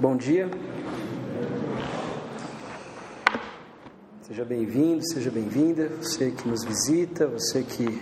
Bom 0.00 0.16
dia. 0.16 0.48
Seja 4.22 4.44
bem-vindo, 4.44 5.04
seja 5.04 5.28
bem-vinda, 5.28 5.88
você 6.00 6.30
que 6.30 6.46
nos 6.46 6.64
visita, 6.64 7.26
você 7.26 7.64
que 7.64 8.00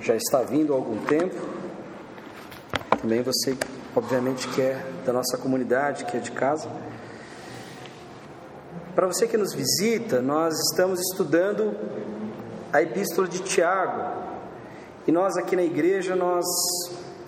já 0.00 0.16
está 0.16 0.42
vindo 0.42 0.72
há 0.72 0.76
algum 0.76 0.98
tempo, 1.04 1.36
também 3.00 3.22
você, 3.22 3.56
obviamente, 3.94 4.48
que 4.48 4.60
é 4.60 4.84
da 5.04 5.12
nossa 5.12 5.38
comunidade, 5.38 6.06
que 6.06 6.16
é 6.16 6.20
de 6.20 6.32
casa. 6.32 6.68
Para 8.96 9.06
você 9.06 9.28
que 9.28 9.36
nos 9.36 9.54
visita, 9.54 10.20
nós 10.20 10.54
estamos 10.72 10.98
estudando 11.12 11.72
a 12.72 12.82
Epístola 12.82 13.28
de 13.28 13.38
Tiago. 13.44 14.24
E 15.06 15.12
nós 15.12 15.36
aqui 15.36 15.54
na 15.54 15.62
igreja, 15.62 16.16
nós 16.16 16.44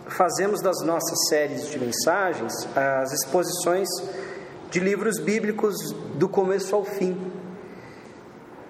fazemos 0.08 0.62
das 0.62 0.80
nossas 0.82 1.28
séries 1.28 1.68
de 1.68 1.78
mensagens 1.78 2.52
as 2.74 3.12
exposições 3.12 3.88
de 4.70 4.80
livros 4.80 5.18
bíblicos 5.18 5.74
do 6.14 6.28
começo 6.28 6.74
ao 6.74 6.84
fim. 6.84 7.16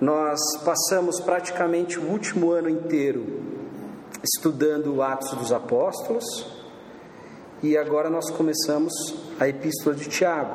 Nós 0.01 0.41
passamos 0.64 1.20
praticamente 1.20 1.98
o 1.98 2.05
último 2.05 2.52
ano 2.52 2.69
inteiro 2.69 3.24
estudando 4.22 5.03
Atos 5.03 5.33
dos 5.33 5.53
Apóstolos 5.53 6.47
e 7.62 7.77
agora 7.77 8.08
nós 8.08 8.30
começamos 8.30 8.92
a 9.39 9.48
Epístola 9.48 9.95
de 9.95 10.08
Tiago. 10.08 10.52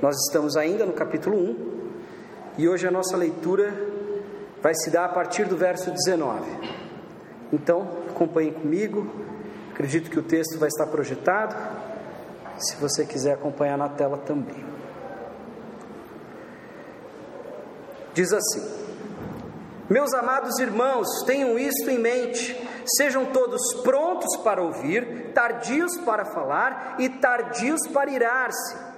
Nós 0.00 0.16
estamos 0.26 0.56
ainda 0.56 0.86
no 0.86 0.92
capítulo 0.92 1.36
1 1.36 1.80
e 2.58 2.68
hoje 2.68 2.86
a 2.86 2.90
nossa 2.90 3.16
leitura 3.16 3.74
vai 4.62 4.74
se 4.74 4.90
dar 4.90 5.06
a 5.06 5.08
partir 5.08 5.46
do 5.46 5.56
verso 5.56 5.90
19. 5.90 6.40
Então, 7.52 7.88
acompanhem 8.08 8.52
comigo, 8.52 9.06
Acredito 9.80 10.10
que 10.10 10.18
o 10.18 10.22
texto 10.22 10.58
vai 10.58 10.68
estar 10.68 10.86
projetado. 10.88 11.56
Se 12.58 12.76
você 12.76 13.06
quiser 13.06 13.32
acompanhar 13.32 13.78
na 13.78 13.88
tela 13.88 14.18
também. 14.18 14.62
Diz 18.12 18.30
assim: 18.30 18.62
Meus 19.88 20.12
amados 20.12 20.58
irmãos, 20.58 21.08
tenham 21.24 21.58
isto 21.58 21.88
em 21.88 21.98
mente. 21.98 22.54
Sejam 22.94 23.24
todos 23.32 23.80
prontos 23.82 24.36
para 24.44 24.62
ouvir, 24.62 25.32
tardios 25.32 25.96
para 26.04 26.26
falar 26.26 26.96
e 26.98 27.08
tardios 27.08 27.80
para 27.90 28.10
irar-se 28.10 28.89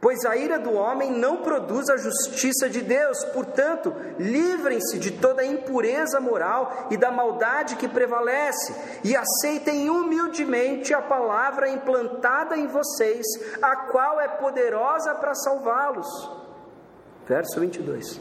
Pois 0.00 0.24
a 0.24 0.36
ira 0.36 0.60
do 0.60 0.72
homem 0.74 1.10
não 1.10 1.38
produz 1.38 1.88
a 1.90 1.96
justiça 1.96 2.70
de 2.70 2.82
Deus, 2.82 3.24
portanto, 3.32 3.92
livrem-se 4.16 4.96
de 4.96 5.10
toda 5.10 5.42
a 5.42 5.46
impureza 5.46 6.20
moral 6.20 6.86
e 6.88 6.96
da 6.96 7.10
maldade 7.10 7.74
que 7.74 7.88
prevalece, 7.88 8.72
e 9.02 9.16
aceitem 9.16 9.90
humildemente 9.90 10.94
a 10.94 11.02
palavra 11.02 11.68
implantada 11.68 12.56
em 12.56 12.68
vocês, 12.68 13.26
a 13.60 13.74
qual 13.74 14.20
é 14.20 14.28
poderosa 14.28 15.16
para 15.16 15.34
salvá-los. 15.34 16.06
Verso 17.26 17.58
22. 17.58 18.20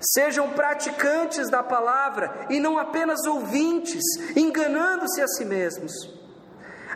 Sejam 0.00 0.50
praticantes 0.50 1.48
da 1.50 1.62
palavra 1.62 2.46
e 2.50 2.60
não 2.60 2.78
apenas 2.78 3.24
ouvintes, 3.26 4.02
enganando-se 4.36 5.22
a 5.22 5.26
si 5.26 5.46
mesmos. 5.46 6.19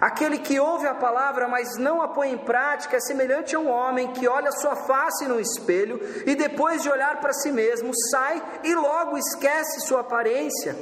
Aquele 0.00 0.38
que 0.38 0.58
ouve 0.58 0.86
a 0.86 0.94
palavra, 0.94 1.46
mas 1.46 1.76
não 1.78 2.02
a 2.02 2.08
põe 2.08 2.32
em 2.32 2.38
prática, 2.38 2.96
é 2.96 3.00
semelhante 3.00 3.54
a 3.54 3.60
um 3.60 3.70
homem 3.70 4.12
que 4.12 4.26
olha 4.26 4.50
sua 4.52 4.74
face 4.74 5.26
no 5.26 5.40
espelho 5.40 6.00
e 6.26 6.34
depois 6.34 6.82
de 6.82 6.90
olhar 6.90 7.20
para 7.20 7.32
si 7.32 7.52
mesmo, 7.52 7.92
sai 8.10 8.42
e 8.64 8.74
logo 8.74 9.16
esquece 9.16 9.80
sua 9.80 10.00
aparência. 10.00 10.76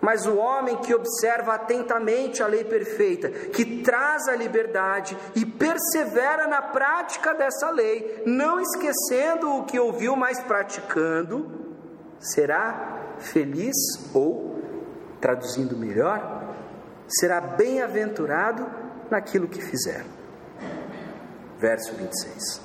Mas 0.00 0.26
o 0.26 0.36
homem 0.36 0.76
que 0.76 0.94
observa 0.94 1.54
atentamente 1.54 2.42
a 2.42 2.46
lei 2.46 2.62
perfeita, 2.62 3.28
que 3.28 3.82
traz 3.82 4.28
a 4.28 4.36
liberdade 4.36 5.16
e 5.34 5.44
persevera 5.44 6.46
na 6.46 6.62
prática 6.62 7.34
dessa 7.34 7.70
lei, 7.70 8.22
não 8.24 8.60
esquecendo 8.60 9.52
o 9.52 9.64
que 9.64 9.80
ouviu, 9.80 10.14
mas 10.14 10.38
praticando, 10.40 11.74
será 12.20 13.14
feliz 13.18 13.74
ou, 14.14 14.60
traduzindo 15.20 15.76
melhor, 15.76 16.45
será 17.08 17.40
bem-aventurado 17.40 18.66
naquilo 19.10 19.48
que 19.48 19.60
fizer. 19.60 20.04
Verso 21.58 21.94
26. 21.94 22.60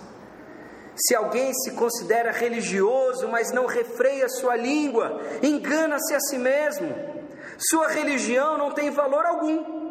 Se 0.96 1.16
alguém 1.16 1.54
se 1.54 1.72
considera 1.72 2.32
religioso, 2.32 3.28
mas 3.28 3.52
não 3.52 3.66
refreia 3.66 4.28
sua 4.30 4.56
língua, 4.56 5.22
engana-se 5.42 6.14
a 6.14 6.20
si 6.20 6.38
mesmo. 6.38 6.94
Sua 7.58 7.88
religião 7.88 8.58
não 8.58 8.72
tem 8.72 8.92
valor 8.92 9.26
algum. 9.26 9.82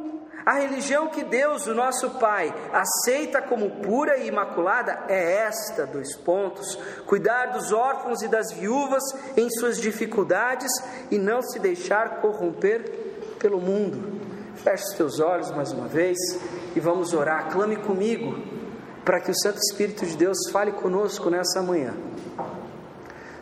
A 0.44 0.54
religião 0.54 1.08
que 1.08 1.22
Deus, 1.22 1.66
o 1.66 1.74
nosso 1.74 2.10
Pai, 2.18 2.54
aceita 2.72 3.42
como 3.42 3.82
pura 3.82 4.18
e 4.18 4.28
imaculada 4.28 5.04
é 5.08 5.34
esta: 5.46 5.86
dois 5.86 6.16
pontos. 6.16 6.76
Cuidar 7.06 7.46
dos 7.46 7.72
órfãos 7.72 8.22
e 8.22 8.28
das 8.28 8.52
viúvas 8.52 9.02
em 9.36 9.50
suas 9.50 9.78
dificuldades 9.78 10.70
e 11.10 11.18
não 11.18 11.42
se 11.42 11.58
deixar 11.58 12.20
corromper 12.20 12.82
pelo 13.38 13.60
mundo. 13.60 14.29
Feche 14.62 14.84
os 14.84 14.94
teus 14.94 15.20
olhos 15.20 15.50
mais 15.52 15.72
uma 15.72 15.88
vez 15.88 16.18
e 16.76 16.80
vamos 16.80 17.14
orar. 17.14 17.50
Clame 17.50 17.76
comigo 17.76 18.34
para 19.04 19.18
que 19.18 19.30
o 19.30 19.34
Santo 19.34 19.58
Espírito 19.58 20.04
de 20.04 20.16
Deus 20.16 20.36
fale 20.52 20.72
conosco 20.72 21.30
nessa 21.30 21.62
manhã. 21.62 21.94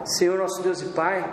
Senhor, 0.05 0.39
nosso 0.39 0.62
Deus 0.62 0.81
e 0.81 0.87
Pai, 0.91 1.25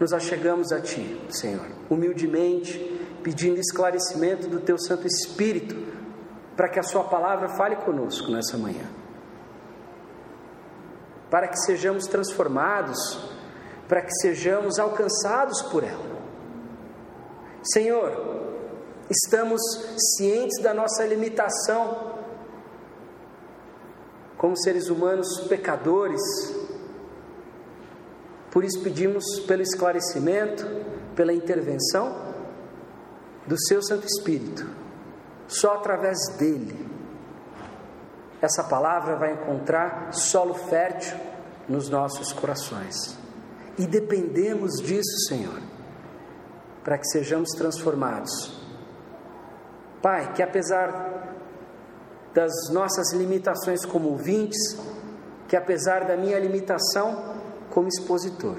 nos 0.00 0.12
achegamos 0.12 0.72
a 0.72 0.80
Ti, 0.80 1.20
Senhor, 1.30 1.64
humildemente, 1.88 2.78
pedindo 3.22 3.60
esclarecimento 3.60 4.48
do 4.48 4.58
Teu 4.60 4.76
Santo 4.76 5.06
Espírito, 5.06 5.76
para 6.56 6.68
que 6.68 6.80
a 6.80 6.82
Sua 6.82 7.04
palavra 7.04 7.48
fale 7.50 7.76
conosco 7.76 8.32
nessa 8.32 8.58
manhã. 8.58 8.84
Para 11.30 11.46
que 11.46 11.56
sejamos 11.60 12.06
transformados, 12.06 13.30
para 13.86 14.02
que 14.02 14.12
sejamos 14.20 14.78
alcançados 14.80 15.62
por 15.62 15.84
ela. 15.84 16.18
Senhor, 17.62 18.47
estamos 19.10 19.60
cientes 20.16 20.62
da 20.62 20.74
nossa 20.74 21.04
limitação 21.06 22.18
como 24.36 24.56
seres 24.56 24.88
humanos 24.88 25.46
pecadores. 25.48 26.20
Por 28.50 28.64
isso 28.64 28.80
pedimos 28.82 29.24
pelo 29.40 29.62
esclarecimento, 29.62 30.64
pela 31.14 31.32
intervenção 31.32 32.34
do 33.46 33.58
seu 33.58 33.82
Santo 33.82 34.06
Espírito. 34.06 34.66
Só 35.46 35.74
através 35.74 36.18
dele 36.38 36.86
essa 38.40 38.62
palavra 38.62 39.16
vai 39.16 39.32
encontrar 39.32 40.12
solo 40.12 40.54
fértil 40.54 41.18
nos 41.68 41.88
nossos 41.88 42.32
corações. 42.32 43.18
E 43.76 43.86
dependemos 43.86 44.80
disso, 44.80 45.26
Senhor, 45.28 45.60
para 46.84 46.98
que 46.98 47.06
sejamos 47.08 47.50
transformados 47.50 48.57
Pai, 50.02 50.32
que 50.32 50.42
apesar 50.42 51.34
das 52.34 52.52
nossas 52.72 53.12
limitações 53.12 53.84
como 53.84 54.10
ouvintes, 54.10 54.78
que 55.48 55.56
apesar 55.56 56.04
da 56.06 56.16
minha 56.16 56.38
limitação 56.38 57.36
como 57.70 57.88
expositor, 57.88 58.56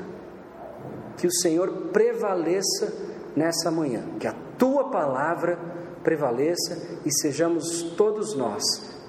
que 1.17 1.27
o 1.27 1.31
Senhor 1.31 1.89
prevaleça 1.93 2.93
nessa 3.35 3.69
manhã, 3.69 4.03
que 4.19 4.27
a 4.27 4.35
tua 4.57 4.89
palavra 4.89 5.57
prevaleça 6.03 6.99
e 7.05 7.11
sejamos 7.11 7.83
todos 7.95 8.35
nós 8.35 8.63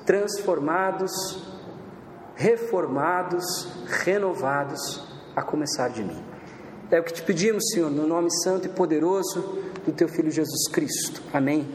transformados, 0.04 1.12
reformados, 2.34 3.44
renovados, 4.04 5.08
a 5.36 5.42
começar 5.42 5.88
de 5.88 6.02
mim. 6.02 6.20
É 6.90 6.98
o 6.98 7.04
que 7.04 7.12
te 7.12 7.22
pedimos, 7.22 7.62
Senhor, 7.72 7.90
no 7.90 8.06
nome 8.06 8.28
santo 8.42 8.66
e 8.66 8.68
poderoso 8.68 9.62
do 9.84 9.92
teu 9.92 10.08
Filho 10.08 10.30
Jesus 10.30 10.68
Cristo. 10.72 11.22
Amém. 11.32 11.68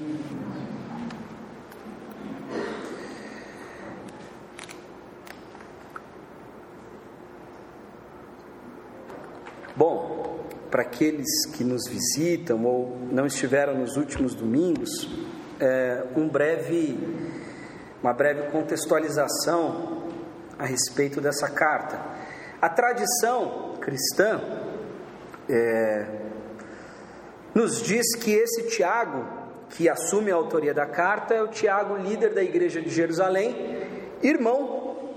Bom, 9.74 10.40
para 10.70 10.84
aqueles 10.96 11.46
que 11.48 11.62
nos 11.62 11.90
visitam 11.90 12.64
ou 12.64 12.98
não 13.12 13.26
estiveram 13.26 13.76
nos 13.78 13.98
últimos 13.98 14.34
domingos, 14.34 14.90
é, 15.60 16.06
um 16.16 16.30
breve, 16.30 16.98
uma 18.02 18.14
breve 18.14 18.50
contextualização 18.50 20.06
a 20.58 20.66
respeito 20.66 21.20
dessa 21.20 21.50
carta. 21.50 22.00
A 22.62 22.70
tradição 22.70 23.74
cristã 23.82 24.42
é, 25.50 26.08
nos 27.54 27.82
diz 27.82 28.16
que 28.16 28.32
esse 28.32 28.70
Tiago, 28.70 29.28
que 29.72 29.90
assume 29.90 30.32
a 30.32 30.36
autoria 30.36 30.74
da 30.74 30.86
carta, 30.86 31.34
é 31.34 31.44
o 31.44 31.50
Tiago, 31.50 31.98
líder 31.98 32.34
da 32.34 32.42
igreja 32.42 32.82
de 32.82 32.90
Jerusalém, 32.90 34.16
irmão 34.24 35.12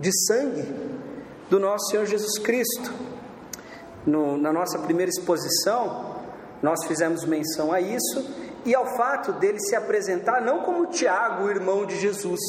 de 0.00 0.10
sangue 0.26 0.64
do 1.50 1.60
nosso 1.60 1.90
Senhor 1.90 2.06
Jesus 2.06 2.38
Cristo 2.38 3.15
no, 4.06 4.36
na 4.36 4.52
nossa 4.52 4.78
primeira 4.78 5.10
exposição, 5.10 6.16
nós 6.62 6.86
fizemos 6.86 7.24
menção 7.24 7.72
a 7.72 7.80
isso 7.80 8.24
e 8.64 8.74
ao 8.74 8.86
fato 8.96 9.32
dele 9.32 9.60
se 9.60 9.74
apresentar 9.74 10.40
não 10.40 10.62
como 10.62 10.86
Tiago, 10.86 11.44
o 11.44 11.50
irmão 11.50 11.84
de 11.84 11.96
Jesus, 11.96 12.40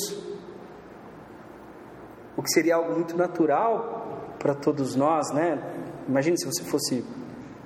o 2.36 2.44
que 2.44 2.50
seria 2.51 2.75
algo 2.75 2.94
muito 2.94 3.18
natural 3.18 4.36
para 4.39 4.54
todos 4.54 4.95
nós, 4.95 5.31
né? 5.31 5.59
Imagine 6.07 6.38
se 6.39 6.45
você 6.45 6.63
fosse 6.63 7.04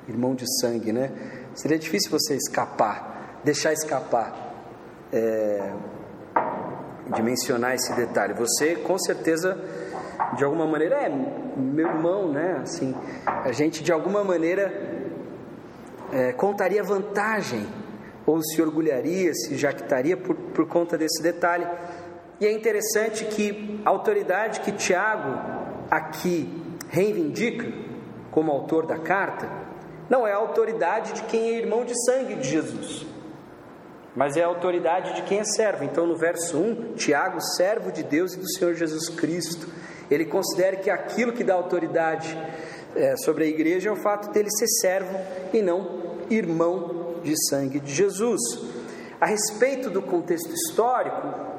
irmão 0.07 0.33
de 0.33 0.45
sangue, 0.59 0.91
né? 0.91 1.11
Seria 1.53 1.77
difícil 1.77 2.09
você 2.09 2.35
escapar, 2.35 3.39
deixar 3.43 3.73
escapar 3.73 4.55
é, 5.11 5.73
de 7.13 7.21
mencionar 7.21 7.75
esse 7.75 7.93
detalhe. 7.93 8.33
Você, 8.33 8.75
com 8.75 8.97
certeza, 8.97 9.57
de 10.35 10.44
alguma 10.44 10.65
maneira, 10.65 10.95
é 10.95 11.09
meu 11.09 11.88
irmão, 11.88 12.31
né? 12.31 12.59
Assim, 12.62 12.95
a 13.25 13.51
gente 13.51 13.83
de 13.83 13.91
alguma 13.91 14.23
maneira 14.23 14.71
é, 16.12 16.33
contaria 16.33 16.83
vantagem 16.83 17.68
ou 18.25 18.41
se 18.41 18.62
orgulharia, 18.62 19.33
se 19.33 19.56
jactaria 19.56 20.15
por, 20.15 20.35
por 20.35 20.68
conta 20.68 20.97
desse 20.97 21.21
detalhe. 21.21 21.68
E 22.39 22.45
é 22.45 22.51
interessante 22.51 23.25
que 23.25 23.81
a 23.85 23.89
autoridade 23.89 24.62
que 24.62 24.71
Tiago 24.71 25.39
aqui 25.89 26.50
reivindica 26.89 27.71
como 28.31 28.51
autor 28.51 28.85
da 28.85 28.97
carta 28.97 29.50
não 30.09 30.27
é 30.27 30.33
a 30.33 30.38
autoridade 30.38 31.13
de 31.13 31.24
quem 31.24 31.50
é 31.50 31.57
irmão 31.57 31.85
de 31.85 31.94
sangue 32.06 32.35
de 32.35 32.47
Jesus, 32.47 33.06
mas 34.15 34.35
é 34.35 34.44
a 34.44 34.47
autoridade 34.47 35.15
de 35.15 35.21
quem 35.21 35.39
é 35.39 35.44
servo. 35.44 35.85
Então, 35.85 36.06
no 36.06 36.17
verso 36.17 36.57
1, 36.57 36.95
Tiago, 36.95 37.39
servo 37.39 37.91
de 37.91 38.03
Deus 38.03 38.33
e 38.33 38.39
do 38.39 38.50
Senhor 38.51 38.74
Jesus 38.74 39.07
Cristo, 39.07 39.67
ele 40.13 40.25
considera 40.25 40.75
que 40.75 40.89
aquilo 40.89 41.31
que 41.31 41.43
dá 41.43 41.53
autoridade 41.53 42.37
é, 42.95 43.15
sobre 43.17 43.45
a 43.45 43.47
igreja 43.47 43.89
é 43.89 43.91
o 43.91 43.95
fato 43.95 44.31
dele 44.31 44.49
ser 44.51 44.67
servo 44.67 45.17
e 45.53 45.61
não 45.61 46.01
irmão 46.29 47.15
de 47.23 47.33
sangue 47.49 47.79
de 47.79 47.93
Jesus. 47.93 48.41
A 49.19 49.25
respeito 49.25 49.89
do 49.89 50.01
contexto 50.01 50.51
histórico, 50.53 51.51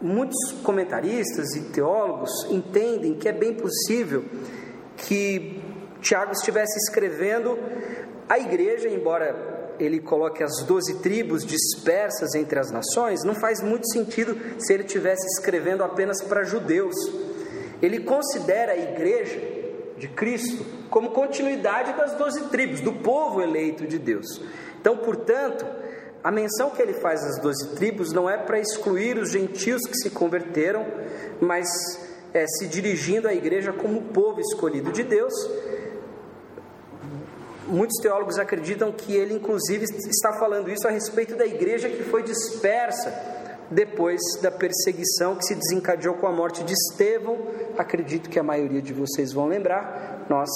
muitos 0.00 0.52
comentaristas 0.62 1.54
e 1.54 1.62
teólogos 1.70 2.30
entendem 2.50 3.14
que 3.14 3.28
é 3.28 3.32
bem 3.32 3.54
possível 3.54 4.24
que 4.96 5.62
Tiago 6.00 6.32
estivesse 6.32 6.76
escrevendo 6.78 7.58
a 8.28 8.38
igreja, 8.38 8.88
embora 8.88 9.74
ele 9.78 10.00
coloque 10.00 10.42
as 10.42 10.62
doze 10.64 11.00
tribos 11.00 11.44
dispersas 11.44 12.34
entre 12.34 12.58
as 12.58 12.70
nações, 12.70 13.24
não 13.24 13.34
faz 13.34 13.62
muito 13.62 13.90
sentido 13.90 14.36
se 14.58 14.72
ele 14.72 14.84
estivesse 14.84 15.26
escrevendo 15.26 15.82
apenas 15.82 16.22
para 16.22 16.44
judeus. 16.44 16.94
Ele 17.82 18.00
considera 18.00 18.72
a 18.72 18.76
igreja 18.76 19.40
de 19.96 20.08
Cristo 20.08 20.64
como 20.88 21.10
continuidade 21.10 21.92
das 21.92 22.14
doze 22.14 22.48
tribos, 22.48 22.80
do 22.80 22.92
povo 22.92 23.40
eleito 23.40 23.86
de 23.86 23.98
Deus. 23.98 24.26
Então, 24.80 24.96
portanto, 24.96 25.64
a 26.22 26.30
menção 26.30 26.70
que 26.70 26.82
ele 26.82 26.94
faz 26.94 27.22
às 27.22 27.38
doze 27.40 27.74
tribos 27.76 28.12
não 28.12 28.28
é 28.28 28.36
para 28.36 28.58
excluir 28.58 29.18
os 29.18 29.30
gentios 29.30 29.82
que 29.82 29.96
se 29.96 30.10
converteram, 30.10 30.86
mas 31.40 31.66
é 32.32 32.46
se 32.46 32.66
dirigindo 32.66 33.28
à 33.28 33.34
igreja 33.34 33.72
como 33.72 34.02
povo 34.02 34.40
escolhido 34.40 34.92
de 34.92 35.02
Deus 35.02 35.32
muitos 37.70 38.00
teólogos 38.02 38.38
acreditam 38.38 38.92
que 38.92 39.14
ele, 39.14 39.34
inclusive, 39.34 39.84
está 39.84 40.32
falando 40.34 40.70
isso 40.70 40.86
a 40.86 40.90
respeito 40.90 41.36
da 41.36 41.46
igreja 41.46 41.88
que 41.88 42.02
foi 42.02 42.22
dispersa 42.22 43.39
depois 43.70 44.20
da 44.42 44.50
perseguição 44.50 45.36
que 45.36 45.44
se 45.44 45.54
desencadeou 45.54 46.14
com 46.14 46.26
a 46.26 46.32
morte 46.32 46.64
de 46.64 46.72
Estevão. 46.72 47.38
Acredito 47.78 48.28
que 48.28 48.38
a 48.38 48.42
maioria 48.42 48.82
de 48.82 48.92
vocês 48.92 49.32
vão 49.32 49.46
lembrar, 49.46 50.26
nós 50.28 50.50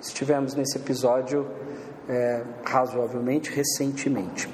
estivemos 0.00 0.54
nesse 0.54 0.76
episódio 0.76 1.46
é, 2.08 2.42
razoavelmente 2.64 3.50
recentemente. 3.50 4.48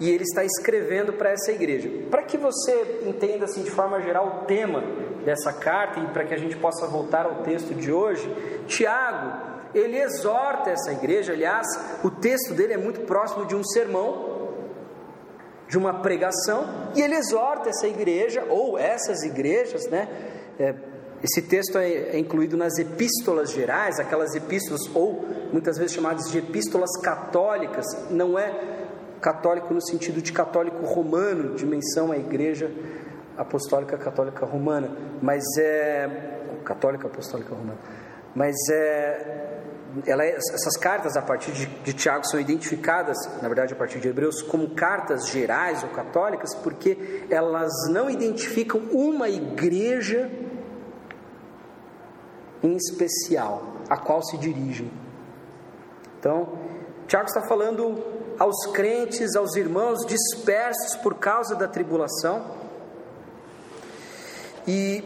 E 0.00 0.10
ele 0.10 0.24
está 0.24 0.44
escrevendo 0.44 1.12
para 1.12 1.30
essa 1.30 1.52
igreja. 1.52 1.88
Para 2.10 2.24
que 2.24 2.36
você 2.36 3.02
entenda 3.06 3.44
assim 3.44 3.62
de 3.62 3.70
forma 3.70 4.00
geral 4.00 4.42
o 4.42 4.46
tema 4.46 4.82
dessa 5.24 5.52
carta 5.52 6.00
e 6.00 6.06
para 6.08 6.24
que 6.24 6.34
a 6.34 6.38
gente 6.38 6.56
possa 6.56 6.86
voltar 6.86 7.24
ao 7.24 7.42
texto 7.44 7.72
de 7.72 7.92
hoje, 7.92 8.28
Tiago 8.66 9.52
ele 9.74 9.98
exorta 9.98 10.70
essa 10.70 10.92
igreja, 10.92 11.32
aliás, 11.32 11.66
o 12.04 12.10
texto 12.10 12.52
dele 12.54 12.74
é 12.74 12.76
muito 12.76 13.00
próximo 13.02 13.46
de 13.46 13.54
um 13.54 13.64
sermão, 13.64 14.31
de 15.72 15.78
uma 15.78 16.02
pregação, 16.02 16.66
e 16.94 17.00
ele 17.00 17.14
exorta 17.14 17.70
essa 17.70 17.88
igreja, 17.88 18.44
ou 18.50 18.78
essas 18.78 19.22
igrejas, 19.22 19.88
né? 19.88 20.06
É, 20.60 20.74
esse 21.24 21.40
texto 21.40 21.78
é, 21.78 21.88
é, 21.88 22.18
incluído 22.18 22.58
nas 22.58 22.76
epístolas 22.76 23.50
gerais, 23.52 23.98
aquelas 23.98 24.34
epístolas, 24.34 24.82
ou 24.94 25.24
muitas 25.50 25.78
vezes 25.78 25.94
chamadas 25.94 26.30
de 26.30 26.36
epístolas 26.36 26.90
católicas, 27.00 27.86
não 28.10 28.38
é 28.38 28.54
católico 29.18 29.72
no 29.72 29.80
sentido 29.80 30.20
de 30.20 30.30
católico 30.30 30.84
romano, 30.84 31.54
de 31.54 31.64
menção 31.64 32.12
à 32.12 32.18
igreja 32.18 32.70
apostólica 33.38 33.96
católica 33.96 34.44
romana, 34.44 34.94
mas 35.22 35.42
é. 35.58 36.06
católica 36.66 37.06
apostólica 37.06 37.54
romana, 37.54 37.78
mas 38.34 38.54
é 38.70 39.62
ela, 40.06 40.24
é, 40.24 40.34
essas 40.34 40.76
cartas 40.76 41.16
a 41.16 41.22
partir 41.22 41.52
de, 41.52 41.66
de 41.66 41.92
Tiago 41.92 42.26
são 42.26 42.40
identificadas, 42.40 43.16
na 43.40 43.48
verdade 43.48 43.72
a 43.72 43.76
partir 43.76 44.00
de 44.00 44.08
Hebreus, 44.08 44.42
como 44.42 44.70
cartas 44.70 45.28
gerais 45.28 45.82
ou 45.82 45.90
católicas, 45.90 46.54
porque 46.54 47.26
elas 47.30 47.72
não 47.90 48.08
identificam 48.08 48.80
uma 48.92 49.28
igreja 49.28 50.30
em 52.62 52.76
especial 52.76 53.74
a 53.88 53.96
qual 53.96 54.22
se 54.22 54.38
dirigem. 54.38 54.90
Então, 56.18 56.58
Tiago 57.06 57.26
está 57.26 57.42
falando 57.42 58.02
aos 58.38 58.66
crentes, 58.72 59.34
aos 59.36 59.56
irmãos 59.56 60.06
dispersos 60.06 60.96
por 60.96 61.14
causa 61.16 61.54
da 61.54 61.68
tribulação. 61.68 62.62
E 64.66 65.02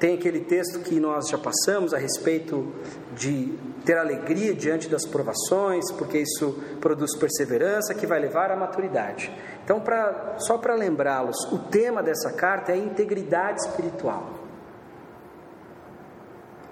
tem 0.00 0.14
aquele 0.14 0.40
texto 0.40 0.80
que 0.80 0.98
nós 0.98 1.28
já 1.28 1.38
passamos 1.38 1.94
a 1.94 1.98
respeito 1.98 2.72
de 3.14 3.56
ter 3.84 3.96
alegria 3.96 4.52
diante 4.52 4.88
das 4.88 5.06
provações, 5.06 5.92
porque 5.92 6.18
isso 6.18 6.58
produz 6.80 7.16
perseverança 7.16 7.94
que 7.94 8.06
vai 8.06 8.18
levar 8.18 8.50
à 8.50 8.56
maturidade. 8.56 9.32
Então, 9.62 9.80
pra, 9.80 10.36
só 10.38 10.58
para 10.58 10.74
lembrá-los, 10.74 11.36
o 11.52 11.58
tema 11.58 12.02
dessa 12.02 12.32
carta 12.32 12.72
é 12.72 12.76
integridade 12.76 13.60
espiritual. 13.60 14.40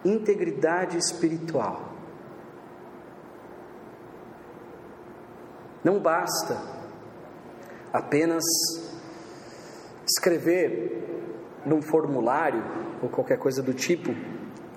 Integridade 0.05 0.99
espiritual. 0.99 1.93
Não 5.85 6.01
basta 6.01 6.61
apenas 7.93 8.45
escrever 10.05 11.05
num 11.65 11.81
formulário 11.81 12.88
ou 13.03 13.09
qualquer 13.09 13.39
coisa 13.39 13.63
do 13.63 13.73
tipo 13.73 14.15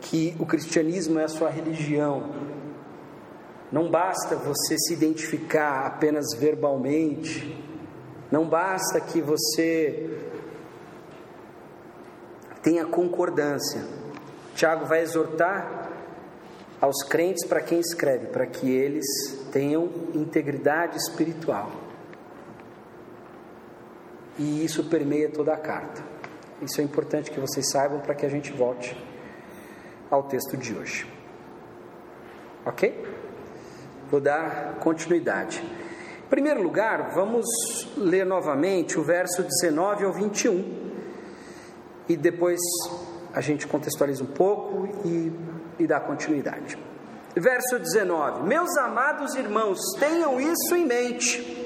que 0.01 0.35
o 0.39 0.45
cristianismo 0.45 1.19
é 1.19 1.25
a 1.25 1.27
sua 1.27 1.49
religião. 1.49 2.29
Não 3.71 3.89
basta 3.89 4.35
você 4.35 4.77
se 4.77 4.93
identificar 4.93 5.85
apenas 5.85 6.33
verbalmente. 6.37 7.55
Não 8.31 8.45
basta 8.45 8.99
que 8.99 9.21
você 9.21 10.19
tenha 12.61 12.85
concordância. 12.85 13.81
Tiago 14.55 14.85
vai 14.85 15.01
exortar 15.01 15.89
aos 16.81 17.03
crentes 17.03 17.45
para 17.45 17.61
quem 17.61 17.79
escreve, 17.79 18.27
para 18.27 18.45
que 18.45 18.69
eles 18.69 19.05
tenham 19.51 19.89
integridade 20.13 20.97
espiritual. 20.97 21.71
E 24.37 24.65
isso 24.65 24.83
permeia 24.85 25.29
toda 25.29 25.53
a 25.53 25.57
carta. 25.57 26.10
Isso 26.61 26.79
é 26.79 26.83
importante 26.83 27.31
que 27.31 27.39
vocês 27.39 27.69
saibam 27.71 27.99
para 27.99 28.13
que 28.13 28.25
a 28.25 28.29
gente 28.29 28.51
volte 28.51 28.95
ao 30.11 30.23
texto 30.23 30.55
de 30.55 30.75
hoje. 30.75 31.07
Ok? 32.65 33.03
Vou 34.11 34.19
dar 34.19 34.75
continuidade. 34.79 35.63
Em 36.25 36.29
primeiro 36.29 36.61
lugar, 36.61 37.11
vamos 37.13 37.45
ler 37.97 38.25
novamente 38.25 38.99
o 38.99 39.03
verso 39.03 39.41
19 39.41 40.05
ao 40.05 40.13
21 40.13 40.91
e 42.07 42.15
depois 42.15 42.59
a 43.33 43.41
gente 43.41 43.65
contextualiza 43.65 44.23
um 44.23 44.27
pouco 44.27 44.87
e, 45.05 45.31
e 45.79 45.87
dá 45.87 45.99
continuidade. 45.99 46.77
Verso 47.35 47.79
19: 47.79 48.43
Meus 48.43 48.77
amados 48.77 49.33
irmãos, 49.35 49.79
tenham 49.97 50.39
isso 50.39 50.75
em 50.75 50.85
mente. 50.85 51.60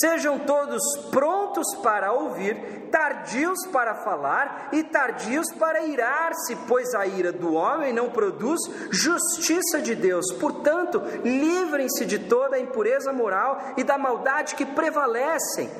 Sejam 0.00 0.38
todos 0.38 0.82
prontos 1.10 1.66
para 1.82 2.12
ouvir, 2.12 2.88
tardios 2.90 3.66
para 3.70 3.94
falar 3.96 4.70
e 4.72 4.82
tardios 4.82 5.46
para 5.58 5.82
irar-se, 5.84 6.56
pois 6.66 6.94
a 6.94 7.06
ira 7.06 7.30
do 7.30 7.52
homem 7.52 7.92
não 7.92 8.08
produz 8.08 8.58
justiça 8.90 9.80
de 9.82 9.94
Deus. 9.94 10.32
Portanto, 10.40 11.02
livrem-se 11.22 12.06
de 12.06 12.18
toda 12.20 12.56
a 12.56 12.60
impureza 12.60 13.12
moral 13.12 13.74
e 13.76 13.84
da 13.84 13.98
maldade 13.98 14.54
que 14.54 14.64
prevalecem. 14.64 15.70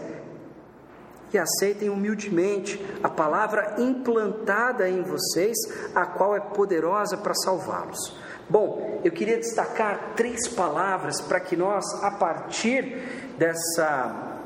e 1.32 1.38
aceitem 1.38 1.88
humildemente 1.88 2.78
a 3.02 3.08
palavra 3.08 3.76
implantada 3.78 4.86
em 4.86 5.00
vocês, 5.02 5.56
a 5.94 6.04
qual 6.04 6.36
é 6.36 6.40
poderosa 6.40 7.16
para 7.16 7.32
salvá-los. 7.32 8.14
Bom, 8.50 9.00
eu 9.02 9.10
queria 9.10 9.38
destacar 9.38 10.12
três 10.14 10.46
palavras 10.48 11.22
para 11.22 11.40
que 11.40 11.56
nós, 11.56 11.84
a 12.02 12.10
partir 12.10 13.21
dessa 13.38 14.40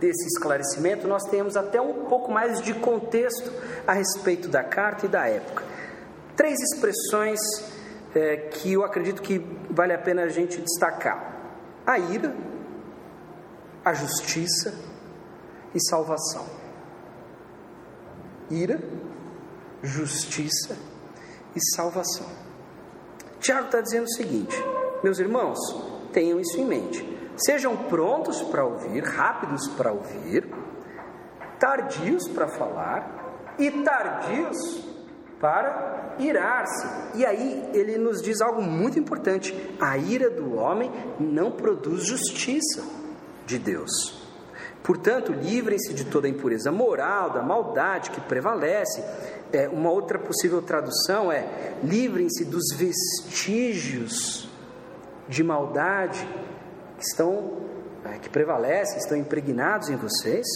desse 0.00 0.26
esclarecimento, 0.26 1.06
nós 1.06 1.24
tenhamos 1.24 1.56
até 1.56 1.80
um 1.80 2.06
pouco 2.06 2.32
mais 2.32 2.60
de 2.60 2.74
contexto 2.74 3.52
a 3.86 3.92
respeito 3.92 4.48
da 4.48 4.64
carta 4.64 5.06
e 5.06 5.08
da 5.08 5.28
época. 5.28 5.62
Três 6.36 6.58
expressões 6.60 7.40
é, 8.14 8.36
que 8.36 8.72
eu 8.72 8.84
acredito 8.84 9.22
que 9.22 9.38
vale 9.70 9.92
a 9.92 9.98
pena 9.98 10.22
a 10.22 10.28
gente 10.28 10.60
destacar: 10.60 11.32
a 11.86 11.98
ira, 11.98 12.34
a 13.84 13.92
justiça 13.92 14.74
e 15.74 15.80
salvação. 15.88 16.46
Ira, 18.50 18.80
justiça 19.82 20.76
e 21.54 21.60
salvação. 21.74 22.26
Tiago 23.40 23.66
está 23.66 23.80
dizendo 23.80 24.04
o 24.04 24.12
seguinte: 24.12 24.56
meus 25.02 25.18
irmãos, 25.18 25.58
tenham 26.12 26.40
isso 26.40 26.58
em 26.58 26.64
mente. 26.64 27.13
Sejam 27.36 27.76
prontos 27.76 28.40
para 28.42 28.64
ouvir, 28.64 29.02
rápidos 29.02 29.66
para 29.68 29.92
ouvir, 29.92 30.48
tardios 31.58 32.28
para 32.28 32.46
falar 32.48 33.54
e 33.58 33.70
tardios 33.70 34.84
para 35.40 36.14
irar-se. 36.18 37.18
E 37.18 37.26
aí 37.26 37.70
ele 37.72 37.98
nos 37.98 38.22
diz 38.22 38.40
algo 38.40 38.62
muito 38.62 38.98
importante: 38.98 39.54
a 39.80 39.96
ira 39.98 40.30
do 40.30 40.54
homem 40.54 40.90
não 41.18 41.50
produz 41.50 42.06
justiça 42.06 42.82
de 43.46 43.58
Deus. 43.58 44.22
Portanto, 44.82 45.32
livrem-se 45.32 45.94
de 45.94 46.04
toda 46.04 46.26
a 46.26 46.30
impureza 46.30 46.70
moral, 46.70 47.30
da 47.30 47.42
maldade 47.42 48.10
que 48.10 48.20
prevalece. 48.20 49.02
É, 49.52 49.68
uma 49.68 49.90
outra 49.90 50.18
possível 50.18 50.62
tradução 50.62 51.32
é: 51.32 51.74
livrem-se 51.82 52.44
dos 52.44 52.64
vestígios 52.76 54.48
de 55.28 55.42
maldade 55.42 56.28
que 57.04 57.10
estão 57.10 57.52
é, 58.04 58.18
que 58.18 58.28
prevalecem, 58.28 58.98
estão 58.98 59.16
impregnados 59.16 59.88
em 59.88 59.96
vocês. 59.96 60.46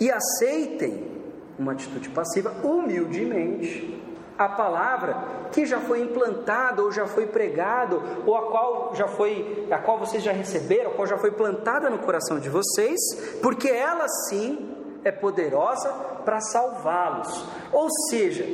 E 0.00 0.10
aceitem 0.10 1.22
uma 1.58 1.72
atitude 1.72 2.08
passiva 2.10 2.50
humildemente 2.64 4.00
a 4.36 4.48
palavra 4.48 5.48
que 5.52 5.64
já 5.66 5.78
foi 5.80 6.00
implantada 6.00 6.82
ou 6.82 6.90
já 6.90 7.06
foi 7.06 7.26
pregado 7.26 8.02
ou 8.26 8.34
a 8.34 8.50
qual 8.50 8.94
já 8.94 9.06
foi 9.06 9.68
a 9.70 9.78
qual 9.78 9.98
vocês 9.98 10.22
já 10.22 10.32
receberam, 10.32 10.90
a 10.90 10.94
qual 10.94 11.06
já 11.06 11.18
foi 11.18 11.30
plantada 11.30 11.90
no 11.90 11.98
coração 11.98 12.40
de 12.40 12.48
vocês, 12.48 12.98
porque 13.42 13.68
ela 13.68 14.08
sim 14.28 14.74
é 15.04 15.12
poderosa 15.12 15.90
para 16.24 16.40
salvá-los. 16.40 17.44
Ou 17.70 17.88
seja, 18.08 18.44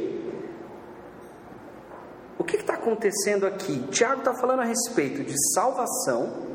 que 2.48 2.56
está 2.56 2.74
acontecendo 2.74 3.46
aqui? 3.46 3.86
Tiago 3.90 4.20
está 4.20 4.34
falando 4.34 4.60
a 4.60 4.64
respeito 4.64 5.22
de 5.22 5.34
salvação, 5.54 6.48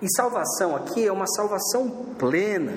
e 0.00 0.08
salvação 0.14 0.76
aqui 0.76 1.06
é 1.06 1.12
uma 1.12 1.26
salvação 1.26 2.14
plena, 2.18 2.72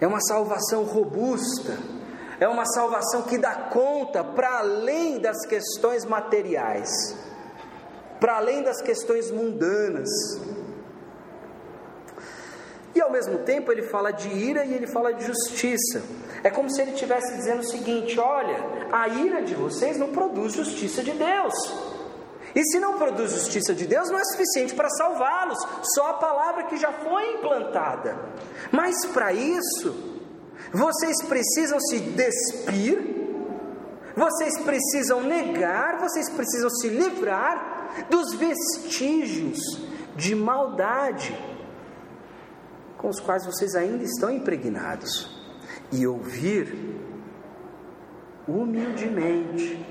é 0.00 0.06
uma 0.06 0.20
salvação 0.20 0.84
robusta 0.84 1.76
é 2.40 2.46
uma 2.46 2.64
salvação 2.64 3.22
que 3.22 3.36
dá 3.36 3.54
conta 3.54 4.22
para 4.22 4.58
além 4.60 5.18
das 5.18 5.44
questões 5.44 6.04
materiais, 6.04 6.88
para 8.20 8.36
além 8.36 8.62
das 8.62 8.80
questões 8.80 9.30
mundanas. 9.30 10.08
E 12.94 13.00
ao 13.00 13.10
mesmo 13.10 13.38
tempo 13.38 13.70
ele 13.70 13.82
fala 13.82 14.10
de 14.10 14.28
ira 14.28 14.64
e 14.64 14.72
ele 14.72 14.86
fala 14.86 15.12
de 15.12 15.24
justiça. 15.24 16.02
É 16.42 16.50
como 16.50 16.70
se 16.70 16.80
ele 16.80 16.92
estivesse 16.92 17.34
dizendo 17.34 17.60
o 17.60 17.68
seguinte: 17.68 18.18
olha, 18.18 18.88
a 18.92 19.08
ira 19.08 19.42
de 19.42 19.54
vocês 19.54 19.98
não 19.98 20.08
produz 20.08 20.54
justiça 20.54 21.02
de 21.02 21.12
Deus. 21.12 21.54
E 22.54 22.64
se 22.64 22.80
não 22.80 22.98
produz 22.98 23.32
justiça 23.32 23.74
de 23.74 23.86
Deus, 23.86 24.10
não 24.10 24.18
é 24.18 24.24
suficiente 24.24 24.74
para 24.74 24.88
salvá-los, 24.88 25.58
só 25.94 26.10
a 26.10 26.14
palavra 26.14 26.64
que 26.64 26.76
já 26.76 26.92
foi 26.92 27.34
implantada. 27.34 28.18
Mas 28.72 29.04
para 29.06 29.32
isso, 29.32 29.94
vocês 30.72 31.22
precisam 31.24 31.78
se 31.78 31.98
despir, 32.00 32.98
vocês 34.16 34.58
precisam 34.62 35.22
negar, 35.22 35.98
vocês 36.00 36.28
precisam 36.30 36.70
se 36.70 36.88
livrar 36.88 38.06
dos 38.08 38.34
vestígios 38.34 39.60
de 40.16 40.34
maldade 40.34 41.47
com 42.98 43.08
os 43.08 43.20
quais 43.20 43.46
vocês 43.46 43.74
ainda 43.74 44.02
estão 44.04 44.30
impregnados 44.30 45.30
e 45.90 46.06
ouvir 46.06 46.76
humildemente. 48.46 49.86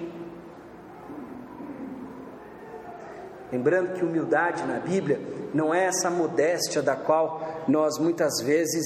Lembrando 3.52 3.94
que 3.94 4.04
humildade 4.04 4.66
na 4.66 4.80
Bíblia 4.80 5.22
não 5.54 5.74
é 5.74 5.86
essa 5.86 6.10
modéstia 6.10 6.82
da 6.82 6.96
qual 6.96 7.64
nós 7.68 7.98
muitas 7.98 8.42
vezes 8.44 8.86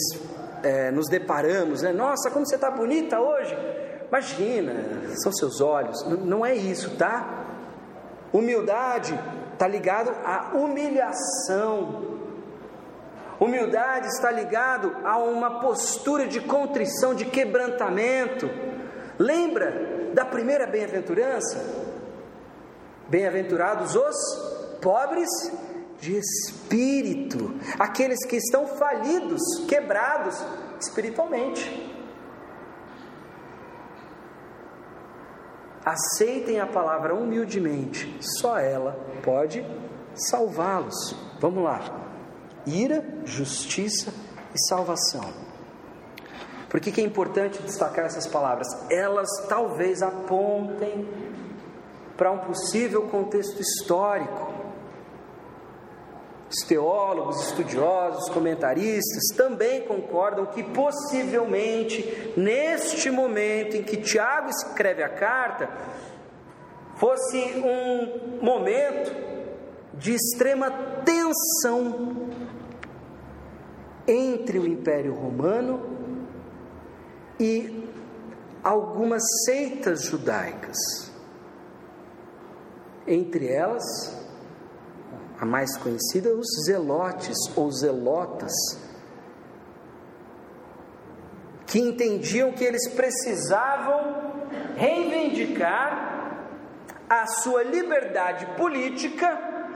é, 0.62 0.92
nos 0.92 1.10
deparamos, 1.10 1.82
né? 1.82 1.92
Nossa, 1.92 2.30
como 2.30 2.46
você 2.46 2.56
está 2.56 2.70
bonita 2.70 3.20
hoje! 3.20 3.58
Imagina, 4.08 4.74
são 5.24 5.32
seus 5.32 5.62
olhos. 5.62 6.06
Não, 6.06 6.18
não 6.18 6.46
é 6.46 6.54
isso, 6.54 6.96
tá? 6.98 7.46
Humildade 8.32 9.20
está 9.54 9.68
ligado 9.68 10.12
à 10.24 10.52
humilhação. 10.54 12.11
Humildade 13.42 14.06
está 14.06 14.30
ligado 14.30 14.96
a 15.04 15.18
uma 15.18 15.62
postura 15.62 16.28
de 16.28 16.40
contrição, 16.40 17.16
de 17.16 17.26
quebrantamento. 17.26 18.48
Lembra 19.18 20.12
da 20.14 20.24
primeira 20.24 20.68
bem-aventurança? 20.68 21.58
Bem-aventurados 23.10 23.96
os 23.96 24.78
pobres 24.80 25.28
de 26.00 26.20
espírito, 26.20 27.56
aqueles 27.80 28.24
que 28.28 28.36
estão 28.36 28.68
falidos, 28.68 29.42
quebrados 29.68 30.40
espiritualmente. 30.80 31.90
Aceitem 35.84 36.60
a 36.60 36.68
palavra 36.68 37.16
humildemente, 37.16 38.16
só 38.40 38.60
ela 38.60 39.04
pode 39.24 39.66
salvá-los. 40.14 41.16
Vamos 41.40 41.64
lá: 41.64 42.11
ira, 42.66 43.04
justiça 43.26 44.14
e 44.54 44.68
salvação. 44.68 45.34
Por 46.70 46.80
que, 46.80 46.92
que 46.92 47.02
é 47.02 47.04
importante 47.04 47.62
destacar 47.62 48.06
essas 48.06 48.28
palavras? 48.28 48.68
Elas 48.90 49.30
talvez 49.50 50.02
apontem 50.02 51.08
para 52.16 52.32
um 52.32 52.40
possível 52.40 53.04
contexto 53.10 53.60
histórico 53.60 54.52
os 56.52 56.68
teólogos, 56.68 57.48
estudiosos, 57.48 58.30
comentaristas 58.30 59.36
também 59.38 59.84
concordam 59.84 60.46
que 60.48 60.62
possivelmente 60.62 62.34
neste 62.36 63.10
momento 63.10 63.78
em 63.78 63.84
que 63.84 63.96
Tiago 63.96 64.50
escreve 64.50 65.02
a 65.02 65.08
carta 65.08 65.70
fosse 66.98 67.38
um 67.38 68.44
momento 68.44 69.16
de 69.94 70.14
extrema 70.14 70.70
tensão 71.06 72.30
entre 74.12 74.60
o 74.60 74.68
Império 74.68 75.14
Romano 75.14 75.80
e 77.40 77.90
algumas 78.62 79.24
seitas 79.46 80.04
judaicas. 80.04 80.78
Entre 83.08 83.48
elas, 83.48 83.84
a 85.40 85.46
mais 85.46 85.78
conhecida, 85.78 86.30
os 86.36 86.48
zelotes 86.66 87.38
ou 87.56 87.72
zelotas, 87.72 88.54
que 91.66 91.80
entendiam 91.80 92.52
que 92.52 92.66
eles 92.66 92.90
precisavam 92.90 94.46
reivindicar 94.76 96.50
a 97.10 97.26
sua 97.28 97.64
liberdade 97.64 98.46
política 98.58 99.28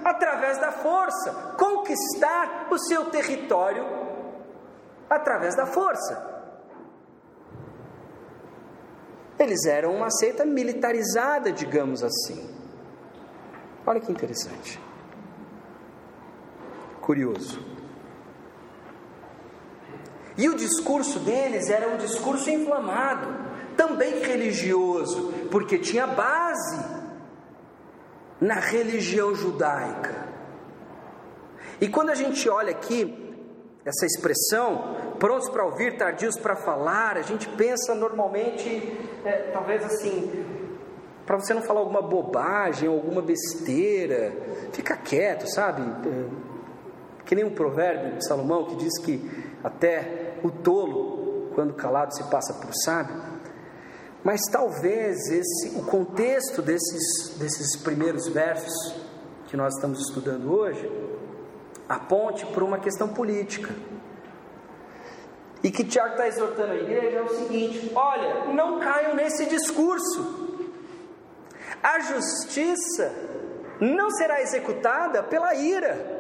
através 0.04 0.60
da 0.60 0.74
força, 0.74 1.32
conquistar 1.58 2.68
o 2.70 2.78
seu 2.78 3.06
território 3.06 4.05
através 5.10 5.56
da 5.56 5.66
força. 5.66 6.34
Eles 9.38 9.66
eram 9.66 9.96
uma 9.96 10.10
seita 10.10 10.46
militarizada, 10.46 11.52
digamos 11.52 12.04
assim. 12.04 12.50
Olha 13.86 14.00
que 14.00 14.12
interessante 14.12 14.80
curioso. 17.06 17.64
E 20.36 20.50
o 20.50 20.56
discurso 20.56 21.20
deles 21.20 21.70
era 21.70 21.88
um 21.88 21.98
discurso 21.98 22.50
inflamado, 22.50 23.28
também 23.78 24.22
religioso, 24.22 25.32
porque 25.52 25.78
tinha 25.78 26.08
base 26.08 26.84
na 28.42 28.56
religião 28.56 29.36
judaica. 29.36 30.26
E 31.80 31.88
quando 31.88 32.10
a 32.10 32.16
gente 32.16 32.50
olha 32.50 32.72
aqui 32.72 33.25
essa 33.86 34.06
expressão, 34.06 34.96
prontos 35.20 35.48
para 35.50 35.64
ouvir, 35.64 35.96
tardios 35.96 36.38
para 36.40 36.56
falar, 36.56 37.18
a 37.18 37.22
gente 37.22 37.48
pensa 37.50 37.94
normalmente, 37.94 38.98
é, 39.24 39.52
talvez 39.54 39.86
assim, 39.86 40.44
para 41.24 41.38
você 41.38 41.54
não 41.54 41.62
falar 41.62 41.82
alguma 41.82 42.02
bobagem, 42.02 42.90
alguma 42.90 43.22
besteira, 43.22 44.34
fica 44.74 44.98
quieto, 44.98 45.48
sabe? 45.48 45.84
É, 45.84 46.26
que 47.26 47.36
nem 47.36 47.46
um 47.46 47.54
provérbio 47.54 48.18
de 48.18 48.28
Salomão 48.28 48.66
que 48.66 48.76
diz 48.76 48.98
que 49.00 49.54
até 49.64 50.34
o 50.44 50.50
tolo, 50.50 51.52
quando 51.54 51.74
calado, 51.74 52.16
se 52.16 52.24
passa 52.30 52.54
por 52.56 52.74
sábio. 52.84 53.16
Mas 54.24 54.42
talvez 54.52 55.18
esse, 55.30 55.78
o 55.78 55.86
contexto 55.86 56.62
desses, 56.62 57.38
desses 57.38 57.78
primeiros 57.78 58.28
versos 58.28 58.74
que 59.48 59.56
nós 59.56 59.76
estamos 59.76 60.00
estudando 60.00 60.52
hoje 60.52 60.90
aponte 61.88 62.46
para 62.46 62.64
uma 62.64 62.80
questão 62.80 63.08
política. 63.08 63.74
E 65.64 65.72
que 65.72 65.84
Tiago 65.84 66.12
está 66.12 66.28
exortando 66.28 66.74
a 66.74 66.76
igreja 66.76 67.18
é 67.18 67.22
o 67.22 67.30
seguinte: 67.30 67.92
olha, 67.96 68.54
não 68.54 68.80
caiam 68.80 69.16
nesse 69.16 69.46
discurso. 69.46 70.46
A 71.82 72.00
justiça 72.00 73.12
não 73.80 74.10
será 74.12 74.42
executada 74.42 75.24
pela 75.24 75.56
ira. 75.56 76.14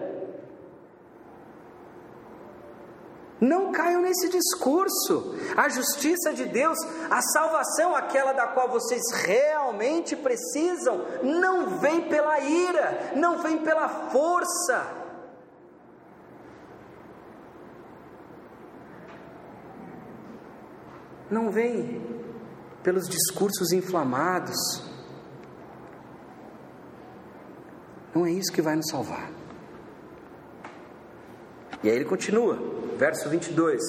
Não 3.39 3.72
caiam 3.72 4.01
nesse 4.01 4.29
discurso. 4.29 5.36
A 5.55 5.69
justiça 5.69 6.34
de 6.34 6.45
Deus, 6.45 6.77
a 7.10 7.22
salvação, 7.22 7.95
aquela 7.95 8.34
da 8.34 8.48
qual 8.48 8.69
vocês 8.69 9.01
realmente 9.12 10.15
precisam, 10.15 11.05
não 11.22 11.77
vem 11.77 12.10
pela 12.10 12.39
ira, 12.39 13.12
não 13.15 13.39
vem 13.39 13.60
pela 13.60 13.88
força. 13.88 15.04
Não 21.29 21.50
vem 21.50 22.01
pelos 22.84 23.10
discursos 23.10 23.72
inflamados. 23.72 24.55
Não 28.13 28.25
é 28.25 28.32
isso 28.32 28.51
que 28.51 28.62
vai 28.62 28.75
nos 28.75 28.88
salvar. 28.89 29.32
E 31.84 31.89
aí 31.89 31.96
ele 31.96 32.05
continua, 32.05 32.58
verso 32.98 33.27
22. 33.27 33.82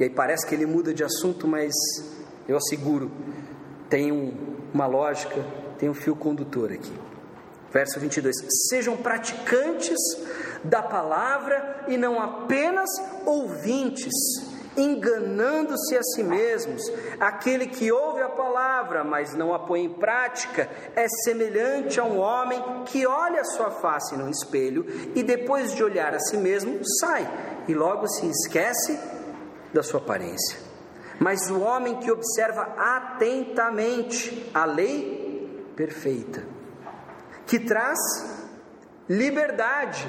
E 0.00 0.04
aí 0.04 0.10
parece 0.10 0.44
que 0.46 0.54
ele 0.54 0.66
muda 0.66 0.92
de 0.92 1.04
assunto, 1.04 1.46
mas 1.46 1.72
eu 2.48 2.56
asseguro, 2.56 3.10
tem 3.88 4.10
um, 4.10 4.34
uma 4.72 4.86
lógica, 4.86 5.44
tem 5.78 5.88
um 5.88 5.94
fio 5.94 6.16
condutor 6.16 6.72
aqui. 6.72 6.92
Verso 7.72 8.00
22: 8.00 8.34
Sejam 8.68 8.96
praticantes 8.96 9.98
da 10.64 10.82
palavra 10.82 11.84
e 11.86 11.96
não 11.96 12.20
apenas 12.20 12.90
ouvintes 13.24 14.12
enganando-se 14.76 15.96
a 15.96 16.02
si 16.02 16.22
mesmos. 16.22 16.82
Aquele 17.18 17.66
que 17.66 17.90
ouve 17.90 18.22
a 18.22 18.28
palavra, 18.28 19.04
mas 19.04 19.34
não 19.34 19.54
a 19.54 19.58
põe 19.58 19.84
em 19.84 19.92
prática, 19.92 20.68
é 20.94 21.06
semelhante 21.08 22.00
a 22.00 22.04
um 22.04 22.18
homem 22.18 22.62
que 22.86 23.06
olha 23.06 23.40
a 23.40 23.44
sua 23.44 23.70
face 23.70 24.16
no 24.16 24.28
espelho 24.28 24.86
e 25.14 25.22
depois 25.22 25.74
de 25.74 25.82
olhar 25.82 26.14
a 26.14 26.20
si 26.20 26.36
mesmo, 26.36 26.80
sai 27.00 27.28
e 27.66 27.74
logo 27.74 28.06
se 28.06 28.26
esquece 28.26 28.98
da 29.72 29.82
sua 29.82 30.00
aparência. 30.00 30.58
Mas 31.18 31.48
o 31.50 31.60
homem 31.60 31.96
que 32.00 32.10
observa 32.10 32.74
atentamente 32.76 34.50
a 34.52 34.64
lei 34.64 35.72
perfeita, 35.76 36.42
que 37.46 37.58
traz 37.58 37.98
liberdade, 39.08 40.08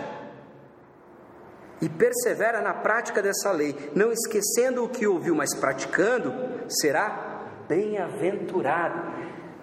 e 1.82 1.90
persevera 1.90 2.62
na 2.62 2.74
prática 2.74 3.22
dessa 3.22 3.52
lei, 3.52 3.92
não 3.96 4.12
esquecendo 4.12 4.84
o 4.84 4.90
que 4.90 5.06
ouviu, 5.06 5.36
mas 5.36 5.54
praticando, 5.54 6.34
será 6.70 7.44
bem-aventurado. 7.68 9.14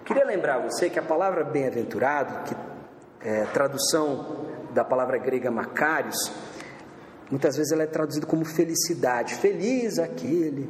Queria 0.05 0.25
lembrar 0.25 0.59
você 0.59 0.89
que 0.89 0.99
a 0.99 1.03
palavra 1.03 1.43
bem-aventurado, 1.43 2.43
que 2.43 2.55
é 3.27 3.45
tradução 3.45 4.45
da 4.71 4.83
palavra 4.83 5.17
grega 5.17 5.49
macários, 5.49 6.31
muitas 7.31 7.55
vezes 7.55 7.71
ela 7.71 7.83
é 7.83 7.87
traduzida 7.87 8.25
como 8.25 8.45
felicidade, 8.45 9.35
feliz 9.35 9.97
aquele. 9.97 10.69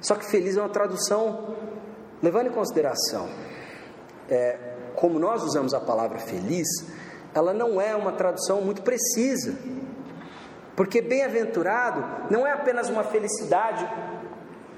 Só 0.00 0.14
que 0.14 0.24
feliz 0.24 0.56
é 0.56 0.60
uma 0.60 0.68
tradução 0.68 1.56
levando 2.22 2.48
em 2.48 2.52
consideração 2.52 3.28
é, 4.32 4.56
como 4.94 5.18
nós 5.18 5.42
usamos 5.42 5.74
a 5.74 5.80
palavra 5.80 6.18
feliz, 6.18 6.66
ela 7.34 7.52
não 7.52 7.80
é 7.80 7.94
uma 7.94 8.12
tradução 8.12 8.60
muito 8.62 8.82
precisa. 8.82 9.54
Porque 10.76 11.02
bem-aventurado 11.02 12.30
não 12.30 12.46
é 12.46 12.52
apenas 12.52 12.88
uma 12.88 13.04
felicidade 13.04 13.86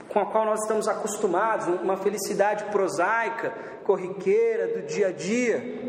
com 0.08 0.20
a 0.20 0.26
qual 0.26 0.44
nós 0.44 0.60
estamos 0.60 0.86
acostumados, 0.86 1.66
uma 1.80 1.96
felicidade 1.96 2.64
prosaica, 2.66 3.52
corriqueira, 3.84 4.80
do 4.80 4.86
dia 4.86 5.08
a 5.08 5.12
dia. 5.12 5.84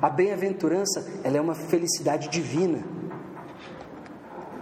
A 0.00 0.08
bem-aventurança, 0.08 1.20
ela 1.22 1.36
é 1.36 1.40
uma 1.40 1.54
felicidade 1.54 2.28
divina. 2.28 2.82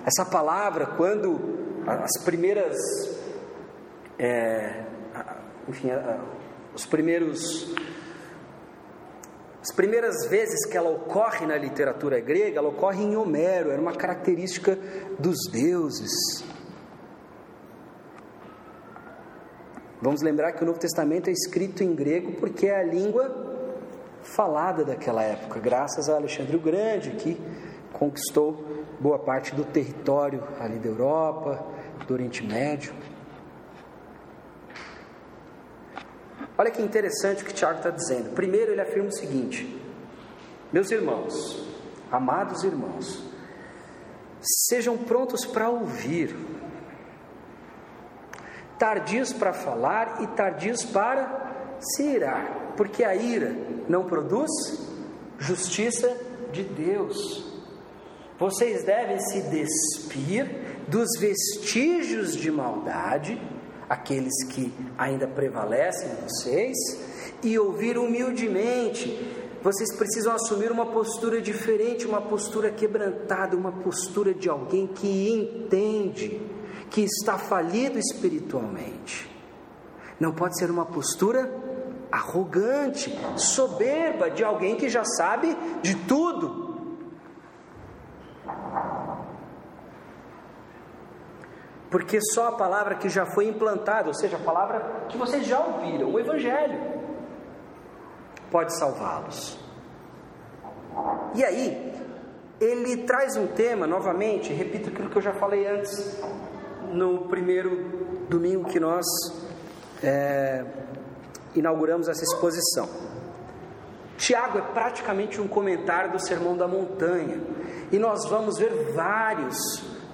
Essa 0.04 0.24
palavra, 0.24 0.86
quando 0.86 1.58
as 1.86 2.22
primeiras, 2.24 2.76
é, 4.18 4.84
enfim, 5.68 5.90
os 6.74 6.86
primeiros 6.86 7.74
as 9.60 9.72
primeiras 9.72 10.26
vezes 10.28 10.64
que 10.66 10.76
ela 10.76 10.90
ocorre 10.90 11.44
na 11.46 11.56
literatura 11.56 12.20
grega, 12.20 12.58
ela 12.58 12.68
ocorre 12.68 13.02
em 13.02 13.16
Homero, 13.16 13.70
era 13.70 13.80
uma 13.80 13.92
característica 13.92 14.78
dos 15.18 15.36
deuses. 15.50 16.12
Vamos 20.00 20.22
lembrar 20.22 20.52
que 20.52 20.62
o 20.62 20.66
Novo 20.66 20.78
Testamento 20.78 21.28
é 21.28 21.32
escrito 21.32 21.82
em 21.82 21.92
grego 21.92 22.32
porque 22.34 22.68
é 22.68 22.80
a 22.80 22.84
língua 22.84 23.48
falada 24.22 24.84
daquela 24.84 25.22
época, 25.22 25.58
graças 25.58 26.08
a 26.08 26.14
Alexandre 26.14 26.56
o 26.56 26.60
Grande, 26.60 27.10
que 27.12 27.40
conquistou 27.92 28.64
boa 29.00 29.18
parte 29.18 29.54
do 29.54 29.64
território 29.64 30.42
ali 30.60 30.78
da 30.78 30.88
Europa, 30.88 31.66
do 32.06 32.14
Oriente 32.14 32.46
Médio. 32.46 32.94
Olha 36.58 36.72
que 36.72 36.82
interessante 36.82 37.44
o 37.44 37.46
que 37.46 37.54
Tiago 37.54 37.78
está 37.78 37.90
dizendo. 37.90 38.34
Primeiro, 38.34 38.72
ele 38.72 38.80
afirma 38.80 39.08
o 39.08 39.12
seguinte: 39.12 39.80
Meus 40.72 40.90
irmãos, 40.90 41.64
amados 42.10 42.64
irmãos, 42.64 43.22
sejam 44.40 44.98
prontos 44.98 45.46
para 45.46 45.70
ouvir, 45.70 46.34
tardios 48.76 49.32
para 49.32 49.52
falar 49.52 50.20
e 50.20 50.26
tardios 50.26 50.84
para 50.84 51.76
se 51.78 52.02
irar, 52.02 52.74
porque 52.76 53.04
a 53.04 53.14
ira 53.14 53.54
não 53.88 54.04
produz 54.04 54.50
justiça 55.38 56.12
de 56.50 56.64
Deus. 56.64 57.56
Vocês 58.36 58.82
devem 58.84 59.20
se 59.20 59.42
despir 59.42 60.84
dos 60.88 61.08
vestígios 61.20 62.34
de 62.34 62.50
maldade 62.50 63.40
aqueles 63.88 64.44
que 64.44 64.72
ainda 64.96 65.26
prevalecem 65.26 66.08
em 66.10 66.14
vocês, 66.26 66.76
e 67.42 67.58
ouvir 67.58 67.96
humildemente. 67.96 69.46
Vocês 69.62 69.94
precisam 69.96 70.34
assumir 70.34 70.70
uma 70.70 70.86
postura 70.86 71.40
diferente, 71.40 72.06
uma 72.06 72.20
postura 72.20 72.70
quebrantada, 72.70 73.56
uma 73.56 73.72
postura 73.72 74.32
de 74.32 74.48
alguém 74.48 74.86
que 74.86 75.30
entende 75.30 76.40
que 76.90 77.02
está 77.02 77.36
falido 77.36 77.98
espiritualmente. 77.98 79.28
Não 80.18 80.32
pode 80.32 80.58
ser 80.58 80.70
uma 80.70 80.86
postura 80.86 81.52
arrogante, 82.10 83.16
soberba 83.36 84.30
de 84.30 84.42
alguém 84.42 84.76
que 84.76 84.88
já 84.88 85.04
sabe 85.04 85.56
de 85.82 85.94
tudo 86.06 86.67
porque 91.90 92.20
só 92.20 92.48
a 92.48 92.52
palavra 92.52 92.96
que 92.96 93.08
já 93.08 93.24
foi 93.24 93.48
implantada, 93.48 94.08
ou 94.08 94.14
seja, 94.14 94.36
a 94.36 94.40
palavra 94.40 95.06
que 95.08 95.16
vocês 95.16 95.46
já 95.46 95.58
ouviram, 95.58 96.12
o 96.12 96.20
Evangelho, 96.20 96.78
pode 98.50 98.76
salvá-los. 98.78 99.58
E 101.34 101.44
aí, 101.44 101.94
ele 102.60 103.04
traz 103.04 103.36
um 103.36 103.46
tema, 103.46 103.86
novamente, 103.86 104.52
repito 104.52 104.90
aquilo 104.90 105.08
que 105.08 105.16
eu 105.16 105.22
já 105.22 105.32
falei 105.32 105.66
antes, 105.66 106.20
no 106.92 107.28
primeiro 107.28 108.26
domingo 108.28 108.68
que 108.68 108.80
nós 108.80 109.06
é, 110.02 110.64
inauguramos 111.54 112.08
essa 112.08 112.24
exposição. 112.24 112.88
Tiago 114.16 114.58
é 114.58 114.62
praticamente 114.62 115.40
um 115.40 115.46
comentário 115.46 116.12
do 116.12 116.18
Sermão 116.18 116.56
da 116.56 116.66
Montanha, 116.66 117.40
e 117.90 117.98
nós 117.98 118.28
vamos 118.28 118.58
ver 118.58 118.92
vários 118.92 119.56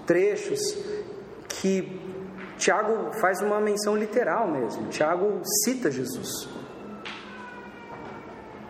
trechos 0.07 0.61
que 1.65 1.99
Tiago 2.59 3.11
faz 3.15 3.41
uma 3.41 3.59
menção 3.59 3.97
literal 3.97 4.47
mesmo. 4.47 4.89
Tiago 4.89 5.41
cita 5.65 5.91
Jesus. 5.91 6.47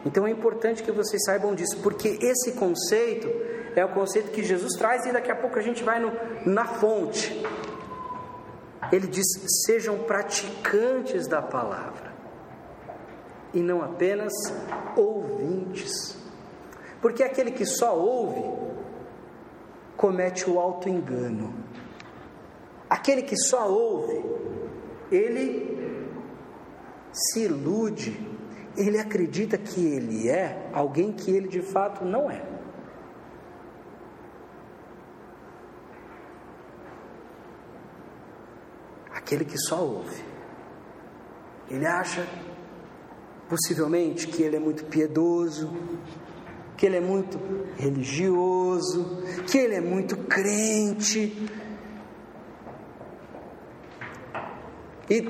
Então 0.06 0.24
é 0.24 0.30
importante 0.30 0.80
que 0.80 0.92
vocês 0.92 1.24
saibam 1.24 1.56
disso, 1.56 1.80
porque 1.82 2.16
esse 2.22 2.52
conceito 2.52 3.26
é 3.74 3.84
o 3.84 3.88
conceito 3.88 4.30
que 4.30 4.44
Jesus 4.44 4.74
traz 4.74 5.04
e 5.06 5.12
daqui 5.12 5.28
a 5.28 5.34
pouco 5.34 5.58
a 5.58 5.62
gente 5.62 5.82
vai 5.82 5.98
no, 5.98 6.12
na 6.46 6.66
fonte. 6.66 7.44
Ele 8.92 9.08
diz: 9.08 9.26
sejam 9.66 9.98
praticantes 10.04 11.26
da 11.26 11.42
palavra 11.42 12.12
e 13.52 13.60
não 13.60 13.82
apenas 13.82 14.32
ouvintes. 14.94 16.16
Porque 17.02 17.24
aquele 17.24 17.50
que 17.50 17.66
só 17.66 17.98
ouve 17.98 18.44
comete 19.96 20.48
o 20.48 20.60
alto 20.60 20.88
engano. 20.88 21.64
Aquele 22.94 23.22
que 23.22 23.36
só 23.36 23.68
ouve, 23.68 24.24
ele 25.10 26.08
se 27.12 27.40
ilude, 27.40 28.16
ele 28.76 29.00
acredita 29.00 29.58
que 29.58 29.84
ele 29.84 30.28
é 30.28 30.70
alguém 30.72 31.10
que 31.12 31.28
ele 31.28 31.48
de 31.48 31.60
fato 31.60 32.04
não 32.04 32.30
é. 32.30 32.40
Aquele 39.12 39.44
que 39.44 39.58
só 39.58 39.82
ouve, 39.82 40.24
ele 41.68 41.86
acha 41.86 42.24
possivelmente 43.48 44.28
que 44.28 44.40
ele 44.40 44.54
é 44.54 44.60
muito 44.60 44.84
piedoso, 44.84 45.68
que 46.76 46.86
ele 46.86 46.98
é 46.98 47.00
muito 47.00 47.40
religioso, 47.76 49.20
que 49.50 49.58
ele 49.58 49.74
é 49.74 49.80
muito 49.80 50.16
crente. 50.16 51.63
E, 55.08 55.20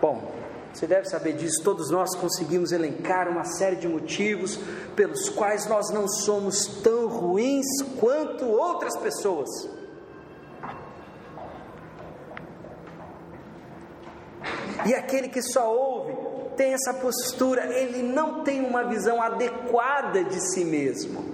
bom, 0.00 0.32
você 0.72 0.86
deve 0.86 1.08
saber 1.08 1.34
disso, 1.34 1.62
todos 1.62 1.90
nós 1.90 2.14
conseguimos 2.16 2.72
elencar 2.72 3.28
uma 3.28 3.44
série 3.44 3.76
de 3.76 3.86
motivos 3.86 4.58
pelos 4.96 5.28
quais 5.28 5.66
nós 5.68 5.90
não 5.90 6.08
somos 6.08 6.66
tão 6.82 7.08
ruins 7.08 7.66
quanto 8.00 8.46
outras 8.46 8.96
pessoas. 8.96 9.48
E 14.86 14.94
aquele 14.94 15.28
que 15.28 15.42
só 15.42 15.72
ouve 15.72 16.16
tem 16.56 16.72
essa 16.72 16.94
postura, 16.94 17.66
ele 17.78 18.02
não 18.02 18.42
tem 18.42 18.64
uma 18.64 18.84
visão 18.84 19.22
adequada 19.22 20.24
de 20.24 20.40
si 20.52 20.64
mesmo. 20.64 21.24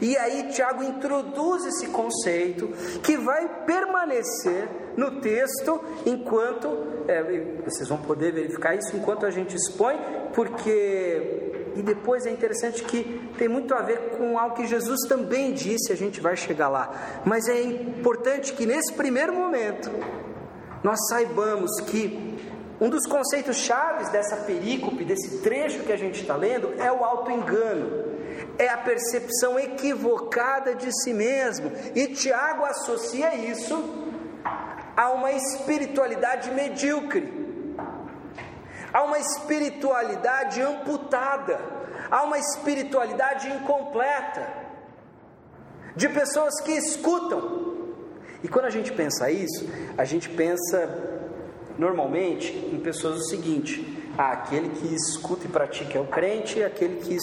E 0.00 0.16
aí 0.16 0.48
Tiago 0.48 0.82
introduz 0.82 1.64
esse 1.66 1.88
conceito 1.88 2.68
que 3.02 3.16
vai 3.16 3.64
permanecer 3.64 4.68
no 4.96 5.20
texto 5.20 5.80
enquanto 6.04 6.68
é, 7.08 7.22
vocês 7.64 7.88
vão 7.88 7.98
poder 7.98 8.32
verificar 8.32 8.74
isso 8.74 8.96
enquanto 8.96 9.26
a 9.26 9.30
gente 9.30 9.56
expõe, 9.56 9.96
porque 10.34 11.50
e 11.74 11.82
depois 11.82 12.26
é 12.26 12.30
interessante 12.30 12.84
que 12.84 13.30
tem 13.38 13.48
muito 13.48 13.74
a 13.74 13.80
ver 13.80 14.10
com 14.16 14.38
algo 14.38 14.56
que 14.56 14.66
Jesus 14.66 15.00
também 15.08 15.52
disse, 15.52 15.92
a 15.92 15.96
gente 15.96 16.20
vai 16.20 16.36
chegar 16.36 16.68
lá. 16.68 17.22
Mas 17.24 17.48
é 17.48 17.62
importante 17.62 18.52
que 18.52 18.66
nesse 18.66 18.92
primeiro 18.92 19.32
momento 19.32 19.90
nós 20.82 20.98
saibamos 21.08 21.70
que 21.86 22.38
um 22.80 22.90
dos 22.90 23.06
conceitos 23.06 23.56
chaves 23.58 24.08
dessa 24.08 24.36
perícope, 24.38 25.04
desse 25.04 25.38
trecho 25.38 25.84
que 25.84 25.92
a 25.92 25.96
gente 25.96 26.20
está 26.20 26.36
lendo, 26.36 26.74
é 26.78 26.90
o 26.90 27.04
auto-engano, 27.04 28.12
é 28.58 28.68
a 28.68 28.78
percepção 28.78 29.58
equivocada 29.58 30.74
de 30.74 30.90
si 31.02 31.14
mesmo. 31.14 31.70
E 31.94 32.08
Tiago 32.08 32.64
associa 32.64 33.34
isso 33.36 34.01
a 34.96 35.10
uma 35.10 35.32
espiritualidade 35.32 36.50
medíocre, 36.50 37.42
a 38.92 39.02
uma 39.04 39.18
espiritualidade 39.18 40.60
amputada, 40.60 41.58
a 42.10 42.22
uma 42.24 42.38
espiritualidade 42.38 43.48
incompleta, 43.48 44.46
de 45.96 46.08
pessoas 46.08 46.60
que 46.60 46.72
escutam. 46.72 47.72
E 48.42 48.48
quando 48.48 48.66
a 48.66 48.70
gente 48.70 48.92
pensa 48.92 49.30
isso, 49.30 49.68
a 49.96 50.04
gente 50.04 50.28
pensa 50.28 51.22
normalmente 51.78 52.52
em 52.52 52.80
pessoas 52.80 53.20
o 53.20 53.24
seguinte: 53.24 54.10
ah, 54.18 54.32
aquele 54.32 54.70
que 54.70 54.94
escuta 54.94 55.46
e 55.46 55.48
pratica 55.48 55.98
é 55.98 56.00
o 56.00 56.06
crente, 56.06 56.58
e 56.58 56.64
aquele 56.64 56.96
que, 56.96 57.16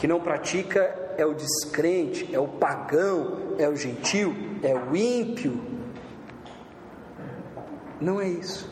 que 0.00 0.06
não 0.06 0.20
pratica 0.20 0.80
é 1.16 1.26
o 1.26 1.34
descrente, 1.34 2.34
é 2.34 2.38
o 2.38 2.48
pagão, 2.48 3.54
é 3.58 3.68
o 3.68 3.76
gentil, 3.76 4.34
é 4.62 4.74
o 4.74 4.96
ímpio. 4.96 5.74
Não 8.04 8.20
é 8.20 8.28
isso. 8.28 8.70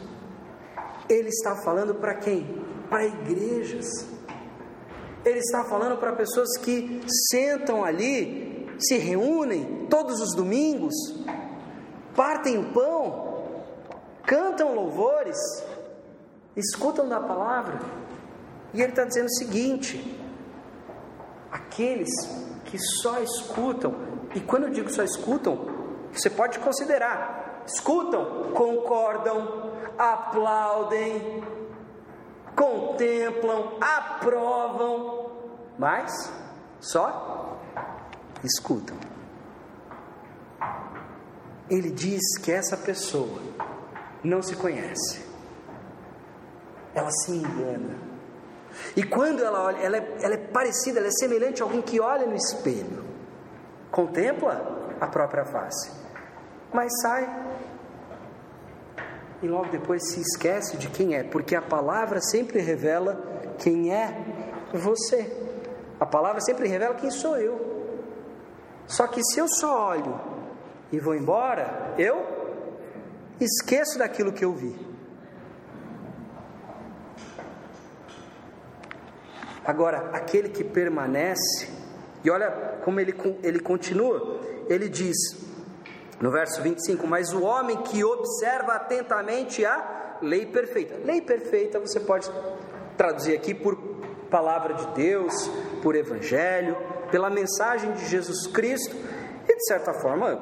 Ele 1.09 1.31
está 1.31 1.57
falando 1.65 1.95
para 1.95 2.17
quem? 2.17 2.63
Para 2.91 3.07
igrejas. 3.07 3.89
Ele 5.25 5.39
está 5.39 5.65
falando 5.65 5.97
para 5.99 6.13
pessoas 6.13 6.51
que 6.59 7.01
sentam 7.31 7.83
ali, 7.83 8.69
se 8.79 8.99
reúnem 8.99 9.87
todos 9.89 10.21
os 10.21 10.35
domingos, 10.37 10.95
partem 12.15 12.59
o 12.59 12.73
pão, 12.75 13.63
cantam 14.27 14.75
louvores, 14.75 15.39
escutam 16.55 17.09
da 17.09 17.21
palavra, 17.21 17.81
e 18.75 18.83
ele 18.83 18.91
está 18.91 19.05
dizendo 19.05 19.29
o 19.29 19.35
seguinte: 19.35 20.21
aqueles 21.51 22.11
que 22.67 22.79
só 22.79 23.19
escutam, 23.21 23.95
e 24.35 24.41
quando 24.41 24.65
eu 24.65 24.71
digo 24.71 24.91
só 24.91 25.03
escutam, 25.03 25.57
você 26.13 26.29
pode 26.29 26.59
considerar, 26.59 27.42
escutam, 27.67 28.53
concordam, 28.53 29.73
aplaudem, 29.99 31.45
contemplam, 32.57 33.79
aprovam, 33.81 35.31
mas 35.79 36.33
só 36.81 37.59
escutam. 38.45 38.97
Ele 41.71 41.91
diz 41.91 42.39
que 42.43 42.53
essa 42.53 42.77
pessoa 42.77 43.41
não 44.23 44.43
se 44.43 44.55
conhece. 44.57 45.25
Ela 46.95 47.11
se 47.11 47.33
engana. 47.33 47.97
E 48.97 49.03
quando 49.03 49.43
ela 49.43 49.63
olha, 49.63 49.79
ela 49.79 49.97
é, 49.97 50.17
ela 50.21 50.35
é 50.35 50.39
parecida, 50.39 50.99
ela 50.99 51.09
é 51.09 51.13
semelhante 51.13 51.63
a 51.63 51.65
alguém 51.65 51.83
que 51.83 52.01
olha 52.01 52.27
no 52.27 52.35
espelho, 52.35 53.05
contempla 53.91 54.95
a 55.01 55.07
própria 55.07 55.45
face, 55.45 55.91
mas 56.73 56.91
sai 57.03 57.43
e 59.43 59.49
logo 59.49 59.71
depois 59.71 60.13
se 60.13 60.21
esquece 60.21 60.77
de 60.77 60.89
quem 60.89 61.15
é, 61.15 61.25
porque 61.25 61.57
a 61.57 61.63
palavra 61.63 62.21
sempre 62.21 62.61
revela 62.61 63.21
quem 63.59 63.93
é 63.93 64.17
você. 64.73 65.31
A 65.99 66.07
palavra 66.07 66.41
sempre 66.41 66.69
revela 66.69 66.95
quem 66.95 67.11
sou 67.11 67.37
eu. 67.37 67.73
Só 68.87 69.07
que 69.07 69.23
se 69.23 69.41
eu 69.41 69.49
só 69.49 69.91
olho 69.91 70.21
e 70.93 71.01
vou 71.01 71.15
embora, 71.15 71.95
eu 71.99 72.25
esqueço 73.41 73.99
daquilo 73.99 74.33
que 74.33 74.45
eu 74.45 74.53
vi. 74.53 74.93
Agora, 79.65 80.11
aquele 80.13 80.49
que 80.49 80.65
permanece, 80.65 81.69
e 82.25 82.31
olha 82.31 82.51
como 82.85 82.99
ele, 83.01 83.15
ele 83.43 83.61
continua, 83.61 84.41
ele 84.69 84.89
diz, 84.89 85.17
no 86.23 86.31
verso 86.31 86.63
25: 86.63 87.07
Mas 87.07 87.33
o 87.33 87.43
homem 87.43 87.77
que 87.83 88.03
observa 88.05 88.75
atentamente 88.75 89.67
a 89.67 90.19
lei 90.23 90.47
perfeita. 90.47 90.97
Lei 91.05 91.21
perfeita 91.21 91.81
você 91.81 91.99
pode 91.99 92.31
traduzir 92.97 93.35
aqui 93.35 93.53
por 93.53 93.77
palavra 94.31 94.73
de 94.73 94.87
Deus, 94.95 95.35
por 95.83 95.97
evangelho, 95.97 96.77
pela 97.11 97.29
mensagem 97.29 97.93
de 97.93 98.07
Jesus 98.07 98.47
Cristo, 98.47 98.97
e 99.47 99.55
de 99.55 99.65
certa 99.67 99.93
forma, 99.93 100.41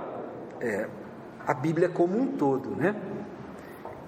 é, 0.61 0.87
a 1.47 1.55
Bíblia 1.55 1.89
como 1.89 2.17
um 2.17 2.37
todo, 2.37 2.77
né? 2.77 2.95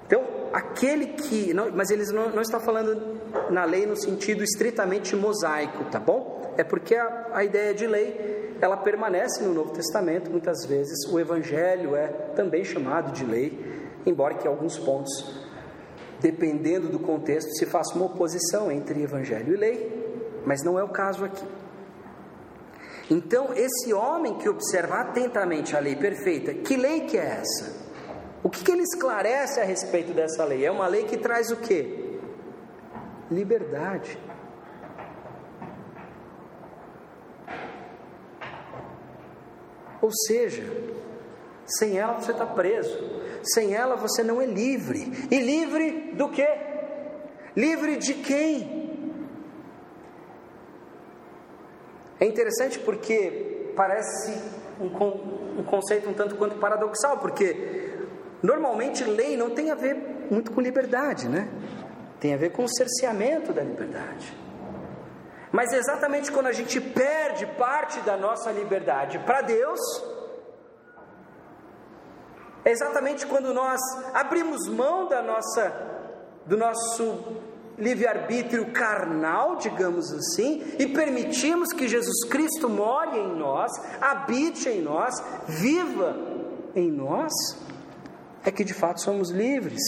Então, 0.06 0.22
aquele 0.52 1.06
que. 1.06 1.54
Não, 1.54 1.72
mas 1.72 1.90
eles 1.90 2.12
não, 2.12 2.28
não 2.28 2.42
estão 2.42 2.61
falando 2.61 3.18
na 3.50 3.64
lei 3.64 3.87
no 3.87 3.96
sentido 3.96 4.44
estritamente 4.44 5.16
mosaico, 5.16 5.85
tá 5.87 5.98
bom? 5.98 6.41
É 6.57 6.65
porque 6.65 6.95
a, 6.95 7.29
a 7.33 7.45
ideia 7.45 7.75
de 7.75 7.87
lei 7.87 8.57
ela 8.61 8.77
permanece 8.77 9.43
no 9.43 9.53
Novo 9.53 9.73
Testamento, 9.73 10.31
muitas 10.31 10.65
vezes 10.67 11.05
o 11.11 11.19
Evangelho 11.19 11.97
é 11.97 12.07
também 12.37 12.65
chamado 12.65 13.12
de 13.12 13.25
lei, 13.25 13.59
embora 14.07 14.35
que 14.35 14.47
alguns 14.47 14.79
pontos, 14.79 15.11
dependendo 16.21 16.88
do 16.88 17.01
contexto, 17.01 17.51
se 17.57 17.67
faça 17.67 17.95
uma 17.97 18.07
oposição 18.07 18.71
entre 18.71 19.03
Evangelho 19.03 19.55
e 19.55 19.57
lei, 19.57 20.43
mas 20.47 20.62
não 20.62 20.79
é 20.79 20.85
o 20.85 20.88
caso 20.88 21.25
aqui. 21.25 21.45
Então, 23.11 23.53
esse 23.53 23.93
homem 23.93 24.38
que 24.38 24.49
observa 24.49 25.01
atentamente 25.01 25.77
a 25.77 25.81
lei 25.81 25.97
perfeita, 25.97 26.55
que 26.55 26.77
lei 26.77 27.01
que 27.01 27.19
é 27.19 27.41
essa? 27.41 27.83
O 28.43 28.49
que, 28.49 28.65
que 28.65 28.73
ele 28.73 28.83
esclarece 28.83 29.61
a 29.61 29.65
respeito 29.65 30.12
dessa 30.12 30.45
lei? 30.45 30.65
É 30.65 30.71
uma 30.71 30.87
lei 30.87 31.05
que 31.05 31.17
traz 31.17 31.51
o 31.51 31.57
que? 31.57 32.19
Liberdade. 33.31 34.19
Ou 40.03 40.11
seja, 40.27 40.65
sem 41.65 41.97
ela 41.97 42.15
você 42.15 42.33
está 42.33 42.45
preso, 42.45 42.99
sem 43.43 43.73
ela 43.73 43.95
você 43.95 44.23
não 44.25 44.43
é 44.43 44.47
livre. 44.47 45.29
E 45.31 45.38
livre 45.38 46.12
do 46.15 46.29
que? 46.29 46.47
Livre 47.57 47.97
de 47.97 48.15
quem? 48.15 48.83
É 52.19 52.27
interessante 52.27 52.79
porque 52.81 53.73
parece 53.77 54.33
um, 54.81 55.61
um 55.61 55.65
conceito 55.65 56.09
um 56.09 56.15
tanto 56.15 56.35
quanto 56.35 56.57
paradoxal, 56.57 57.19
porque 57.19 57.95
normalmente 58.43 59.05
lei 59.05 59.37
não 59.37 59.51
tem 59.51 59.71
a 59.71 59.75
ver 59.77 59.97
muito 60.31 60.51
com 60.51 60.61
liberdade, 60.61 61.29
né? 61.29 61.49
Tem 62.19 62.35
a 62.35 62.37
ver 62.37 62.51
com 62.51 62.65
o 62.65 62.69
cerceamento 62.69 63.53
da 63.53 63.62
liberdade. 63.62 64.41
Mas 65.53 65.73
exatamente 65.73 66.33
quando 66.33 66.47
a 66.47 66.53
gente 66.53 66.81
perde 66.81 67.47
parte 67.59 68.01
da 68.01 68.17
nossa 68.17 68.51
liberdade 68.51 69.19
para 69.19 69.43
Deus, 69.43 69.81
é 72.65 72.71
exatamente 72.71 73.27
quando 73.27 73.53
nós 73.53 73.81
abrimos 74.15 74.67
mão 74.69 75.07
da 75.09 75.23
nossa, 75.23 75.73
do 76.47 76.57
nosso 76.57 77.43
livre-arbítrio 77.77 78.73
carnal, 78.73 79.57
digamos 79.57 80.12
assim, 80.12 80.62
e 80.79 80.87
permitimos 80.87 81.73
que 81.73 81.88
Jesus 81.88 82.25
Cristo 82.29 82.69
more 82.69 83.19
em 83.19 83.37
nós, 83.37 83.73
habite 84.01 84.69
em 84.69 84.81
nós, 84.81 85.15
viva 85.47 86.17
em 86.75 86.91
nós, 86.91 87.33
é 88.45 88.51
que 88.51 88.65
de 88.65 88.73
fato 88.75 89.01
somos 89.01 89.31
livres. 89.31 89.83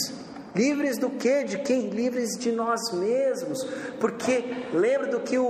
Livres 0.55 0.97
do 0.97 1.09
que? 1.09 1.43
De 1.43 1.57
quem? 1.59 1.89
Livres 1.89 2.37
de 2.39 2.51
nós 2.51 2.79
mesmos. 2.93 3.61
Porque 3.99 4.67
lembra 4.73 5.07
do 5.07 5.19
que 5.19 5.37
o, 5.37 5.45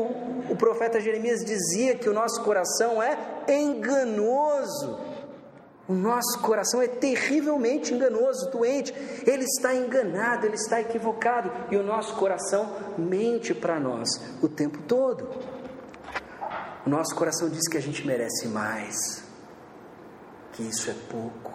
o 0.50 0.56
profeta 0.58 1.00
Jeremias 1.00 1.46
dizia: 1.46 1.96
que 1.96 2.10
o 2.10 2.14
nosso 2.14 2.44
coração 2.44 3.02
é 3.02 3.18
enganoso. 3.48 5.00
O 5.88 5.94
nosso 5.94 6.40
coração 6.40 6.82
é 6.82 6.88
terrivelmente 6.88 7.94
enganoso, 7.94 8.50
doente. 8.50 8.92
Ele 9.24 9.44
está 9.44 9.76
enganado, 9.76 10.48
ele 10.48 10.56
está 10.56 10.82
equivocado. 10.82 11.52
E 11.70 11.78
o 11.78 11.84
nosso 11.84 12.16
coração 12.16 12.76
mente 12.98 13.54
para 13.54 13.80
nós 13.80 14.10
o 14.42 14.50
tempo 14.50 14.80
todo. 14.88 15.30
O 16.86 16.90
nosso 16.90 17.16
coração 17.16 17.50
diz 17.50 17.68
que 17.68 17.78
a 17.78 17.82
gente 17.82 18.06
merece 18.06 18.48
mais, 18.48 19.24
que 20.54 20.64
isso 20.64 20.90
é 20.90 20.96
pouco. 21.10 21.55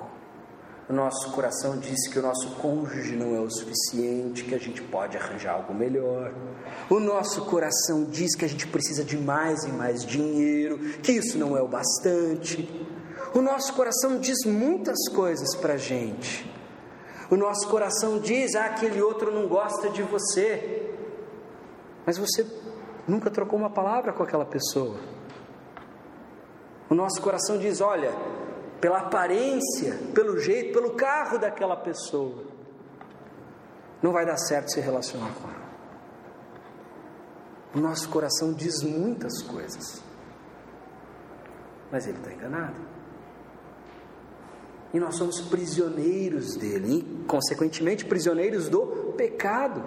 O 0.90 0.92
nosso 0.92 1.30
coração 1.30 1.78
diz 1.78 2.08
que 2.08 2.18
o 2.18 2.22
nosso 2.22 2.50
cônjuge 2.56 3.14
não 3.14 3.36
é 3.36 3.38
o 3.38 3.48
suficiente, 3.48 4.42
que 4.42 4.56
a 4.56 4.58
gente 4.58 4.82
pode 4.82 5.16
arranjar 5.16 5.52
algo 5.52 5.72
melhor. 5.72 6.34
O 6.90 6.98
nosso 6.98 7.44
coração 7.44 8.02
diz 8.02 8.34
que 8.34 8.44
a 8.44 8.48
gente 8.48 8.66
precisa 8.66 9.04
de 9.04 9.16
mais 9.16 9.62
e 9.62 9.68
mais 9.68 10.04
dinheiro, 10.04 10.80
que 11.00 11.12
isso 11.12 11.38
não 11.38 11.56
é 11.56 11.62
o 11.62 11.68
bastante. 11.68 12.68
O 13.32 13.40
nosso 13.40 13.72
coração 13.74 14.18
diz 14.18 14.44
muitas 14.44 14.98
coisas 15.14 15.54
para 15.54 15.74
a 15.74 15.76
gente. 15.76 16.52
O 17.30 17.36
nosso 17.36 17.68
coração 17.68 18.18
diz: 18.18 18.56
ah, 18.56 18.64
aquele 18.64 19.00
outro 19.00 19.30
não 19.30 19.46
gosta 19.46 19.90
de 19.90 20.02
você. 20.02 20.92
Mas 22.04 22.18
você 22.18 22.44
nunca 23.06 23.30
trocou 23.30 23.56
uma 23.56 23.70
palavra 23.70 24.12
com 24.12 24.24
aquela 24.24 24.44
pessoa. 24.44 24.96
O 26.90 26.96
nosso 26.96 27.22
coração 27.22 27.58
diz: 27.58 27.80
olha, 27.80 28.12
pela 28.80 28.98
aparência, 28.98 29.98
pelo 30.14 30.38
jeito, 30.38 30.72
pelo 30.72 30.94
carro 30.94 31.38
daquela 31.38 31.76
pessoa, 31.76 32.44
não 34.02 34.12
vai 34.12 34.24
dar 34.24 34.38
certo 34.38 34.72
se 34.72 34.80
relacionar 34.80 35.32
com 35.34 35.48
ela. 35.48 35.70
O 37.74 37.78
nosso 37.78 38.08
coração 38.08 38.52
diz 38.52 38.82
muitas 38.82 39.42
coisas, 39.42 40.02
mas 41.92 42.06
ele 42.06 42.18
está 42.18 42.32
enganado. 42.32 42.80
E 44.92 44.98
nós 44.98 45.14
somos 45.16 45.40
prisioneiros 45.42 46.56
dele, 46.56 46.98
e, 46.98 47.24
consequentemente, 47.26 48.04
prisioneiros 48.04 48.68
do 48.68 49.12
pecado. 49.16 49.84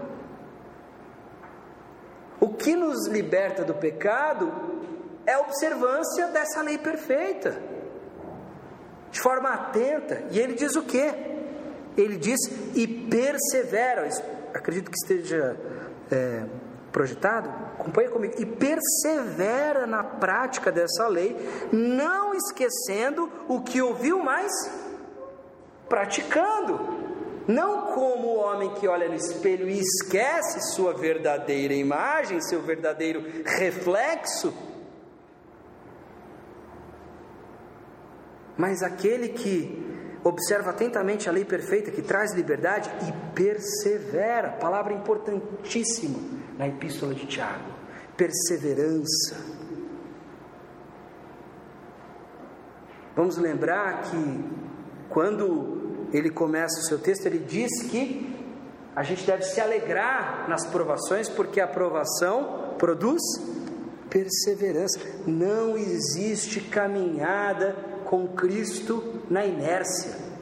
O 2.40 2.54
que 2.54 2.76
nos 2.76 3.08
liberta 3.08 3.66
do 3.66 3.74
pecado 3.74 4.50
é 5.26 5.34
a 5.34 5.42
observância 5.42 6.28
dessa 6.28 6.62
lei 6.62 6.78
perfeita, 6.78 7.62
de 9.14 9.22
forma 9.22 9.54
atenta. 9.54 10.24
E 10.32 10.40
ele 10.40 10.56
diz 10.56 10.76
o 10.76 10.82
que? 10.82 11.14
Ele 11.96 12.18
diz 12.18 12.40
e 12.74 12.88
persevera. 12.88 14.10
Acredito 14.54 14.90
que 14.90 14.98
esteja 14.98 15.56
é, 16.12 16.44
projetado. 16.92 17.48
Acompanha 17.80 18.10
comigo. 18.10 18.34
E 18.40 18.46
persevera 18.46 19.86
na 19.86 20.04
prática 20.04 20.72
dessa 20.72 21.08
lei, 21.08 21.38
não 21.72 22.34
esquecendo 22.34 23.32
o 23.48 23.62
que 23.62 23.80
ouviu 23.84 24.18
mais 24.18 24.52
praticando. 25.88 27.04
Não 27.48 27.94
como 27.94 28.30
o 28.30 28.38
homem 28.38 28.74
que 28.76 28.88
olha 28.88 29.08
no 29.08 29.16
espelho 29.16 29.70
e 29.70 29.80
esquece 29.80 30.74
sua 30.74 30.94
verdadeira 30.94 31.74
imagem, 31.74 32.42
seu 32.42 32.62
verdadeiro 32.64 33.24
reflexo, 33.46 34.54
mas 38.58 38.82
aquele 38.84 39.30
que 39.30 39.82
observa 40.24 40.70
atentamente 40.70 41.28
a 41.28 41.32
lei 41.32 41.44
perfeita 41.44 41.92
que 41.92 42.02
traz 42.02 42.34
liberdade 42.34 42.90
e 43.08 43.34
persevera 43.34 44.52
palavra 44.52 44.94
importantíssima 44.94 46.20
na 46.58 46.68
epístola 46.68 47.14
de 47.14 47.26
Tiago 47.26 47.74
perseverança. 48.18 49.36
Vamos 53.16 53.38
lembrar 53.38 54.02
que 54.04 54.46
quando 55.10 56.08
ele 56.12 56.30
começa 56.30 56.80
o 56.80 56.84
seu 56.84 57.00
texto, 57.00 57.26
ele 57.26 57.40
diz 57.40 57.84
que 57.84 58.32
a 58.96 59.04
gente 59.04 59.26
deve 59.26 59.44
se 59.44 59.60
alegrar 59.60 60.48
nas 60.48 60.66
provações, 60.66 61.28
porque 61.30 61.60
a 61.60 61.68
provação 61.68 62.76
produz 62.78 63.22
perseverança. 64.10 65.00
Não 65.26 65.78
existe 65.78 66.62
caminhada 66.62 67.76
com 68.04 68.28
Cristo 68.30 69.22
na 69.30 69.46
inércia. 69.46 70.34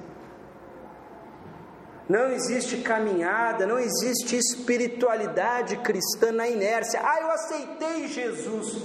Não 2.09 2.29
existe 2.29 2.77
caminhada, 2.77 3.65
não 3.65 3.79
existe 3.79 4.35
espiritualidade 4.35 5.77
cristã 5.77 6.31
na 6.31 6.47
inércia. 6.47 6.99
Ah, 7.01 7.21
eu 7.21 7.31
aceitei 7.31 8.07
Jesus 8.07 8.83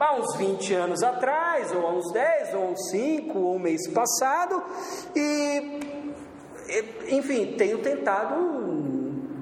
há 0.00 0.14
uns 0.16 0.36
20 0.36 0.74
anos 0.74 1.02
atrás, 1.02 1.72
ou 1.72 1.86
há 1.86 1.92
uns 1.92 2.12
10, 2.12 2.54
ou 2.54 2.70
uns 2.70 2.90
5, 2.90 3.38
ou 3.38 3.54
um 3.56 3.58
mês 3.58 3.86
passado, 3.88 4.62
e 5.14 5.80
enfim, 7.08 7.54
tenho 7.56 7.78
tentado 7.78 8.34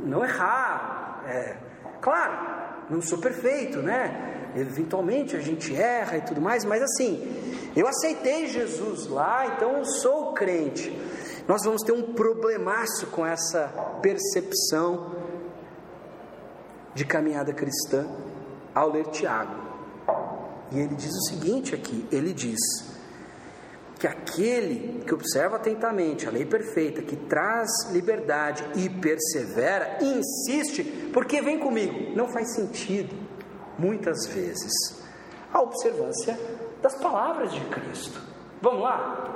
não 0.05 0.25
errar. 0.25 1.23
É, 1.27 1.57
claro, 2.01 2.33
não 2.91 3.01
sou 3.01 3.19
perfeito, 3.19 3.79
né? 3.79 4.34
Eventualmente 4.57 5.37
a 5.37 5.40
gente 5.40 5.75
erra 5.75 6.19
e 6.19 6.21
tudo 6.23 6.40
mais, 6.40 6.64
mas 6.64 6.83
assim, 6.83 7.23
eu 7.75 7.87
aceitei 7.88 8.47
Jesus 8.47 9.07
lá, 9.07 9.47
então 9.47 9.79
eu 9.79 9.85
sou 9.85 10.33
crente. 10.33 10.97
Nós 11.47 11.62
vamos 11.64 11.83
ter 11.83 11.93
um 11.93 12.14
problemaço 12.14 13.07
com 13.09 13.27
essa 13.27 13.69
percepção 14.01 15.14
de 16.95 17.05
caminhada 17.05 17.53
cristã 17.53 18.07
ao 18.75 18.90
ler 18.90 19.07
Tiago. 19.09 19.62
E 20.73 20.79
ele 20.79 20.95
diz 20.95 21.12
o 21.14 21.23
seguinte 21.29 21.75
aqui: 21.75 22.07
ele 22.11 22.33
diz 22.33 22.59
que 23.99 24.07
aquele 24.07 25.03
que 25.05 25.14
observa 25.14 25.57
atentamente 25.57 26.27
a 26.27 26.31
lei 26.31 26.45
perfeita, 26.45 27.03
que 27.03 27.17
traz 27.17 27.71
liberdade 27.90 28.64
e 28.77 28.88
persevera, 28.88 29.99
insiste, 30.01 30.83
porque 31.12 31.40
vem 31.40 31.59
comigo, 31.59 32.14
não 32.17 32.29
faz 32.29 32.55
sentido, 32.55 33.14
muitas 33.79 34.27
vezes, 34.27 34.73
a 35.53 35.61
observância 35.61 36.39
das 36.83 36.95
palavras 36.97 37.53
de 37.53 37.61
Cristo. 37.67 38.21
Vamos 38.61 38.83
lá? 38.83 39.31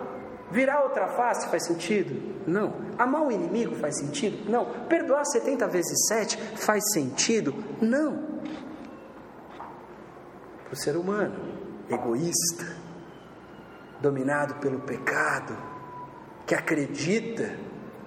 Virar 0.51 0.83
outra 0.83 1.09
face 1.09 1.49
faz 1.49 1.67
sentido? 1.67 2.39
Não. 2.47 2.75
Amar 2.99 3.23
o 3.23 3.31
inimigo 3.31 3.75
faz 3.77 3.99
sentido? 3.99 4.51
Não. 4.51 4.65
Perdoar 4.89 5.25
70 5.25 5.67
vezes 5.69 6.07
7 6.09 6.37
faz 6.57 6.83
sentido? 6.93 7.55
Não. 7.81 8.39
Para 10.65 10.73
o 10.73 10.77
ser 10.77 10.97
humano, 10.97 11.35
egoísta, 11.91 12.77
dominado 14.01 14.55
pelo 14.57 14.81
pecado, 14.81 15.57
que 16.47 16.55
acredita, 16.55 17.57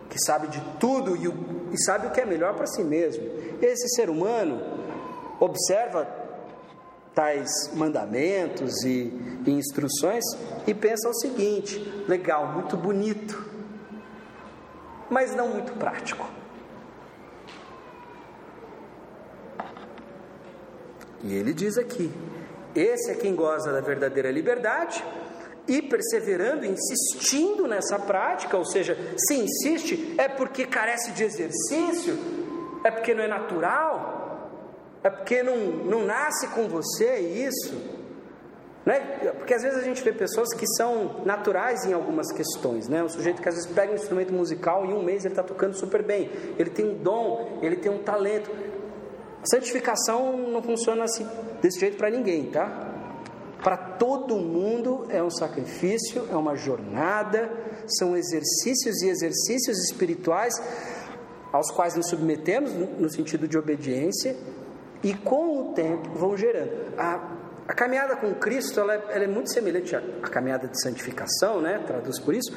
que 0.09 0.19
sabe 0.19 0.47
de 0.47 0.59
tudo 0.79 1.15
e, 1.15 1.77
sabe 1.83 2.07
o 2.07 2.11
que 2.11 2.21
é 2.21 2.25
melhor 2.25 2.55
para 2.55 2.65
si 2.65 2.83
mesmo. 2.83 3.23
Esse 3.61 3.87
ser 3.95 4.09
humano 4.09 4.59
observa 5.39 6.20
tais 7.13 7.49
mandamentos 7.73 8.83
e, 8.83 9.11
e 9.45 9.51
instruções 9.51 10.23
e 10.65 10.73
pensa 10.73 11.09
o 11.09 11.13
seguinte: 11.13 11.79
legal, 12.07 12.47
muito 12.53 12.77
bonito, 12.77 13.45
mas 15.09 15.35
não 15.35 15.49
muito 15.49 15.73
prático. 15.73 16.29
E 21.23 21.33
ele 21.35 21.53
diz 21.53 21.77
aqui: 21.77 22.11
esse 22.75 23.11
é 23.11 23.15
quem 23.15 23.35
goza 23.35 23.71
da 23.71 23.81
verdadeira 23.81 24.31
liberdade 24.31 25.03
e 25.67 25.81
perseverando, 25.81 26.65
insistindo 26.65 27.67
nessa 27.67 27.99
prática, 27.99 28.57
ou 28.57 28.65
seja, 28.65 28.97
se 29.17 29.35
insiste, 29.35 30.15
é 30.17 30.27
porque 30.27 30.65
carece 30.65 31.11
de 31.11 31.23
exercício, 31.23 32.17
é 32.83 32.89
porque 32.89 33.13
não 33.13 33.23
é 33.23 33.27
natural, 33.27 34.20
é 35.03 35.09
porque 35.09 35.41
não, 35.41 35.57
não 35.57 36.05
nasce 36.05 36.47
com 36.49 36.67
você 36.67 37.17
isso. 37.19 37.75
Não 38.85 38.93
é? 38.93 38.99
Porque 38.99 39.53
às 39.53 39.61
vezes 39.61 39.79
a 39.79 39.83
gente 39.83 40.03
vê 40.03 40.11
pessoas 40.11 40.53
que 40.53 40.65
são 40.75 41.21
naturais 41.23 41.85
em 41.85 41.93
algumas 41.93 42.31
questões, 42.31 42.87
né? 42.87 43.03
Um 43.03 43.09
sujeito 43.09 43.41
que 43.41 43.47
às 43.47 43.55
vezes 43.55 43.69
pega 43.69 43.91
um 43.91 43.95
instrumento 43.95 44.33
musical 44.33 44.85
e 44.85 44.89
em 44.89 44.93
um 44.93 45.03
mês 45.03 45.23
ele 45.23 45.33
está 45.33 45.43
tocando 45.43 45.75
super 45.75 46.03
bem, 46.03 46.29
ele 46.57 46.69
tem 46.69 46.85
um 46.85 46.97
dom, 46.97 47.59
ele 47.61 47.75
tem 47.75 47.91
um 47.91 47.99
talento. 47.99 48.49
A 49.41 49.45
santificação 49.45 50.37
não 50.37 50.61
funciona 50.61 51.03
assim, 51.03 51.27
desse 51.61 51.79
jeito 51.79 51.97
para 51.97 52.09
ninguém, 52.09 52.49
tá? 52.51 52.89
Para 53.63 53.77
todo 53.77 54.37
mundo 54.37 55.05
é 55.09 55.21
um 55.21 55.29
sacrifício, 55.29 56.27
é 56.31 56.35
uma 56.35 56.55
jornada, 56.55 57.51
são 57.99 58.17
exercícios 58.17 59.01
e 59.03 59.09
exercícios 59.09 59.77
espirituais 59.89 60.53
aos 61.51 61.69
quais 61.69 61.95
nos 61.95 62.07
submetemos 62.07 62.71
no 62.73 63.09
sentido 63.09 63.47
de 63.47 63.57
obediência 63.57 64.35
e 65.03 65.13
com 65.13 65.71
o 65.71 65.73
tempo 65.73 66.09
vão 66.11 66.37
gerando. 66.37 66.71
A 66.97 67.41
a 67.71 67.73
caminhada 67.73 68.17
com 68.17 68.33
Cristo 68.33 68.81
ela 68.81 68.95
é, 68.95 69.03
ela 69.11 69.23
é 69.23 69.27
muito 69.27 69.53
semelhante 69.53 69.95
à, 69.95 69.99
à, 70.21 70.27
caminhada 70.27 70.67
de 70.67 70.81
santificação, 70.81 71.61
né? 71.61 71.79
Traduz 71.87 72.19
por 72.19 72.33
isso. 72.33 72.51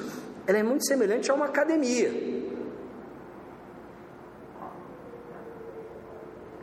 Ela 0.44 0.58
é 0.58 0.62
muito 0.64 0.84
semelhante 0.86 1.30
a 1.30 1.34
uma 1.34 1.44
academia. 1.44 2.10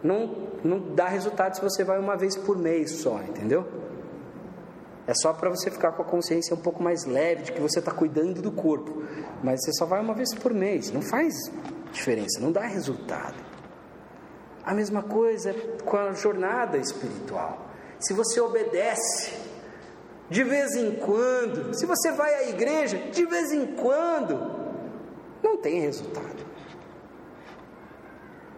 Não, 0.03 0.49
não 0.63 0.79
dá 0.93 1.07
resultado 1.07 1.55
se 1.55 1.61
você 1.61 1.83
vai 1.83 1.97
uma 1.97 2.17
vez 2.17 2.35
por 2.35 2.57
mês 2.57 2.91
só, 2.91 3.21
entendeu? 3.21 3.65
É 5.07 5.13
só 5.13 5.31
para 5.31 5.49
você 5.49 5.71
ficar 5.71 5.93
com 5.93 6.01
a 6.01 6.05
consciência 6.05 6.53
um 6.53 6.59
pouco 6.61 6.83
mais 6.83 7.05
leve 7.05 7.43
de 7.43 7.51
que 7.53 7.61
você 7.61 7.79
está 7.79 7.91
cuidando 7.91 8.41
do 8.41 8.51
corpo. 8.51 9.03
Mas 9.41 9.63
você 9.63 9.71
só 9.73 9.85
vai 9.85 10.01
uma 10.01 10.13
vez 10.13 10.33
por 10.33 10.53
mês. 10.53 10.91
Não 10.91 11.01
faz 11.01 11.33
diferença, 11.93 12.39
não 12.41 12.51
dá 12.51 12.61
resultado. 12.61 13.50
A 14.63 14.73
mesma 14.73 15.01
coisa 15.01 15.53
com 15.83 15.97
a 15.97 16.13
jornada 16.13 16.77
espiritual 16.77 17.71
se 18.01 18.13
você 18.13 18.41
obedece 18.41 19.31
de 20.29 20.43
vez 20.43 20.75
em 20.75 20.95
quando, 20.95 21.73
se 21.77 21.85
você 21.85 22.11
vai 22.11 22.33
à 22.33 22.49
igreja 22.49 22.97
de 22.97 23.25
vez 23.25 23.51
em 23.51 23.75
quando, 23.75 24.39
não 25.43 25.57
tem 25.57 25.81
resultado. 25.81 26.41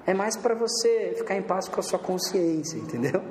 É 0.06 0.14
mais 0.14 0.36
para 0.38 0.54
você 0.54 1.14
ficar 1.18 1.36
em 1.36 1.42
paz 1.42 1.68
com 1.68 1.80
a 1.80 1.84
sua 1.84 2.00
consciência, 2.00 2.78
entendeu? 2.78 3.22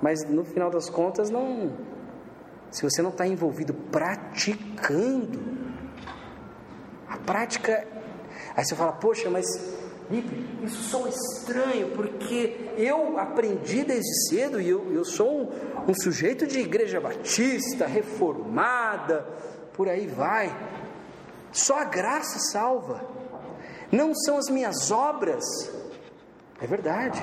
Mas 0.00 0.24
no 0.28 0.44
final 0.44 0.70
das 0.70 0.88
contas, 0.90 1.30
não. 1.30 1.72
Se 2.70 2.82
você 2.82 3.02
não 3.02 3.10
está 3.10 3.26
envolvido 3.26 3.72
praticando, 3.72 5.40
a 7.08 7.16
prática. 7.18 7.86
Aí 8.56 8.64
você 8.64 8.74
fala, 8.74 8.92
poxa, 8.92 9.30
mas 9.30 9.44
isso 10.62 10.82
sou 10.84 11.08
estranho, 11.08 11.90
porque 11.90 12.70
eu 12.76 13.18
aprendi 13.18 13.82
desde 13.84 14.28
cedo 14.28 14.60
e 14.60 14.68
eu, 14.68 14.92
eu 14.92 15.04
sou 15.04 15.42
um, 15.42 15.90
um 15.90 15.94
sujeito 15.94 16.46
de 16.46 16.60
igreja 16.60 17.00
batista, 17.00 17.86
reformada, 17.86 19.26
por 19.72 19.88
aí 19.88 20.06
vai. 20.06 20.54
Só 21.50 21.78
a 21.78 21.84
graça 21.84 22.38
salva, 22.50 23.04
não 23.90 24.14
são 24.14 24.36
as 24.36 24.48
minhas 24.48 24.90
obras. 24.90 25.44
É 26.60 26.66
verdade, 26.66 27.22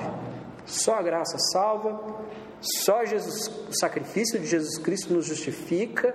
só 0.66 0.94
a 0.96 1.02
graça 1.02 1.38
salva, 1.52 2.24
só 2.60 3.04
Jesus, 3.04 3.48
o 3.68 3.72
sacrifício 3.72 4.38
de 4.38 4.46
Jesus 4.46 4.78
Cristo 4.78 5.12
nos 5.12 5.26
justifica. 5.26 6.14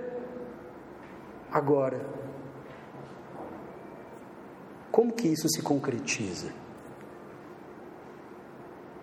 Agora, 1.51 2.05
como 4.91 5.13
que 5.13 5.27
isso 5.27 5.49
se 5.49 5.61
concretiza? 5.61 6.64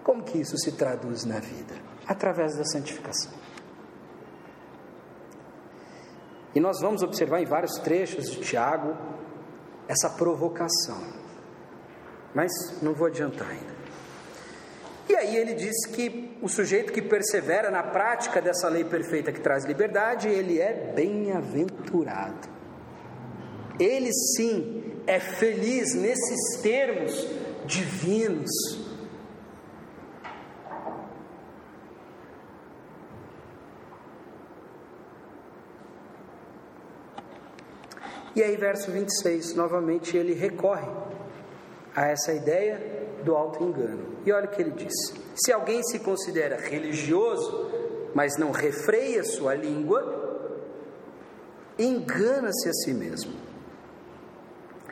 Como 0.02 0.22
que 0.22 0.38
isso 0.38 0.56
se 0.58 0.72
traduz 0.72 1.24
na 1.24 1.38
vida? 1.38 1.74
Através 2.06 2.56
da 2.56 2.64
santificação. 2.64 3.32
E 6.54 6.60
nós 6.60 6.80
vamos 6.80 7.02
observar 7.02 7.40
em 7.40 7.46
vários 7.46 7.78
trechos 7.78 8.30
de 8.30 8.40
Tiago 8.40 8.96
essa 9.88 10.10
provocação. 10.10 11.00
Mas 12.34 12.50
não 12.82 12.92
vou 12.92 13.06
adiantar 13.06 13.48
ainda. 13.48 13.72
E 15.08 15.16
aí 15.16 15.36
ele 15.36 15.54
diz 15.54 15.86
que 15.86 16.38
o 16.40 16.48
sujeito 16.48 16.92
que 16.92 17.02
persevera 17.02 17.70
na 17.70 17.82
prática 17.82 18.40
dessa 18.40 18.68
lei 18.68 18.84
perfeita 18.84 19.32
que 19.32 19.40
traz 19.40 19.64
liberdade, 19.64 20.28
ele 20.28 20.60
é 20.60 20.92
bem-aventurado. 20.94 22.48
Ele 23.78 24.10
sim 24.36 25.02
é 25.06 25.18
feliz 25.18 25.94
nesses 25.94 26.60
termos 26.62 27.28
divinos. 27.66 28.50
E 38.34 38.42
aí, 38.42 38.56
verso 38.56 38.90
26, 38.90 39.54
novamente 39.54 40.16
ele 40.16 40.32
recorre 40.32 40.88
a 41.94 42.06
essa 42.08 42.32
ideia 42.32 42.80
do 43.22 43.34
auto-engano. 43.36 44.16
E 44.24 44.32
olha 44.32 44.46
o 44.46 44.48
que 44.48 44.62
ele 44.62 44.70
diz: 44.70 44.94
Se 45.34 45.52
alguém 45.52 45.82
se 45.82 45.98
considera 45.98 46.56
religioso, 46.56 47.70
mas 48.14 48.36
não 48.38 48.50
refreia 48.50 49.22
sua 49.22 49.54
língua, 49.54 50.50
engana-se 51.78 52.68
a 52.68 52.72
si 52.72 52.94
mesmo. 52.94 53.34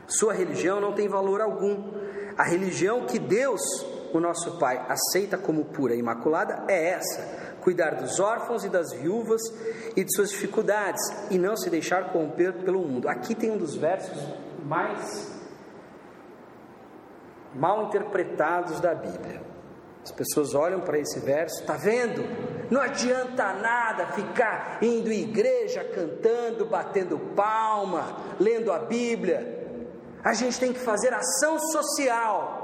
Sua 0.07 0.33
religião 0.33 0.81
não 0.81 0.93
tem 0.93 1.09
valor 1.09 1.41
algum. 1.41 1.93
A 2.37 2.43
religião 2.43 3.07
que 3.07 3.19
Deus, 3.19 3.61
o 4.13 4.21
nosso 4.21 4.59
Pai, 4.59 4.85
aceita 4.89 5.39
como 5.39 5.67
pura 5.67 5.95
e 5.95 5.99
imaculada 5.99 6.65
é 6.69 6.91
essa: 6.91 7.40
cuidar 7.61 7.97
dos 7.97 8.19
órfãos 8.19 8.65
e 8.65 8.69
das 8.69 8.93
viúvas 8.93 9.41
e 9.97 10.05
de 10.05 10.15
suas 10.15 10.31
dificuldades 10.31 11.01
e 11.31 11.39
não 11.39 11.57
se 11.57 11.71
deixar 11.71 12.13
corromper 12.13 12.53
pelo 12.55 12.81
mundo. 12.81 13.09
Aqui 13.09 13.35
tem 13.35 13.51
um 13.51 13.59
dos 13.59 13.77
versos 13.77 14.19
mais 14.65 15.39
mal 17.55 17.87
interpretados 17.87 18.81
da 18.81 18.95
Bíblia. 18.95 19.43
As 20.03 20.11
pessoas 20.13 20.55
olham 20.55 20.81
para 20.81 20.99
esse 20.99 21.21
verso, 21.21 21.65
tá 21.65 21.77
vendo? 21.77 22.25
Não 22.71 22.81
adianta 22.81 23.53
nada 23.53 24.07
ficar 24.09 24.79
indo 24.83 25.11
em 25.11 25.25
igreja, 25.25 25.85
cantando, 25.85 26.65
batendo 26.65 27.19
palma, 27.35 28.17
lendo 28.39 28.73
a 28.73 28.79
Bíblia. 28.79 29.59
A 30.25 30.33
gente 30.33 30.59
tem 30.59 30.73
que 30.73 30.81
fazer 30.81 31.13
ação 31.13 31.59
social. 31.59 32.60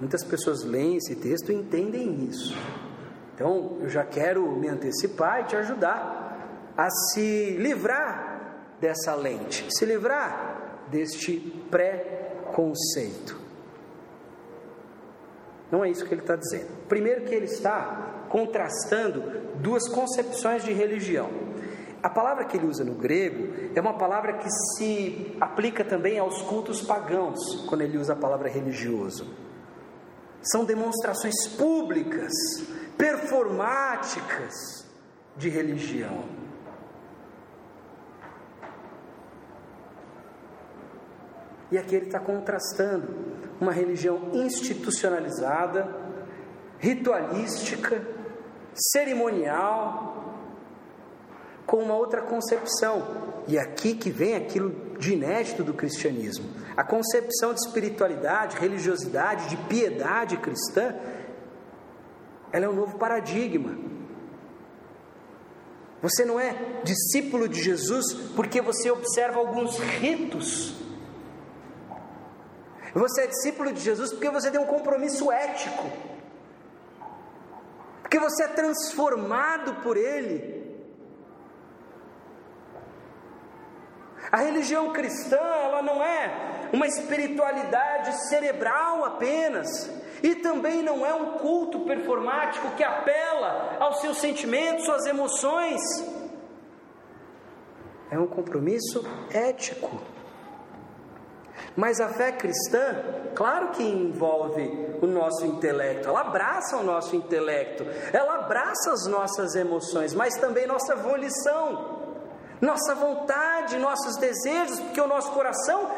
Muitas 0.00 0.24
pessoas 0.24 0.64
leem 0.64 0.96
esse 0.96 1.14
texto 1.16 1.52
e 1.52 1.54
entendem 1.54 2.24
isso. 2.24 2.56
Então, 3.34 3.76
eu 3.80 3.88
já 3.88 4.02
quero 4.02 4.50
me 4.52 4.66
antecipar 4.66 5.42
e 5.42 5.44
te 5.44 5.56
ajudar 5.56 6.72
a 6.76 6.88
se 6.90 7.56
livrar 7.58 8.76
dessa 8.80 9.14
lente, 9.14 9.66
se 9.70 9.84
livrar 9.84 10.86
deste 10.90 11.38
pré-conceito. 11.70 13.38
Não 15.70 15.84
é 15.84 15.90
isso 15.90 16.06
que 16.06 16.14
ele 16.14 16.22
está 16.22 16.34
dizendo. 16.34 16.68
Primeiro, 16.88 17.24
que 17.24 17.34
ele 17.34 17.44
está 17.44 18.26
contrastando 18.28 19.22
duas 19.56 19.86
concepções 19.88 20.64
de 20.64 20.72
religião. 20.72 21.30
A 22.02 22.08
palavra 22.08 22.46
que 22.46 22.56
ele 22.56 22.66
usa 22.66 22.82
no 22.82 22.94
grego 22.94 23.70
é 23.74 23.80
uma 23.80 23.98
palavra 23.98 24.38
que 24.38 24.48
se 24.50 25.36
aplica 25.38 25.84
também 25.84 26.18
aos 26.18 26.40
cultos 26.42 26.80
pagãos, 26.80 27.38
quando 27.68 27.82
ele 27.82 27.98
usa 27.98 28.14
a 28.14 28.16
palavra 28.16 28.48
religioso. 28.48 29.49
São 30.42 30.64
demonstrações 30.64 31.34
públicas, 31.56 32.32
performáticas 32.96 34.54
de 35.36 35.48
religião. 35.48 36.24
E 41.70 41.78
aqui 41.78 41.94
ele 41.94 42.06
está 42.06 42.18
contrastando 42.18 43.14
uma 43.60 43.72
religião 43.72 44.30
institucionalizada, 44.32 45.94
ritualística, 46.78 48.02
cerimonial, 48.74 50.10
com 51.64 51.76
uma 51.76 51.94
outra 51.94 52.22
concepção. 52.22 53.42
E 53.46 53.56
aqui 53.56 53.94
que 53.94 54.10
vem 54.10 54.34
aquilo 54.34 54.98
de 54.98 55.12
inédito 55.12 55.62
do 55.62 55.72
cristianismo. 55.72 56.46
A 56.76 56.84
concepção 56.84 57.52
de 57.52 57.60
espiritualidade, 57.60 58.56
religiosidade, 58.56 59.48
de 59.48 59.56
piedade 59.56 60.36
cristã, 60.36 60.94
ela 62.52 62.66
é 62.66 62.68
um 62.68 62.74
novo 62.74 62.98
paradigma. 62.98 63.76
Você 66.02 66.24
não 66.24 66.40
é 66.40 66.80
discípulo 66.82 67.48
de 67.48 67.62
Jesus 67.62 68.12
porque 68.34 68.60
você 68.60 68.90
observa 68.90 69.38
alguns 69.38 69.78
ritos. 69.78 70.74
Você 72.94 73.22
é 73.22 73.26
discípulo 73.26 73.72
de 73.72 73.80
Jesus 73.80 74.10
porque 74.10 74.30
você 74.30 74.50
tem 74.50 74.60
um 74.60 74.66
compromisso 74.66 75.30
ético. 75.30 75.90
Porque 78.00 78.18
você 78.18 78.44
é 78.44 78.48
transformado 78.48 79.82
por 79.82 79.96
Ele. 79.96 80.60
A 84.32 84.38
religião 84.38 84.92
cristã, 84.92 85.36
ela 85.36 85.82
não 85.82 86.02
é 86.02 86.59
uma 86.72 86.86
espiritualidade 86.86 88.28
cerebral 88.28 89.04
apenas. 89.04 89.90
E 90.22 90.34
também 90.36 90.82
não 90.82 91.04
é 91.04 91.14
um 91.14 91.38
culto 91.38 91.80
performático 91.80 92.70
que 92.76 92.84
apela 92.84 93.76
aos 93.80 94.00
seus 94.00 94.18
sentimentos, 94.18 94.84
suas 94.84 95.06
emoções. 95.06 95.80
É 98.10 98.18
um 98.18 98.26
compromisso 98.26 99.04
ético. 99.32 100.00
Mas 101.76 102.00
a 102.00 102.08
fé 102.08 102.32
cristã, 102.32 102.96
claro 103.34 103.70
que 103.70 103.82
envolve 103.82 104.96
o 105.00 105.06
nosso 105.06 105.46
intelecto, 105.46 106.08
ela 106.08 106.22
abraça 106.22 106.76
o 106.76 106.82
nosso 106.82 107.14
intelecto, 107.14 107.84
ela 108.12 108.40
abraça 108.40 108.92
as 108.92 109.06
nossas 109.06 109.54
emoções, 109.54 110.12
mas 110.12 110.34
também 110.36 110.66
nossa 110.66 110.96
volição, 110.96 112.00
nossa 112.60 112.94
vontade, 112.94 113.78
nossos 113.78 114.16
desejos, 114.16 114.80
porque 114.80 115.00
o 115.00 115.06
nosso 115.06 115.30
coração, 115.32 115.88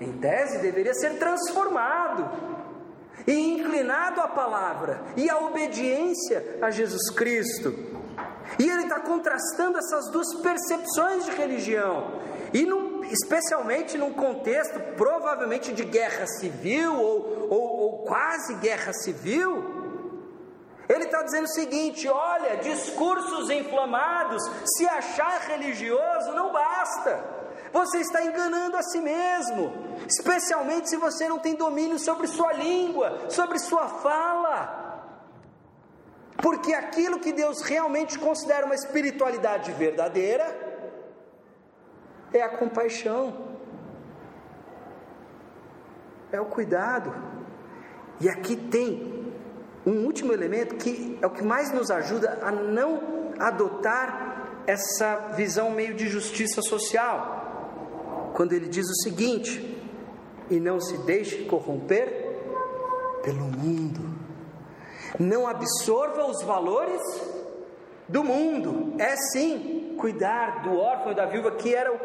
em 0.00 0.12
tese, 0.18 0.58
deveria 0.58 0.94
ser 0.94 1.18
transformado 1.18 2.30
e 3.26 3.32
inclinado 3.32 4.20
à 4.20 4.28
palavra 4.28 5.00
e 5.16 5.28
à 5.28 5.38
obediência 5.38 6.58
a 6.62 6.70
Jesus 6.70 7.10
Cristo. 7.10 7.74
E 8.58 8.68
ele 8.68 8.84
está 8.84 9.00
contrastando 9.00 9.78
essas 9.78 10.10
duas 10.10 10.34
percepções 10.40 11.24
de 11.24 11.32
religião. 11.32 12.20
E 12.52 12.64
num, 12.64 13.04
especialmente 13.04 13.98
num 13.98 14.12
contexto 14.12 14.78
provavelmente 14.96 15.72
de 15.72 15.84
guerra 15.84 16.26
civil 16.26 16.94
ou, 16.94 17.48
ou, 17.50 17.76
ou 17.78 17.98
quase 18.04 18.54
guerra 18.54 18.92
civil, 18.92 19.76
ele 20.88 21.04
está 21.04 21.22
dizendo 21.22 21.44
o 21.44 21.52
seguinte: 21.52 22.08
olha, 22.08 22.56
discursos 22.58 23.50
inflamados, 23.50 24.42
se 24.76 24.86
achar 24.86 25.40
religioso 25.40 26.32
não 26.32 26.52
basta. 26.52 27.36
Você 27.72 27.98
está 27.98 28.24
enganando 28.24 28.76
a 28.76 28.82
si 28.82 29.00
mesmo, 29.00 29.72
especialmente 30.08 30.88
se 30.88 30.96
você 30.96 31.28
não 31.28 31.38
tem 31.38 31.54
domínio 31.54 31.98
sobre 31.98 32.26
sua 32.26 32.52
língua, 32.52 33.28
sobre 33.30 33.58
sua 33.58 33.88
fala. 33.88 34.84
Porque 36.38 36.72
aquilo 36.74 37.18
que 37.18 37.32
Deus 37.32 37.62
realmente 37.62 38.18
considera 38.18 38.66
uma 38.66 38.74
espiritualidade 38.74 39.72
verdadeira 39.72 40.46
é 42.32 42.42
a 42.42 42.48
compaixão, 42.48 43.56
é 46.30 46.40
o 46.40 46.46
cuidado. 46.46 47.14
E 48.20 48.28
aqui 48.28 48.56
tem 48.56 49.34
um 49.84 50.04
último 50.04 50.32
elemento 50.32 50.76
que 50.76 51.18
é 51.22 51.26
o 51.26 51.30
que 51.30 51.42
mais 51.42 51.72
nos 51.72 51.90
ajuda 51.90 52.38
a 52.42 52.50
não 52.50 53.32
adotar 53.38 54.62
essa 54.66 55.32
visão 55.36 55.70
meio 55.70 55.94
de 55.94 56.08
justiça 56.08 56.60
social. 56.60 57.45
Quando 58.36 58.52
ele 58.52 58.68
diz 58.68 58.86
o 58.86 59.02
seguinte: 59.02 59.82
e 60.50 60.60
não 60.60 60.78
se 60.78 60.98
deixe 60.98 61.46
corromper 61.46 62.06
pelo 63.22 63.44
mundo, 63.44 64.14
não 65.18 65.48
absorva 65.48 66.26
os 66.26 66.42
valores 66.42 67.00
do 68.06 68.22
mundo, 68.22 68.94
é 69.00 69.16
sim 69.32 69.96
cuidar 69.98 70.62
do 70.62 70.76
órfão 70.76 71.12
e 71.12 71.14
da 71.14 71.24
viúva, 71.24 71.52
que 71.52 71.74
era 71.74 71.90
o 71.90 71.98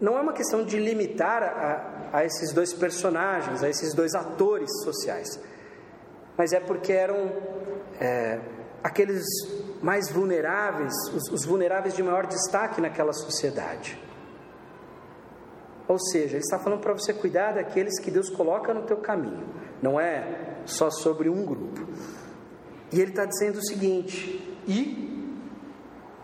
não 0.00 0.18
é 0.18 0.20
uma 0.20 0.32
questão 0.32 0.64
de 0.64 0.80
limitar 0.80 1.44
a, 1.44 2.18
a 2.18 2.24
esses 2.24 2.52
dois 2.52 2.72
personagens, 2.72 3.62
a 3.62 3.68
esses 3.68 3.94
dois 3.94 4.16
atores 4.16 4.68
sociais, 4.82 5.40
mas 6.36 6.52
é 6.52 6.58
porque 6.58 6.92
eram 6.92 7.30
é, 8.00 8.40
aqueles 8.82 9.24
mais 9.80 10.10
vulneráveis, 10.10 10.92
os, 11.14 11.30
os 11.30 11.46
vulneráveis 11.46 11.94
de 11.94 12.02
maior 12.02 12.26
destaque 12.26 12.80
naquela 12.80 13.12
sociedade. 13.12 14.05
Ou 15.88 15.98
seja, 15.98 16.36
ele 16.36 16.44
está 16.44 16.58
falando 16.58 16.80
para 16.80 16.92
você 16.92 17.12
cuidar 17.12 17.52
daqueles 17.52 17.98
que 18.00 18.10
Deus 18.10 18.28
coloca 18.28 18.74
no 18.74 18.82
teu 18.82 18.96
caminho, 18.96 19.46
não 19.80 20.00
é 20.00 20.56
só 20.64 20.90
sobre 20.90 21.28
um 21.28 21.44
grupo. 21.44 21.86
E 22.92 23.00
ele 23.00 23.10
está 23.10 23.24
dizendo 23.24 23.58
o 23.58 23.64
seguinte: 23.64 24.58
e 24.66 25.06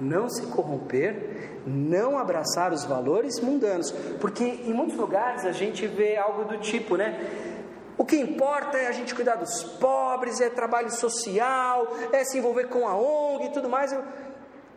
não 0.00 0.28
se 0.28 0.46
corromper, 0.46 1.60
não 1.64 2.18
abraçar 2.18 2.72
os 2.72 2.84
valores 2.84 3.40
mundanos, 3.40 3.92
porque 4.20 4.44
em 4.44 4.74
muitos 4.74 4.96
lugares 4.96 5.44
a 5.44 5.52
gente 5.52 5.86
vê 5.86 6.16
algo 6.16 6.44
do 6.44 6.58
tipo, 6.58 6.96
né? 6.96 7.50
O 7.96 8.04
que 8.04 8.16
importa 8.16 8.78
é 8.78 8.88
a 8.88 8.92
gente 8.92 9.14
cuidar 9.14 9.36
dos 9.36 9.62
pobres, 9.62 10.40
é 10.40 10.48
trabalho 10.50 10.90
social, 10.90 11.86
é 12.10 12.24
se 12.24 12.38
envolver 12.38 12.64
com 12.64 12.88
a 12.88 12.96
ONG 12.96 13.46
e 13.46 13.52
tudo 13.52 13.68
mais. 13.68 13.96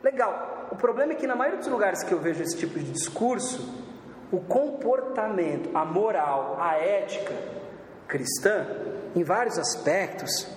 Legal. 0.03 0.67
O 0.71 0.75
problema 0.75 1.13
é 1.13 1.15
que 1.15 1.25
na 1.25 1.35
maioria 1.35 1.59
dos 1.59 1.67
lugares 1.67 2.03
que 2.03 2.13
eu 2.13 2.19
vejo 2.19 2.43
esse 2.43 2.57
tipo 2.57 2.77
de 2.77 2.91
discurso, 2.91 3.67
o 4.31 4.39
comportamento, 4.39 5.75
a 5.75 5.85
moral, 5.85 6.57
a 6.59 6.75
ética 6.75 7.35
cristã, 8.07 8.65
em 9.15 9.23
vários 9.23 9.57
aspectos, 9.57 10.47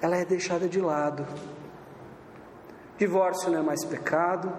ela 0.00 0.16
é 0.16 0.24
deixada 0.24 0.68
de 0.68 0.80
lado. 0.80 1.26
Divórcio 2.96 3.50
não 3.50 3.60
é 3.60 3.62
mais 3.62 3.84
pecado, 3.84 4.52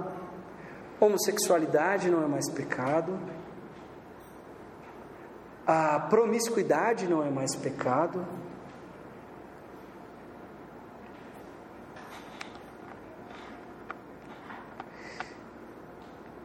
homossexualidade 1.00 2.10
não 2.10 2.24
é 2.24 2.28
mais 2.28 2.50
pecado, 2.50 3.18
a 5.66 6.00
promiscuidade 6.00 7.08
não 7.08 7.26
é 7.26 7.30
mais 7.30 7.56
pecado. 7.56 8.26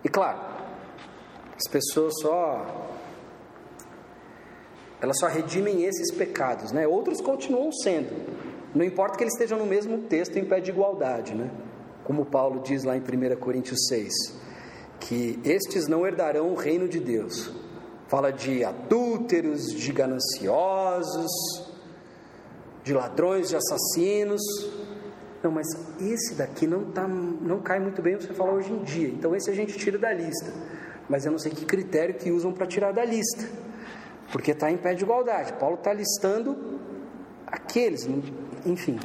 E 0.03 0.09
claro, 0.09 0.54
as 1.57 1.71
pessoas 1.71 2.15
só 2.21 2.91
elas 5.01 5.19
só 5.19 5.27
redimem 5.27 5.85
esses 5.85 6.11
pecados, 6.11 6.73
né? 6.73 6.87
Outros 6.87 7.21
continuam 7.21 7.71
sendo. 7.71 8.09
Não 8.75 8.85
importa 8.85 9.19
que 9.19 9.25
eles 9.25 9.35
estejam 9.35 9.59
no 9.59 9.67
mesmo 9.67 9.99
texto 9.99 10.39
em 10.39 10.45
pé 10.45 10.61
de 10.61 10.71
igualdade, 10.71 11.35
né? 11.35 11.51
como 12.05 12.25
Paulo 12.25 12.61
diz 12.61 12.85
lá 12.85 12.97
em 12.97 13.01
1 13.01 13.37
Coríntios 13.37 13.87
6, 13.89 14.13
que 15.01 15.41
estes 15.45 15.89
não 15.89 16.07
herdarão 16.07 16.53
o 16.53 16.55
reino 16.55 16.87
de 16.87 17.01
Deus. 17.01 17.51
Fala 18.07 18.31
de 18.31 18.63
adúlteros, 18.63 19.73
de 19.73 19.93
gananciosos, 19.93 21.33
de 22.85 22.93
ladrões, 22.93 23.49
de 23.49 23.57
assassinos. 23.57 24.43
Não, 25.43 25.51
mas 25.51 25.67
esse 26.01 26.35
daqui 26.35 26.67
não, 26.67 26.85
tá, 26.93 27.09
não 27.09 27.61
cai 27.61 27.81
muito 27.81 28.01
bem 28.01 28.17
você 28.17 28.33
falar 28.35 28.53
hoje 28.53 28.73
em 28.73 28.83
dia. 28.83 29.09
Então 29.09 29.35
esse 29.35 29.51
a 29.51 29.55
gente 29.55 29.77
tira 29.79 29.99
da 29.99 30.13
lista. 30.13 30.53
Mas 31.09 31.25
eu 31.25 31.33
não 31.33 31.39
sei 31.39 31.53
que 31.53 31.65
critério 31.65 32.15
que 32.15 32.31
usam 32.31 32.53
para 32.53 32.67
tirar 32.67 32.93
da 32.93 33.05
lista. 33.05 33.49
Porque 34.33 34.53
está 34.53 34.71
em 34.71 34.77
pé 34.77 34.95
de 34.95 35.05
igualdade. 35.05 35.53
Paulo 35.55 35.77
está 35.77 35.93
listando 35.93 36.81
aqueles, 37.47 38.09
enfim. 38.65 38.99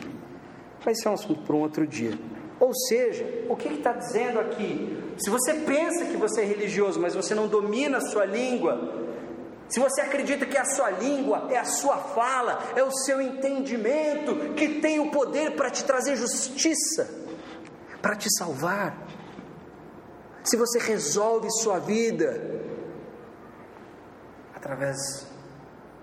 Mas 0.86 0.98
isso 0.98 1.08
é 1.08 1.12
um 1.12 1.14
assunto 1.14 1.42
para 1.44 1.56
um 1.56 1.62
outro 1.62 1.86
dia. 1.86 2.18
Ou 2.60 2.74
seja, 2.74 3.26
o 3.48 3.56
que 3.56 3.70
está 3.70 3.94
dizendo 3.94 4.40
aqui? 4.40 4.98
Se 5.18 5.30
você 5.30 5.54
pensa 5.54 6.06
que 6.06 6.18
você 6.18 6.42
é 6.42 6.46
religioso, 6.46 7.00
mas 7.00 7.16
você 7.16 7.34
não 7.34 7.48
domina 7.48 7.98
a 7.98 8.02
sua 8.02 8.26
língua, 8.26 9.08
se 9.70 9.80
você 9.80 10.02
acredita 10.02 10.46
que 10.46 10.58
a 10.58 10.66
sua 10.66 10.90
língua 10.90 11.48
é 11.52 11.58
a 11.58 11.64
sua 11.64 11.98
fala, 11.98 12.60
é 12.76 12.84
o 12.84 12.92
seu 12.92 13.22
entendimento 13.22 14.54
que 14.56 14.80
tem 14.80 15.00
o 15.00 15.12
poder 15.12 15.56
para 15.56 15.70
te 15.70 15.84
trazer 15.84 16.16
justiça, 16.16 17.08
para 18.02 18.16
te 18.16 18.28
salvar, 18.38 19.08
se 20.44 20.58
você 20.58 20.80
resolve 20.80 21.50
sua 21.52 21.80
vida 21.80 22.40
através 24.56 25.28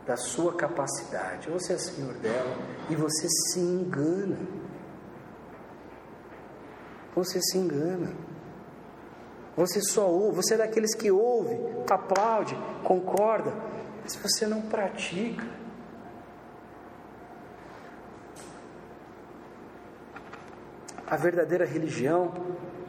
da 0.07 0.17
sua 0.17 0.55
capacidade, 0.55 1.51
você 1.51 1.73
é 1.73 1.79
senhor 1.79 2.15
dela 2.15 2.57
e 2.89 2.95
você 2.95 3.29
se 3.29 3.59
engana 3.59 4.39
você 7.17 7.41
se 7.41 7.57
engana. 7.57 8.15
Você 9.57 9.81
só 9.81 10.07
ouve, 10.07 10.37
você 10.37 10.53
é 10.53 10.59
daqueles 10.59 10.95
que 10.95 11.11
ouve, 11.11 11.59
aplaude, 11.91 12.55
concorda, 12.85 13.55
mas 14.03 14.15
você 14.15 14.47
não 14.47 14.61
pratica. 14.61 15.47
A 21.07 21.17
verdadeira 21.17 21.65
religião 21.65 22.35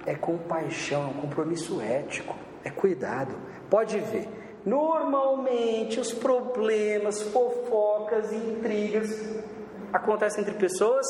é 0.07 0.15
compaixão, 0.15 1.03
é 1.03 1.07
um 1.07 1.13
compromisso 1.13 1.81
ético, 1.81 2.33
é 2.63 2.69
cuidado. 2.69 3.35
Pode 3.69 3.99
ver, 3.99 4.27
normalmente 4.65 5.99
os 5.99 6.13
problemas, 6.13 7.21
fofocas, 7.21 8.31
intrigas 8.31 9.09
acontecem 9.91 10.41
entre 10.41 10.55
pessoas 10.55 11.05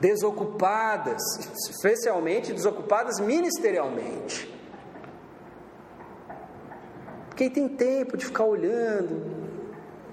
desocupadas, 0.00 1.20
especialmente 1.68 2.52
desocupadas 2.52 3.18
ministerialmente. 3.18 4.48
Quem 7.34 7.50
tem 7.50 7.68
tempo 7.68 8.16
de 8.16 8.26
ficar 8.26 8.44
olhando, 8.44 9.24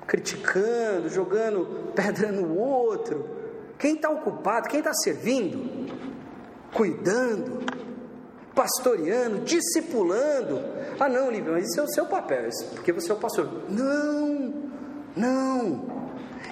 criticando, 0.08 1.08
jogando 1.10 1.92
pedra 1.94 2.32
no 2.32 2.58
outro, 2.58 3.30
quem 3.78 3.96
está 3.96 4.10
ocupado, 4.10 4.68
quem 4.68 4.80
está 4.80 4.94
servindo, 4.94 5.99
cuidando, 6.74 7.64
pastoreando, 8.56 9.40
discipulando. 9.40 10.62
Ah, 11.00 11.10
não, 11.10 11.32
Lívia, 11.32 11.54
mas 11.54 11.70
isso 11.70 11.80
é 11.80 11.84
o 11.84 11.88
seu 11.88 12.06
papel, 12.06 12.50
porque 12.74 12.92
você 12.92 13.12
é 13.12 13.16
o 13.16 13.18
pastor. 13.18 13.50
Não, 13.70 14.54
não. 15.16 16.00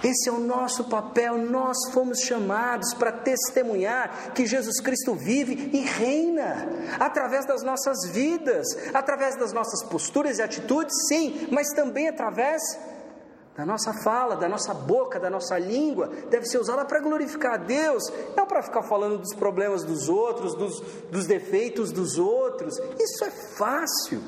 Esse 0.03 0.29
é 0.29 0.31
o 0.31 0.39
nosso 0.39 0.85
papel, 0.85 1.37
nós 1.37 1.75
fomos 1.91 2.19
chamados 2.19 2.93
para 2.93 3.11
testemunhar 3.11 4.31
que 4.33 4.45
Jesus 4.45 4.79
Cristo 4.79 5.15
vive 5.15 5.71
e 5.73 5.79
reina 5.79 6.67
através 6.99 7.45
das 7.45 7.63
nossas 7.63 8.05
vidas, 8.11 8.67
através 8.93 9.35
das 9.35 9.51
nossas 9.53 9.83
posturas 9.83 10.37
e 10.37 10.41
atitudes, 10.41 10.95
sim, 11.07 11.47
mas 11.51 11.69
também 11.69 12.07
através 12.07 12.61
da 13.57 13.65
nossa 13.65 13.91
fala, 14.03 14.35
da 14.35 14.47
nossa 14.47 14.71
boca, 14.71 15.19
da 15.19 15.31
nossa 15.31 15.57
língua, 15.57 16.07
deve 16.29 16.45
ser 16.45 16.59
usada 16.59 16.85
para 16.85 16.99
glorificar 16.99 17.55
a 17.55 17.57
Deus, 17.57 18.03
não 18.35 18.45
para 18.45 18.61
ficar 18.61 18.83
falando 18.83 19.17
dos 19.17 19.33
problemas 19.33 19.83
dos 19.83 20.07
outros, 20.07 20.53
dos, 20.53 20.79
dos 21.09 21.25
defeitos 21.25 21.91
dos 21.91 22.19
outros. 22.19 22.77
Isso 22.99 23.25
é 23.25 23.31
fácil. 23.31 24.21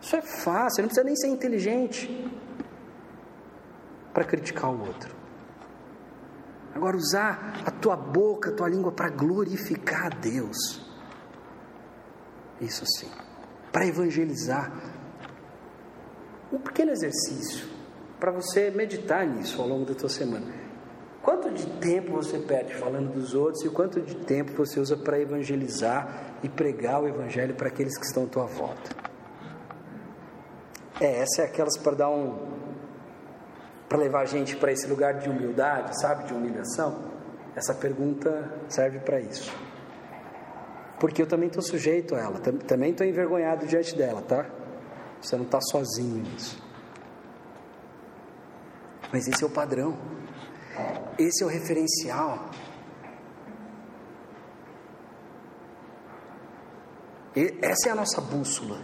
Isso 0.00 0.16
é 0.16 0.22
fácil, 0.22 0.82
não 0.82 0.88
precisa 0.88 1.04
nem 1.04 1.14
ser 1.14 1.28
inteligente 1.28 2.32
para 4.14 4.24
criticar 4.24 4.70
o 4.70 4.80
outro. 4.80 5.14
Agora, 6.74 6.96
usar 6.96 7.62
a 7.66 7.70
tua 7.70 7.94
boca, 7.94 8.48
a 8.48 8.52
tua 8.54 8.70
língua 8.70 8.90
para 8.90 9.10
glorificar 9.10 10.06
a 10.06 10.08
Deus. 10.08 10.90
Isso 12.58 12.84
sim. 12.86 13.10
Para 13.70 13.86
evangelizar. 13.86 14.72
Um 16.50 16.58
pequeno 16.58 16.90
exercício 16.90 17.73
para 18.18 18.30
você 18.30 18.70
meditar 18.70 19.26
nisso 19.26 19.60
ao 19.60 19.68
longo 19.68 19.84
da 19.84 19.94
tua 19.94 20.08
semana. 20.08 20.46
Quanto 21.22 21.50
de 21.50 21.66
tempo 21.78 22.12
você 22.12 22.38
perde 22.38 22.74
falando 22.74 23.12
dos 23.12 23.34
outros 23.34 23.64
e 23.64 23.70
quanto 23.70 24.00
de 24.00 24.14
tempo 24.14 24.52
você 24.52 24.78
usa 24.78 24.96
para 24.96 25.18
evangelizar 25.18 26.36
e 26.42 26.48
pregar 26.48 27.02
o 27.02 27.08
evangelho 27.08 27.54
para 27.54 27.68
aqueles 27.68 27.96
que 27.96 28.04
estão 28.04 28.24
à 28.24 28.26
tua 28.26 28.44
volta? 28.44 28.90
É, 31.00 31.20
essa 31.20 31.42
é 31.42 31.44
aquelas 31.46 31.78
para 31.78 31.94
dar 31.94 32.10
um 32.10 32.52
para 33.88 33.98
levar 33.98 34.20
a 34.20 34.24
gente 34.24 34.56
para 34.56 34.72
esse 34.72 34.86
lugar 34.86 35.14
de 35.14 35.28
humildade, 35.28 35.98
sabe, 36.00 36.24
de 36.24 36.34
humilhação? 36.34 37.12
Essa 37.54 37.74
pergunta 37.74 38.52
serve 38.68 38.98
para 38.98 39.20
isso. 39.20 39.54
Porque 40.98 41.22
eu 41.22 41.26
também 41.26 41.46
estou 41.46 41.62
sujeito 41.62 42.14
a 42.14 42.20
ela, 42.20 42.40
também 42.66 42.90
estou 42.90 43.06
envergonhado 43.06 43.66
diante 43.66 43.96
dela, 43.96 44.20
tá? 44.22 44.46
Você 45.20 45.36
não 45.36 45.44
está 45.44 45.60
sozinho 45.60 46.22
nisso. 46.22 46.62
Mas 49.14 49.28
esse 49.28 49.44
é 49.44 49.46
o 49.46 49.50
padrão, 49.50 49.96
esse 51.16 51.44
é 51.44 51.46
o 51.46 51.48
referencial. 51.48 52.50
E 57.36 57.56
essa 57.62 57.90
é 57.90 57.92
a 57.92 57.94
nossa 57.94 58.20
bússola. 58.20 58.76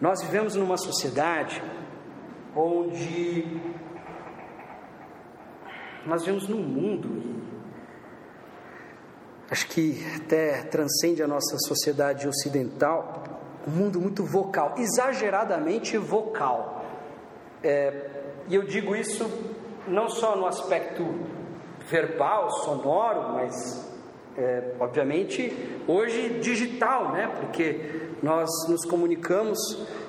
Nós 0.00 0.22
vivemos 0.22 0.54
numa 0.54 0.76
sociedade 0.76 1.60
onde 2.54 3.60
nós 6.06 6.22
vivemos 6.22 6.46
num 6.48 6.62
mundo, 6.62 7.42
acho 9.50 9.66
que 9.66 10.06
até 10.14 10.62
transcende 10.62 11.20
a 11.20 11.26
nossa 11.26 11.58
sociedade 11.66 12.28
ocidental, 12.28 13.33
um 13.66 13.70
mundo 13.70 14.00
muito 14.00 14.24
vocal, 14.24 14.74
exageradamente 14.76 15.96
vocal. 15.96 16.84
É, 17.62 18.10
e 18.48 18.54
eu 18.54 18.62
digo 18.62 18.94
isso 18.94 19.28
não 19.88 20.08
só 20.08 20.36
no 20.36 20.46
aspecto 20.46 21.04
verbal, 21.88 22.50
sonoro, 22.50 23.32
mas 23.32 23.90
é, 24.36 24.74
obviamente 24.80 25.52
hoje 25.86 26.40
digital, 26.40 27.12
né? 27.12 27.32
Porque 27.40 28.10
nós 28.22 28.48
nos 28.68 28.84
comunicamos 28.84 29.58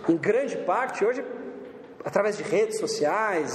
em 0.08 0.18
grande 0.18 0.58
parte 0.58 1.06
hoje 1.06 1.24
através 2.04 2.38
de 2.38 2.44
redes 2.44 2.80
sociais, 2.80 3.54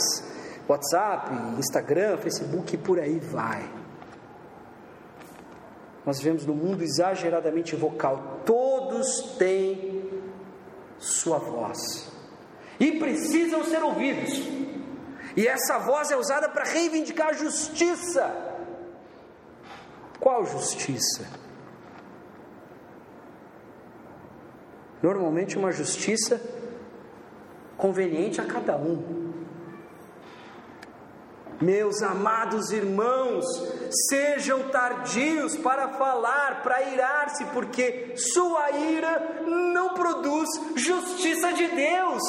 WhatsApp, 0.68 1.32
Instagram, 1.58 2.16
Facebook 2.18 2.74
e 2.74 2.78
por 2.78 2.98
aí 2.98 3.18
vai. 3.18 3.68
Nós 6.04 6.18
vivemos 6.18 6.46
num 6.46 6.54
mundo 6.54 6.82
exageradamente 6.82 7.76
vocal. 7.76 8.29
Todos 8.44 9.36
têm 9.38 10.10
sua 10.98 11.38
voz 11.38 12.10
e 12.78 12.92
precisam 12.98 13.64
ser 13.64 13.82
ouvidos. 13.82 14.40
E 15.36 15.46
essa 15.46 15.78
voz 15.78 16.10
é 16.10 16.16
usada 16.16 16.48
para 16.48 16.64
reivindicar 16.64 17.34
justiça. 17.34 18.56
Qual 20.18 20.44
justiça? 20.44 21.26
Normalmente, 25.02 25.56
uma 25.56 25.72
justiça 25.72 26.40
conveniente 27.76 28.40
a 28.40 28.44
cada 28.44 28.76
um. 28.76 29.19
Meus 31.60 32.02
amados 32.02 32.70
irmãos, 32.70 33.44
sejam 34.08 34.70
tardios 34.70 35.58
para 35.58 35.88
falar, 35.90 36.62
para 36.62 36.90
irar-se, 36.90 37.44
porque 37.46 38.14
sua 38.16 38.70
ira 38.70 39.42
não 39.46 39.92
produz 39.92 40.48
justiça 40.74 41.52
de 41.52 41.66
Deus. 41.68 42.22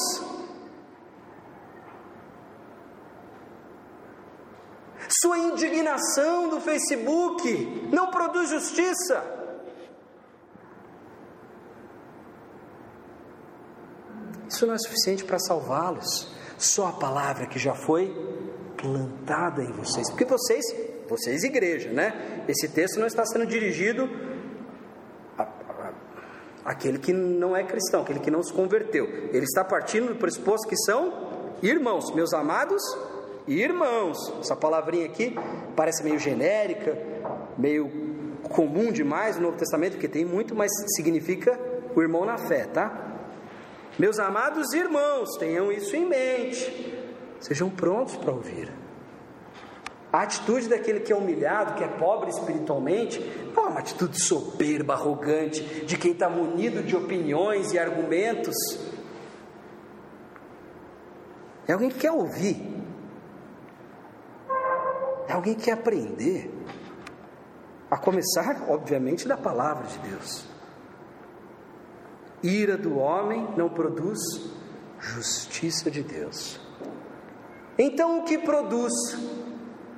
Sua 5.21 5.37
indignação 5.37 6.49
do 6.49 6.59
Facebook 6.59 7.87
não 7.89 8.11
produz 8.11 8.49
justiça. 8.49 9.23
Isso 14.49 14.67
não 14.67 14.73
é 14.73 14.77
suficiente 14.77 15.23
para 15.23 15.39
salvá-los. 15.39 16.27
Só 16.57 16.89
a 16.89 16.91
palavra 16.91 17.47
que 17.47 17.57
já 17.57 17.73
foi 17.73 18.13
plantada 18.81 19.63
em 19.63 19.71
vocês. 19.71 20.09
Porque 20.09 20.25
vocês, 20.25 20.65
vocês 21.07 21.43
igreja, 21.43 21.89
né? 21.91 22.43
Esse 22.47 22.67
texto 22.67 22.99
não 22.99 23.07
está 23.07 23.23
sendo 23.25 23.45
dirigido 23.45 24.09
àquele 26.65 26.97
que 26.97 27.13
não 27.13 27.55
é 27.55 27.63
cristão, 27.63 28.01
aquele 28.01 28.19
que 28.19 28.31
não 28.31 28.41
se 28.43 28.51
converteu. 28.51 29.05
Ele 29.31 29.45
está 29.45 29.63
partindo 29.63 30.07
do 30.07 30.15
pressuposto 30.15 30.67
que 30.67 30.77
são 30.77 31.29
irmãos, 31.61 32.13
meus 32.13 32.33
amados 32.33 32.81
irmãos. 33.47 34.17
Essa 34.39 34.55
palavrinha 34.55 35.05
aqui 35.05 35.35
parece 35.75 36.03
meio 36.03 36.19
genérica, 36.19 36.97
meio 37.57 37.89
comum 38.49 38.91
demais 38.91 39.35
no 39.35 39.43
Novo 39.43 39.57
Testamento, 39.57 39.93
porque 39.93 40.07
tem 40.07 40.25
muito, 40.25 40.55
mas 40.55 40.71
significa 40.95 41.57
o 41.95 42.01
irmão 42.01 42.25
na 42.25 42.37
fé, 42.37 42.65
tá? 42.65 43.09
Meus 43.99 44.19
amados 44.19 44.73
irmãos, 44.73 45.37
tenham 45.37 45.71
isso 45.71 45.95
em 45.95 46.05
mente. 46.05 47.00
Sejam 47.41 47.69
prontos 47.69 48.15
para 48.15 48.31
ouvir. 48.31 48.71
A 50.13 50.21
atitude 50.21 50.69
daquele 50.69 50.99
que 50.99 51.11
é 51.11 51.15
humilhado, 51.15 51.73
que 51.73 51.83
é 51.83 51.87
pobre 51.87 52.29
espiritualmente, 52.29 53.19
não 53.55 53.65
é 53.65 53.69
uma 53.69 53.79
atitude 53.79 54.21
soberba, 54.21 54.93
arrogante, 54.93 55.61
de 55.85 55.97
quem 55.97 56.11
está 56.11 56.29
munido 56.29 56.83
de 56.83 56.95
opiniões 56.95 57.73
e 57.73 57.79
argumentos. 57.79 58.55
É 61.67 61.73
alguém 61.73 61.89
que 61.89 61.99
quer 61.99 62.11
ouvir, 62.11 62.57
é 65.27 65.33
alguém 65.33 65.55
que 65.55 65.63
quer 65.63 65.73
aprender. 65.73 66.51
A 67.89 67.97
começar, 67.97 68.69
obviamente, 68.69 69.27
da 69.27 69.35
palavra 69.35 69.87
de 69.87 69.97
Deus. 70.09 70.45
Ira 72.43 72.77
do 72.77 72.97
homem 72.97 73.47
não 73.57 73.69
produz 73.69 74.19
justiça 74.99 75.91
de 75.91 76.01
Deus. 76.03 76.60
Então 77.81 78.19
o 78.19 78.23
que 78.23 78.37
produz? 78.37 78.93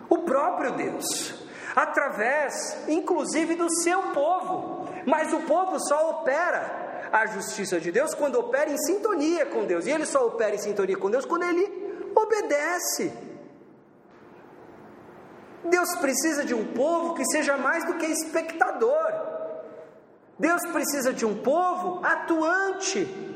O 0.10 0.20
próprio 0.20 0.72
Deus, 0.72 1.34
através, 1.76 2.54
inclusive, 2.88 3.56
do 3.56 3.70
seu 3.70 4.02
povo. 4.14 4.88
Mas 5.06 5.34
o 5.34 5.42
povo 5.42 5.78
só 5.80 6.12
opera 6.12 7.10
a 7.12 7.26
justiça 7.26 7.82
de 7.82 7.92
Deus 7.92 8.14
quando 8.14 8.40
opera 8.40 8.72
em 8.72 8.78
sintonia 8.78 9.46
com 9.48 9.66
Deus. 9.66 9.86
E 9.86 9.92
ele 9.92 10.06
só 10.06 10.26
opera 10.26 10.56
em 10.56 10.60
sintonia 10.60 10.96
com 10.96 11.12
Deus 11.12 11.26
quando 11.26 11.44
ele 11.44 11.66
obedece. 12.16 13.12
Deus 15.66 15.94
precisa 15.96 16.46
de 16.46 16.54
um 16.54 16.66
povo 16.74 17.16
que 17.16 17.26
seja 17.26 17.58
mais 17.58 17.86
do 17.86 17.96
que 17.96 18.06
espectador. 18.06 19.12
Deus 20.40 20.62
precisa 20.72 21.12
de 21.12 21.26
um 21.26 21.36
povo 21.42 22.06
atuante. 22.06 23.33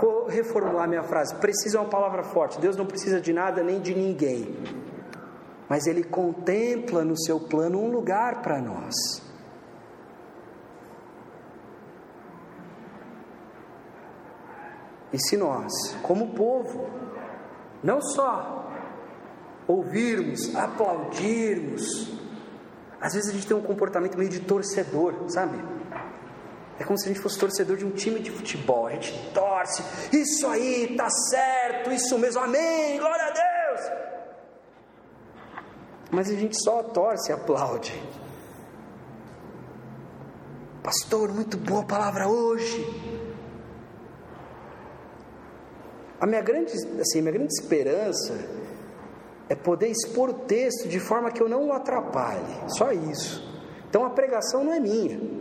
Vou 0.00 0.26
reformular 0.26 0.88
minha 0.88 1.02
frase. 1.02 1.34
Precisa 1.36 1.78
é 1.78 1.80
uma 1.80 1.88
palavra 1.88 2.22
forte. 2.22 2.60
Deus 2.60 2.76
não 2.76 2.86
precisa 2.86 3.20
de 3.20 3.32
nada 3.32 3.62
nem 3.62 3.80
de 3.80 3.94
ninguém. 3.94 4.56
Mas 5.68 5.86
Ele 5.86 6.04
contempla 6.04 7.04
no 7.04 7.18
seu 7.18 7.40
plano 7.40 7.80
um 7.80 7.90
lugar 7.90 8.42
para 8.42 8.60
nós. 8.60 8.94
E 15.12 15.18
se 15.18 15.36
nós, 15.36 15.72
como 16.02 16.34
povo, 16.34 16.90
não 17.82 18.00
só 18.02 18.70
ouvirmos, 19.66 20.54
aplaudirmos, 20.54 22.12
às 23.00 23.14
vezes 23.14 23.30
a 23.30 23.32
gente 23.32 23.46
tem 23.46 23.56
um 23.56 23.62
comportamento 23.62 24.18
meio 24.18 24.30
de 24.30 24.40
torcedor, 24.40 25.14
sabe? 25.28 25.58
É 26.78 26.84
como 26.84 26.98
se 26.98 27.06
a 27.06 27.08
gente 27.08 27.20
fosse 27.20 27.38
torcedor 27.38 27.76
de 27.76 27.86
um 27.86 27.90
time 27.90 28.20
de 28.20 28.30
futebol. 28.30 28.86
A 28.86 28.92
gente 28.92 29.12
torce, 29.32 29.55
isso 30.12 30.46
aí, 30.46 30.94
tá 30.96 31.08
certo, 31.10 31.90
isso 31.90 32.18
mesmo, 32.18 32.42
amém, 32.42 32.98
glória 32.98 33.24
a 33.24 33.30
Deus. 33.30 33.46
Mas 36.10 36.30
a 36.30 36.34
gente 36.34 36.56
só 36.62 36.82
torce 36.82 37.30
e 37.30 37.34
aplaude. 37.34 38.02
Pastor, 40.82 41.32
muito 41.32 41.56
boa 41.56 41.84
palavra 41.84 42.28
hoje. 42.28 42.86
A 46.20 46.26
minha 46.26 46.40
grande, 46.40 46.72
assim, 47.00 47.20
minha 47.20 47.32
grande 47.32 47.52
esperança 47.52 48.34
é 49.48 49.54
poder 49.54 49.88
expor 49.88 50.30
o 50.30 50.34
texto 50.34 50.88
de 50.88 50.98
forma 50.98 51.30
que 51.30 51.42
eu 51.42 51.48
não 51.48 51.68
o 51.68 51.72
atrapalhe. 51.72 52.56
Só 52.68 52.92
isso. 52.92 53.44
Então 53.88 54.04
a 54.04 54.10
pregação 54.10 54.64
não 54.64 54.72
é 54.72 54.80
minha. 54.80 55.35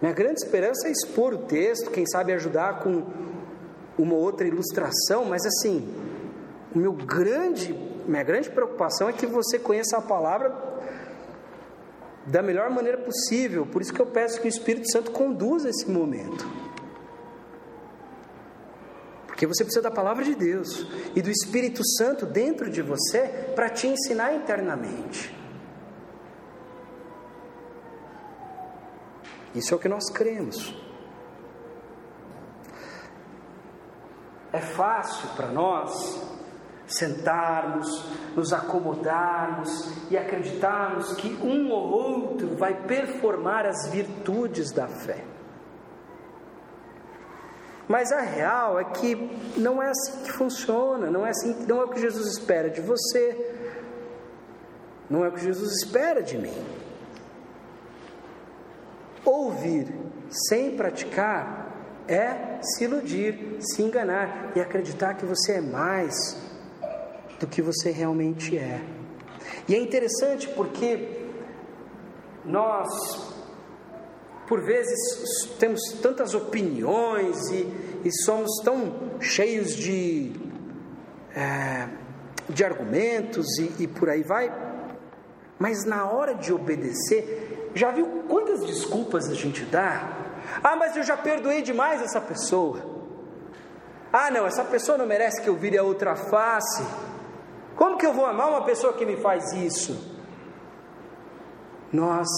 Minha 0.00 0.14
grande 0.14 0.40
esperança 0.42 0.88
é 0.88 0.90
expor 0.90 1.34
o 1.34 1.38
texto, 1.38 1.90
quem 1.90 2.06
sabe 2.06 2.32
ajudar 2.32 2.80
com 2.80 3.04
uma 3.98 4.14
outra 4.14 4.46
ilustração, 4.46 5.26
mas 5.26 5.44
assim, 5.44 5.92
o 6.74 6.78
meu 6.78 6.92
grande, 6.92 7.74
minha 8.06 8.22
grande 8.22 8.48
preocupação 8.48 9.08
é 9.08 9.12
que 9.12 9.26
você 9.26 9.58
conheça 9.58 9.98
a 9.98 10.00
palavra 10.00 10.70
da 12.26 12.42
melhor 12.42 12.70
maneira 12.70 12.98
possível. 12.98 13.66
Por 13.66 13.82
isso 13.82 13.92
que 13.92 14.00
eu 14.00 14.06
peço 14.06 14.40
que 14.40 14.46
o 14.46 14.48
Espírito 14.48 14.90
Santo 14.90 15.10
conduza 15.10 15.68
esse 15.68 15.90
momento. 15.90 16.48
Porque 19.26 19.46
você 19.46 19.64
precisa 19.64 19.82
da 19.82 19.90
palavra 19.90 20.24
de 20.24 20.34
Deus 20.34 20.86
e 21.14 21.22
do 21.22 21.30
Espírito 21.30 21.82
Santo 21.96 22.26
dentro 22.26 22.70
de 22.70 22.82
você 22.82 23.52
para 23.54 23.68
te 23.68 23.86
ensinar 23.86 24.34
internamente. 24.34 25.39
Isso 29.54 29.74
é 29.74 29.76
o 29.76 29.80
que 29.80 29.88
nós 29.88 30.10
cremos. 30.10 30.74
É 34.52 34.60
fácil 34.60 35.28
para 35.36 35.48
nós 35.48 36.30
sentarmos, 36.86 38.04
nos 38.34 38.52
acomodarmos 38.52 39.70
e 40.10 40.18
acreditarmos 40.18 41.12
que 41.14 41.32
um 41.42 41.70
ou 41.70 41.90
outro 41.90 42.56
vai 42.56 42.74
performar 42.86 43.64
as 43.64 43.88
virtudes 43.90 44.72
da 44.72 44.88
fé. 44.88 45.24
Mas 47.88 48.12
a 48.12 48.20
real 48.20 48.78
é 48.78 48.84
que 48.84 49.16
não 49.56 49.82
é 49.82 49.88
assim 49.90 50.22
que 50.22 50.32
funciona, 50.32 51.10
não 51.10 51.26
é 51.26 51.30
assim, 51.30 51.66
não 51.66 51.80
é 51.80 51.84
o 51.84 51.88
que 51.88 52.00
Jesus 52.00 52.38
espera 52.38 52.70
de 52.70 52.80
você, 52.80 53.56
não 55.08 55.24
é 55.24 55.28
o 55.28 55.32
que 55.32 55.40
Jesus 55.40 55.72
espera 55.82 56.22
de 56.22 56.38
mim. 56.38 56.54
Ouvir 59.24 59.92
sem 60.30 60.76
praticar 60.76 62.04
é 62.08 62.58
se 62.62 62.84
iludir, 62.84 63.56
se 63.60 63.82
enganar 63.82 64.52
e 64.56 64.60
acreditar 64.60 65.14
que 65.14 65.24
você 65.24 65.52
é 65.52 65.60
mais 65.60 66.36
do 67.38 67.46
que 67.46 67.62
você 67.62 67.90
realmente 67.90 68.56
é. 68.56 68.80
E 69.68 69.74
é 69.74 69.78
interessante 69.78 70.48
porque 70.48 71.20
nós, 72.44 72.88
por 74.48 74.60
vezes, 74.62 74.98
temos 75.58 75.80
tantas 76.02 76.34
opiniões 76.34 77.50
e, 77.50 77.66
e 78.04 78.12
somos 78.24 78.50
tão 78.64 79.20
cheios 79.20 79.74
de, 79.76 80.32
é, 81.34 81.88
de 82.48 82.64
argumentos 82.64 83.46
e, 83.58 83.84
e 83.84 83.86
por 83.86 84.08
aí 84.08 84.22
vai, 84.22 84.52
mas 85.58 85.84
na 85.84 86.10
hora 86.10 86.34
de 86.34 86.52
obedecer, 86.52 87.59
já 87.74 87.90
viu 87.90 88.24
quantas 88.28 88.64
desculpas 88.64 89.28
a 89.28 89.34
gente 89.34 89.64
dá? 89.64 90.16
Ah, 90.62 90.76
mas 90.76 90.96
eu 90.96 91.02
já 91.02 91.16
perdoei 91.16 91.62
demais 91.62 92.02
essa 92.02 92.20
pessoa. 92.20 92.80
Ah, 94.12 94.30
não, 94.30 94.46
essa 94.46 94.64
pessoa 94.64 94.98
não 94.98 95.06
merece 95.06 95.40
que 95.40 95.48
eu 95.48 95.54
vire 95.54 95.78
a 95.78 95.82
outra 95.82 96.16
face. 96.16 96.84
Como 97.76 97.96
que 97.96 98.04
eu 98.04 98.12
vou 98.12 98.26
amar 98.26 98.48
uma 98.48 98.64
pessoa 98.64 98.92
que 98.92 99.06
me 99.06 99.16
faz 99.16 99.52
isso? 99.52 100.18
Nós, 101.92 102.28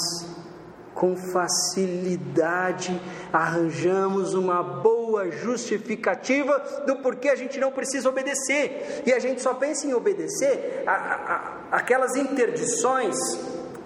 com 0.94 1.16
facilidade, 1.16 3.00
arranjamos 3.32 4.34
uma 4.34 4.62
boa 4.62 5.30
justificativa 5.30 6.58
do 6.86 6.96
porquê 6.96 7.30
a 7.30 7.36
gente 7.36 7.58
não 7.58 7.72
precisa 7.72 8.08
obedecer. 8.08 9.02
E 9.06 9.12
a 9.12 9.18
gente 9.18 9.40
só 9.40 9.54
pensa 9.54 9.86
em 9.86 9.94
obedecer 9.94 10.84
a, 10.86 10.92
a, 10.92 11.14
a, 11.14 11.76
aquelas 11.78 12.14
interdições 12.16 13.16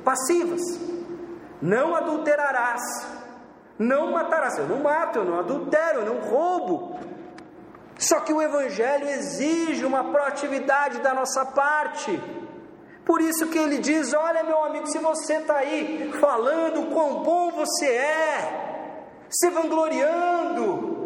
passivas. 0.04 0.60
Não 1.60 1.94
adulterarás. 1.94 2.82
Não 3.78 4.12
matarás. 4.12 4.58
Eu 4.58 4.66
não 4.68 4.80
mato, 4.80 5.18
eu 5.18 5.24
não 5.24 5.38
adultero, 5.38 6.00
eu 6.00 6.14
não 6.14 6.20
roubo. 6.20 6.98
Só 7.98 8.20
que 8.20 8.32
o 8.32 8.42
Evangelho 8.42 9.08
exige 9.08 9.84
uma 9.84 10.04
proatividade 10.04 11.00
da 11.00 11.14
nossa 11.14 11.44
parte. 11.46 12.22
Por 13.04 13.20
isso 13.20 13.46
que 13.46 13.58
ele 13.58 13.78
diz: 13.78 14.12
Olha, 14.12 14.42
meu 14.42 14.62
amigo, 14.64 14.86
se 14.86 14.98
você 14.98 15.34
está 15.34 15.58
aí 15.58 16.12
falando 16.20 16.92
quão 16.92 17.22
bom 17.22 17.50
você 17.52 17.86
é, 17.86 19.06
se 19.30 19.48
vangloriando, 19.50 20.96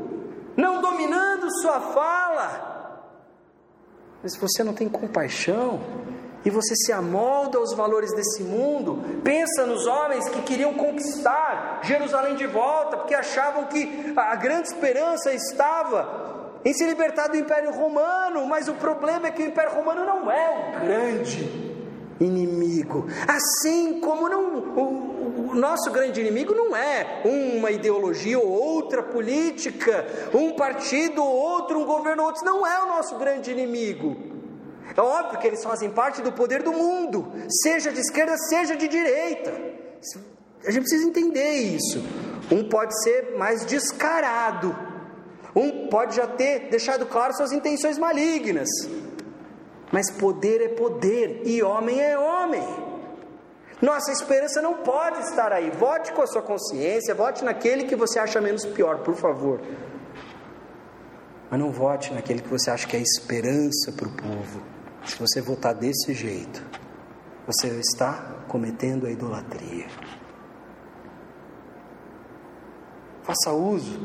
não 0.56 0.80
dominando 0.80 1.50
sua 1.60 1.80
fala, 1.80 2.70
mas 4.22 4.36
você 4.36 4.62
não 4.64 4.74
tem 4.74 4.88
compaixão, 4.88 5.80
e 6.44 6.50
você 6.50 6.74
se 6.74 6.92
amolda 6.92 7.58
aos 7.58 7.74
valores 7.74 8.14
desse 8.14 8.42
mundo, 8.42 8.98
pensa 9.22 9.66
nos 9.66 9.86
homens 9.86 10.28
que 10.28 10.42
queriam 10.42 10.74
conquistar 10.74 11.80
Jerusalém 11.82 12.34
de 12.34 12.46
volta, 12.46 12.96
porque 12.96 13.14
achavam 13.14 13.66
que 13.66 14.14
a 14.16 14.36
grande 14.36 14.68
esperança 14.68 15.32
estava 15.32 16.30
em 16.64 16.72
se 16.72 16.84
libertar 16.86 17.28
do 17.28 17.36
Império 17.36 17.70
Romano, 17.72 18.46
mas 18.46 18.68
o 18.68 18.74
problema 18.74 19.28
é 19.28 19.30
que 19.30 19.42
o 19.42 19.46
Império 19.46 19.72
Romano 19.72 20.04
não 20.04 20.30
é 20.30 20.76
o 20.76 20.80
grande 20.80 21.70
inimigo, 22.20 23.06
assim 23.26 23.98
como 24.00 24.28
não, 24.28 24.58
o, 24.58 25.50
o 25.52 25.54
nosso 25.54 25.90
grande 25.90 26.20
inimigo 26.20 26.54
não 26.54 26.76
é 26.76 27.22
uma 27.24 27.70
ideologia 27.70 28.38
ou 28.38 28.46
outra 28.46 29.02
política, 29.02 30.06
um 30.34 30.52
partido 30.52 31.24
ou 31.24 31.34
outro, 31.34 31.78
um 31.78 31.86
governo 31.86 32.22
ou 32.22 32.28
outro, 32.28 32.44
não 32.44 32.66
é 32.66 32.82
o 32.82 32.88
nosso 32.88 33.16
grande 33.16 33.50
inimigo. 33.50 34.39
É 34.96 35.00
óbvio 35.00 35.38
que 35.38 35.46
eles 35.46 35.62
fazem 35.62 35.90
parte 35.90 36.20
do 36.22 36.32
poder 36.32 36.62
do 36.62 36.72
mundo, 36.72 37.32
seja 37.62 37.92
de 37.92 38.00
esquerda, 38.00 38.36
seja 38.36 38.76
de 38.76 38.88
direita. 38.88 39.52
A 40.66 40.70
gente 40.70 40.82
precisa 40.82 41.06
entender 41.06 41.52
isso. 41.52 42.02
Um 42.50 42.68
pode 42.68 43.00
ser 43.02 43.36
mais 43.36 43.64
descarado, 43.64 44.76
um 45.54 45.88
pode 45.88 46.16
já 46.16 46.26
ter 46.26 46.68
deixado 46.70 47.06
claro 47.06 47.34
suas 47.34 47.52
intenções 47.52 47.98
malignas. 47.98 48.68
Mas 49.92 50.10
poder 50.10 50.60
é 50.60 50.68
poder 50.68 51.42
e 51.44 51.62
homem 51.62 52.00
é 52.00 52.16
homem. 52.18 52.62
Nossa 53.82 54.12
esperança 54.12 54.60
não 54.60 54.74
pode 54.74 55.20
estar 55.20 55.52
aí. 55.52 55.70
Vote 55.70 56.12
com 56.12 56.22
a 56.22 56.26
sua 56.26 56.42
consciência, 56.42 57.14
vote 57.14 57.44
naquele 57.44 57.84
que 57.84 57.96
você 57.96 58.18
acha 58.18 58.40
menos 58.40 58.64
pior, 58.66 58.98
por 58.98 59.14
favor. 59.14 59.60
Mas 61.50 61.58
não 61.58 61.72
vote 61.72 62.12
naquele 62.12 62.42
que 62.42 62.48
você 62.48 62.70
acha 62.70 62.86
que 62.86 62.96
é 62.96 63.00
esperança 63.00 63.90
para 63.90 64.06
o 64.06 64.12
povo. 64.12 64.62
Se 65.04 65.18
você 65.18 65.40
votar 65.40 65.74
desse 65.74 66.12
jeito, 66.14 66.62
você 67.46 67.68
está 67.80 68.44
cometendo 68.46 69.06
a 69.06 69.10
idolatria. 69.10 69.86
Faça 73.22 73.52
uso 73.52 74.00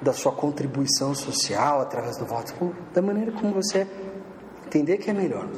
da 0.00 0.12
sua 0.12 0.32
contribuição 0.32 1.14
social 1.14 1.80
através 1.80 2.16
do 2.16 2.24
voto, 2.24 2.74
da 2.92 3.02
maneira 3.02 3.32
como 3.32 3.52
você 3.52 3.86
entender 4.66 4.98
que 4.98 5.10
é 5.10 5.12
melhor. 5.12 5.48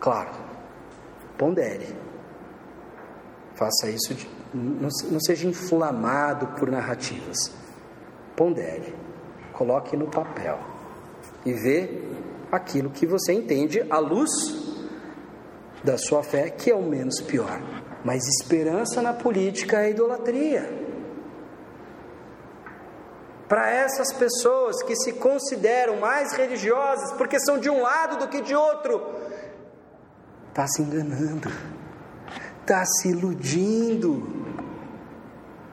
Claro, 0.00 0.30
pondere. 1.38 1.96
Faça 3.54 3.88
isso, 3.88 4.14
de, 4.14 4.28
não, 4.52 4.88
não 5.10 5.20
seja 5.20 5.46
inflamado 5.46 6.48
por 6.58 6.70
narrativas. 6.70 7.52
Pondere. 8.34 8.94
Coloque 9.52 9.96
no 9.96 10.08
papel 10.08 10.58
e 11.44 11.52
vê 11.52 12.02
aquilo 12.52 12.90
que 12.90 13.06
você 13.06 13.32
entende 13.32 13.84
à 13.90 13.98
luz 13.98 14.30
da 15.82 15.96
sua 15.96 16.22
fé, 16.22 16.50
que 16.50 16.70
é 16.70 16.74
o 16.74 16.82
menos 16.82 17.20
pior. 17.20 17.60
Mas 18.04 18.28
esperança 18.28 19.00
na 19.00 19.14
política 19.14 19.80
é 19.80 19.90
idolatria. 19.90 20.80
Para 23.48 23.70
essas 23.70 24.12
pessoas 24.12 24.82
que 24.82 24.94
se 24.94 25.14
consideram 25.14 25.98
mais 25.98 26.32
religiosas 26.34 27.12
porque 27.12 27.40
são 27.40 27.58
de 27.58 27.68
um 27.68 27.80
lado 27.80 28.18
do 28.18 28.28
que 28.28 28.40
de 28.42 28.54
outro, 28.54 29.02
está 30.48 30.66
se 30.66 30.82
enganando, 30.82 31.50
está 32.60 32.84
se 32.84 33.08
iludindo, 33.08 34.22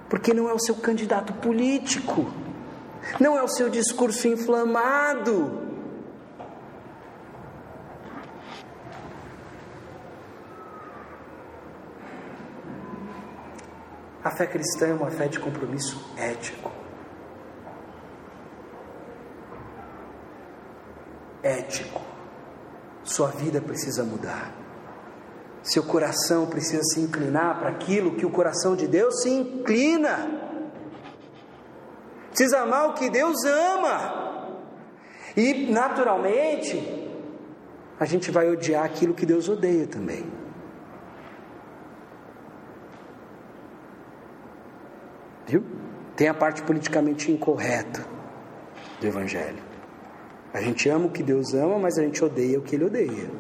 porque 0.10 0.34
não 0.34 0.50
é 0.50 0.54
o 0.54 0.60
seu 0.60 0.76
candidato 0.76 1.34
político 1.34 2.26
não 3.20 3.38
é 3.38 3.44
o 3.44 3.48
seu 3.48 3.70
discurso 3.70 4.28
inflamado. 4.28 5.69
A 14.30 14.32
fé 14.32 14.46
cristã 14.46 14.90
é 14.90 14.94
uma 14.94 15.10
fé 15.10 15.28
de 15.28 15.40
compromisso 15.40 16.14
ético. 16.16 16.72
Ético. 21.42 22.00
Sua 23.04 23.30
vida 23.30 23.60
precisa 23.60 24.04
mudar. 24.04 24.54
Seu 25.64 25.82
coração 25.82 26.46
precisa 26.46 26.84
se 26.84 27.00
inclinar 27.00 27.58
para 27.58 27.70
aquilo 27.70 28.18
que 28.18 28.26
o 28.26 28.30
coração 28.30 28.76
de 28.76 28.88
Deus 28.88 29.24
se 29.24 29.32
inclina. 29.32 30.30
Precisa 32.30 32.60
amar 32.60 32.90
o 32.90 32.94
que 32.94 33.10
Deus 33.10 33.44
ama. 33.44 34.48
E, 35.36 35.72
naturalmente, 35.72 37.10
a 38.00 38.06
gente 38.06 38.30
vai 38.30 38.48
odiar 38.48 38.86
aquilo 38.86 39.16
que 39.16 39.26
Deus 39.26 39.50
odeia 39.50 39.88
também. 39.88 40.40
Viu? 45.50 45.64
Tem 46.20 46.28
a 46.28 46.34
parte 46.34 46.62
politicamente 46.64 47.32
incorreta 47.32 48.06
do 49.00 49.08
Evangelho. 49.08 49.64
A 50.54 50.60
gente 50.60 50.90
ama 50.90 51.06
o 51.06 51.10
que 51.10 51.24
Deus 51.24 51.54
ama, 51.54 51.80
mas 51.80 51.98
a 51.98 52.04
gente 52.04 52.22
odeia 52.22 52.60
o 52.60 52.62
que 52.62 52.76
Ele 52.76 52.84
odeia. 52.84 53.32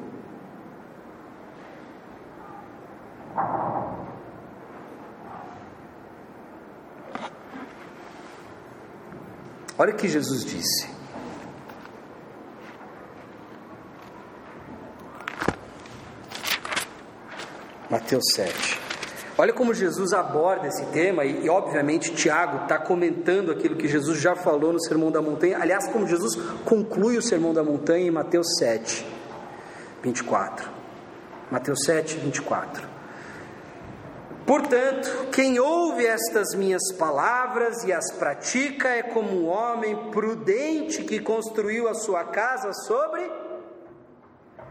Olha 9.78 9.94
o 9.94 9.98
que 9.98 10.08
Jesus 10.08 10.46
disse. 10.46 10.88
Mateus 17.90 18.24
7. 18.36 18.89
Olha 19.40 19.54
como 19.54 19.74
Jesus 19.74 20.12
aborda 20.12 20.68
esse 20.68 20.86
tema, 20.88 21.24
e, 21.24 21.46
e 21.46 21.50
obviamente 21.50 22.14
Tiago 22.14 22.64
está 22.64 22.78
comentando 22.78 23.54
aquilo 23.54 23.78
que 23.78 23.88
Jesus 23.88 24.20
já 24.20 24.36
falou 24.36 24.74
no 24.74 24.82
Sermão 24.82 25.10
da 25.10 25.22
Montanha. 25.22 25.58
Aliás, 25.62 25.88
como 25.88 26.06
Jesus 26.06 26.36
conclui 26.66 27.18
o 27.18 27.22
Sermão 27.22 27.54
da 27.54 27.64
Montanha 27.64 28.06
em 28.06 28.12
Mateus 28.12 28.58
7, 28.58 29.08
24. 30.04 30.70
Mateus 31.50 31.86
7, 31.86 32.18
24. 32.18 32.86
Portanto, 34.46 35.30
quem 35.32 35.58
ouve 35.58 36.06
estas 36.06 36.54
minhas 36.54 36.92
palavras 36.98 37.86
e 37.86 37.94
as 37.94 38.12
pratica 38.12 38.90
é 38.90 39.04
como 39.04 39.30
um 39.32 39.48
homem 39.48 40.12
prudente 40.12 41.04
que 41.04 41.18
construiu 41.18 41.88
a 41.88 41.94
sua 41.94 42.26
casa 42.26 42.74
sobre 42.74 43.22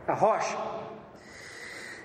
a 0.06 0.12
rocha. 0.12 0.77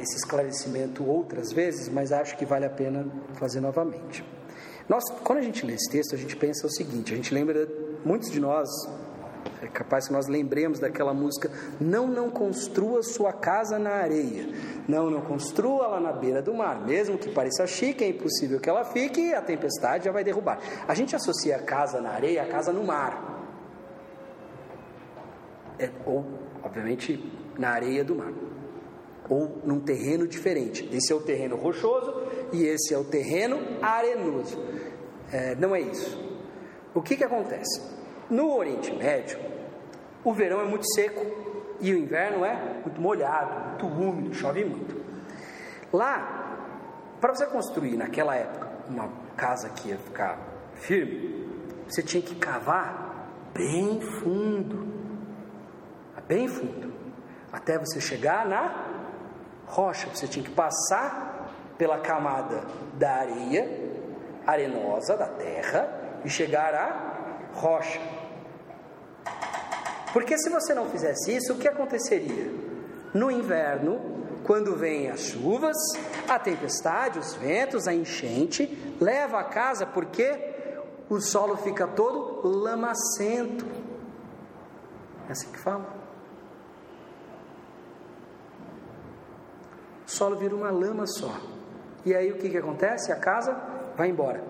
esse 0.00 0.16
esclarecimento 0.16 1.04
outras 1.04 1.52
vezes, 1.52 1.88
mas 1.88 2.12
acho 2.12 2.36
que 2.36 2.44
vale 2.44 2.64
a 2.64 2.70
pena 2.70 3.06
fazer 3.34 3.60
novamente. 3.60 4.24
Nós, 4.88 5.04
quando 5.22 5.38
a 5.38 5.42
gente 5.42 5.66
lê 5.66 5.74
esse 5.74 5.90
texto, 5.90 6.14
a 6.14 6.18
gente 6.18 6.36
pensa 6.36 6.66
o 6.66 6.70
seguinte: 6.70 7.12
a 7.12 7.16
gente 7.16 7.34
lembra, 7.34 7.68
muitos 8.04 8.30
de 8.30 8.40
nós, 8.40 8.68
é 9.60 9.66
capaz 9.66 10.06
que 10.06 10.12
nós 10.12 10.26
lembremos 10.28 10.78
daquela 10.78 11.12
música: 11.12 11.50
Não, 11.80 12.06
não 12.06 12.30
construa 12.30 13.02
sua 13.02 13.32
casa 13.32 13.78
na 13.78 13.90
areia, 13.90 14.48
não, 14.88 15.10
não 15.10 15.20
construa 15.20 15.88
lá 15.88 16.00
na 16.00 16.12
beira 16.12 16.40
do 16.40 16.54
mar, 16.54 16.86
mesmo 16.86 17.18
que 17.18 17.30
pareça 17.30 17.66
chique, 17.66 18.02
é 18.02 18.08
impossível 18.08 18.60
que 18.60 18.70
ela 18.70 18.84
fique, 18.84 19.34
a 19.34 19.42
tempestade 19.42 20.06
já 20.06 20.12
vai 20.12 20.24
derrubar. 20.24 20.58
A 20.86 20.94
gente 20.94 21.14
associa 21.14 21.56
a 21.56 21.62
casa 21.62 22.00
na 22.00 22.10
areia 22.10 22.42
a 22.42 22.46
casa 22.46 22.72
no 22.72 22.84
mar, 22.84 23.44
é, 25.78 25.90
ou, 26.06 26.24
obviamente, 26.62 27.22
na 27.58 27.70
areia 27.70 28.04
do 28.04 28.14
mar 28.14 28.32
ou 29.28 29.60
num 29.64 29.80
terreno 29.80 30.26
diferente. 30.26 30.88
Esse 30.92 31.12
é 31.12 31.16
o 31.16 31.20
terreno 31.20 31.56
rochoso 31.56 32.12
e 32.52 32.64
esse 32.64 32.94
é 32.94 32.98
o 32.98 33.04
terreno 33.04 33.58
arenoso. 33.82 34.58
É, 35.32 35.54
não 35.54 35.74
é 35.74 35.80
isso. 35.80 36.18
O 36.94 37.02
que, 37.02 37.16
que 37.16 37.24
acontece? 37.24 37.82
No 38.30 38.56
Oriente 38.56 38.94
Médio, 38.94 39.38
o 40.24 40.32
verão 40.32 40.60
é 40.60 40.64
muito 40.64 40.86
seco 40.94 41.24
e 41.80 41.92
o 41.92 41.98
inverno 41.98 42.44
é 42.44 42.80
muito 42.82 43.00
molhado, 43.00 43.68
muito 43.68 43.86
úmido, 43.86 44.34
chove 44.34 44.64
muito. 44.64 44.96
Lá, 45.92 47.16
para 47.20 47.34
você 47.34 47.46
construir 47.46 47.96
naquela 47.96 48.34
época 48.34 48.68
uma 48.88 49.10
casa 49.36 49.68
que 49.70 49.88
ia 49.88 49.98
ficar 49.98 50.38
firme, 50.74 51.46
você 51.86 52.02
tinha 52.02 52.22
que 52.22 52.34
cavar 52.34 53.30
bem 53.54 54.00
fundo, 54.00 54.98
bem 56.28 56.46
fundo, 56.46 56.92
até 57.50 57.78
você 57.78 58.00
chegar 58.00 58.46
na 58.46 58.97
rocha, 59.68 60.08
você 60.12 60.26
tinha 60.26 60.44
que 60.44 60.50
passar 60.50 61.52
pela 61.76 61.98
camada 61.98 62.62
da 62.94 63.16
areia 63.16 63.88
arenosa 64.46 65.16
da 65.16 65.26
terra 65.26 66.20
e 66.24 66.30
chegar 66.30 66.74
à 66.74 67.50
rocha. 67.54 68.00
Porque 70.12 70.38
se 70.38 70.48
você 70.48 70.74
não 70.74 70.86
fizesse 70.86 71.36
isso, 71.36 71.52
o 71.52 71.58
que 71.58 71.68
aconteceria? 71.68 72.50
No 73.12 73.30
inverno, 73.30 74.18
quando 74.44 74.74
vêm 74.74 75.10
as 75.10 75.20
chuvas, 75.20 75.76
a 76.26 76.38
tempestade, 76.38 77.18
os 77.18 77.34
ventos, 77.34 77.86
a 77.86 77.94
enchente, 77.94 78.96
leva 79.00 79.38
a 79.38 79.44
casa 79.44 79.84
porque 79.84 80.56
o 81.10 81.20
solo 81.20 81.56
fica 81.56 81.86
todo 81.86 82.46
lamacento. 82.46 83.66
É 85.28 85.32
assim 85.32 85.50
que 85.52 85.58
fala. 85.58 85.86
Solo 90.18 90.36
vira 90.36 90.54
uma 90.54 90.70
lama 90.70 91.06
só. 91.06 91.32
E 92.04 92.14
aí 92.14 92.32
o 92.32 92.36
que, 92.36 92.50
que 92.50 92.58
acontece? 92.58 93.12
A 93.12 93.16
casa 93.16 93.56
vai 93.96 94.10
embora. 94.10 94.42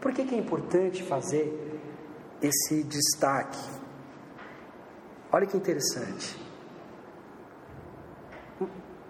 Por 0.00 0.12
que, 0.12 0.24
que 0.24 0.34
é 0.34 0.38
importante 0.38 1.02
fazer 1.02 1.80
esse 2.40 2.84
destaque? 2.84 3.58
Olha 5.32 5.46
que 5.46 5.56
interessante. 5.56 6.40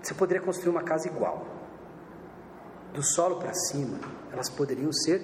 Você 0.02 0.14
poderia 0.14 0.42
construir 0.42 0.70
uma 0.70 0.82
casa 0.82 1.06
igual. 1.06 1.44
Do 2.94 3.02
solo 3.02 3.36
para 3.36 3.52
cima, 3.52 3.98
elas 4.32 4.48
poderiam 4.48 4.92
ser 4.92 5.20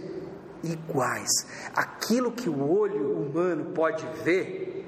iguais. 0.62 1.30
Aquilo 1.74 2.32
que 2.32 2.51
o 2.51 2.70
olho 2.70 3.16
humano 3.18 3.72
pode 3.72 4.05
ver, 4.22 4.84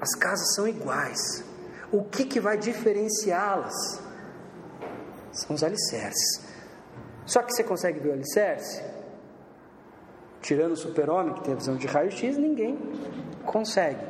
as 0.00 0.14
casas 0.16 0.54
são 0.54 0.68
iguais. 0.68 1.44
O 1.90 2.04
que, 2.04 2.24
que 2.24 2.40
vai 2.40 2.58
diferenciá-las? 2.58 4.05
São 5.36 5.54
os 5.54 5.62
alicerces. 5.62 6.40
Só 7.26 7.42
que 7.42 7.52
você 7.52 7.62
consegue 7.62 8.00
ver 8.00 8.10
o 8.10 8.12
alicerce? 8.12 8.82
Tirando 10.40 10.72
o 10.72 10.76
super-homem, 10.76 11.34
que 11.34 11.42
tem 11.42 11.52
a 11.52 11.56
visão 11.56 11.76
de 11.76 11.86
raio-x, 11.86 12.36
ninguém 12.38 12.78
consegue. 13.44 14.04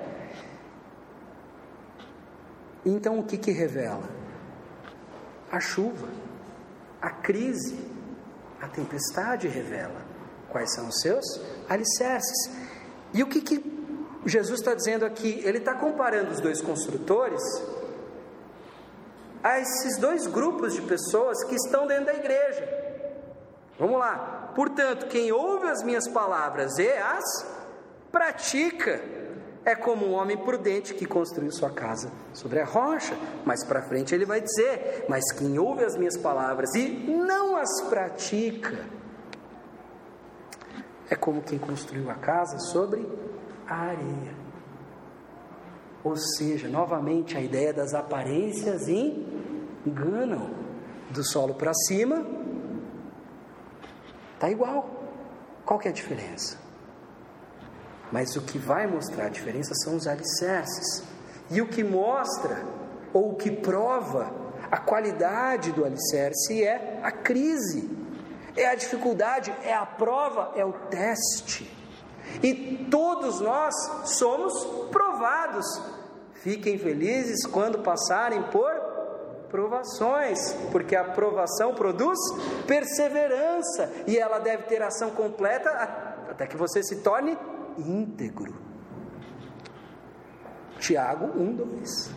Então 2.85 3.18
o 3.18 3.24
que, 3.24 3.37
que 3.37 3.51
revela? 3.51 4.09
A 5.51 5.59
chuva, 5.59 6.09
a 7.01 7.11
crise, 7.11 7.79
a 8.61 8.68
tempestade 8.68 9.49
revela 9.49 10.05
quais 10.51 10.72
são 10.74 10.89
os 10.89 11.01
seus 11.01 11.24
alicerces. 11.68 12.51
E 13.12 13.22
o 13.22 13.27
que, 13.27 13.41
que 13.41 13.77
Jesus 14.24 14.61
está 14.61 14.74
dizendo 14.74 15.05
aqui? 15.05 15.41
Ele 15.45 15.59
está 15.59 15.74
comparando 15.74 16.31
os 16.31 16.41
dois 16.41 16.61
construtores 16.61 17.43
a 19.47 19.61
esses 19.61 19.97
dois 19.99 20.26
grupos 20.26 20.74
de 20.74 20.82
pessoas 20.82 21.44
que 21.44 21.55
estão 21.55 21.86
dentro 21.86 22.07
da 22.07 22.14
igreja. 22.14 22.68
Vamos 23.78 23.97
lá. 23.97 24.51
Portanto, 24.57 25.07
quem 25.07 25.30
ouve 25.30 25.68
as 25.68 25.84
minhas 25.84 26.09
palavras 26.09 26.76
e 26.78 26.88
as 26.88 27.47
pratica 28.11 29.01
é 29.64 29.76
como 29.76 30.05
um 30.05 30.14
homem 30.14 30.36
prudente 30.36 30.94
que 30.94 31.07
construiu 31.07 31.53
sua 31.53 31.70
casa 31.70 32.11
sobre 32.32 32.59
a 32.59 32.64
rocha. 32.64 33.16
Mais 33.44 33.62
para 33.62 33.82
frente 33.82 34.12
ele 34.12 34.24
vai 34.24 34.40
dizer: 34.40 35.05
Mas 35.09 35.30
quem 35.30 35.57
ouve 35.61 35.84
as 35.84 35.97
minhas 35.97 36.16
palavras 36.16 36.74
e 36.74 36.88
não 36.88 37.57
as 37.57 37.82
pratica 37.82 38.84
é 41.09 41.14
como 41.14 41.40
quem 41.40 41.59
construiu 41.59 42.11
a 42.11 42.14
casa 42.14 42.59
sobre 42.59 43.09
a 43.68 43.74
areia. 43.76 44.34
Ou 46.03 46.16
seja, 46.16 46.68
novamente 46.68 47.36
a 47.36 47.40
ideia 47.40 47.72
das 47.72 47.94
aparências 47.94 48.88
enganam. 49.87 50.66
Do 51.09 51.22
solo 51.22 51.55
para 51.55 51.72
cima, 51.72 52.26
está 54.34 54.51
igual. 54.51 54.91
Qual 55.64 55.78
que 55.78 55.87
é 55.87 55.91
a 55.93 55.95
diferença? 55.95 56.59
Mas 58.11 58.34
o 58.34 58.43
que 58.43 58.59
vai 58.59 58.89
mostrar 58.89 59.26
a 59.26 59.28
diferença 59.28 59.72
são 59.74 59.95
os 59.95 60.09
alicerces. 60.09 61.05
E 61.49 61.61
o 61.61 61.68
que 61.68 61.84
mostra, 61.84 62.64
ou 63.12 63.32
o 63.32 63.37
que 63.37 63.53
prova 63.53 64.32
a 64.70 64.78
qualidade 64.78 65.70
do 65.70 65.84
alicerce 65.84 66.62
é 66.62 66.99
a 67.03 67.12
crise, 67.12 67.89
é 68.57 68.66
a 68.66 68.74
dificuldade, 68.74 69.55
é 69.62 69.72
a 69.72 69.87
prova, 69.87 70.53
é 70.57 70.64
o 70.64 70.72
teste. 70.72 71.72
E 72.43 72.87
todos 72.91 73.41
nós 73.41 73.74
somos 74.05 74.53
provados. 74.91 75.66
Fiquem 76.34 76.78
felizes 76.78 77.47
quando 77.47 77.78
passarem 77.78 78.43
por 78.45 78.86
provações, 79.57 80.52
porque 80.70 80.94
a 80.94 81.02
provação 81.02 81.74
produz 81.74 82.18
perseverança 82.66 83.90
e 84.07 84.18
ela 84.18 84.38
deve 84.38 84.64
ter 84.64 84.82
ação 84.82 85.11
completa 85.12 85.70
até 86.28 86.46
que 86.46 86.59
você 86.59 86.82
se 86.82 86.96
torne 86.96 87.38
íntegro. 87.78 88.54
Tiago 90.78 91.24
1, 91.40 91.54
2. 91.54 92.14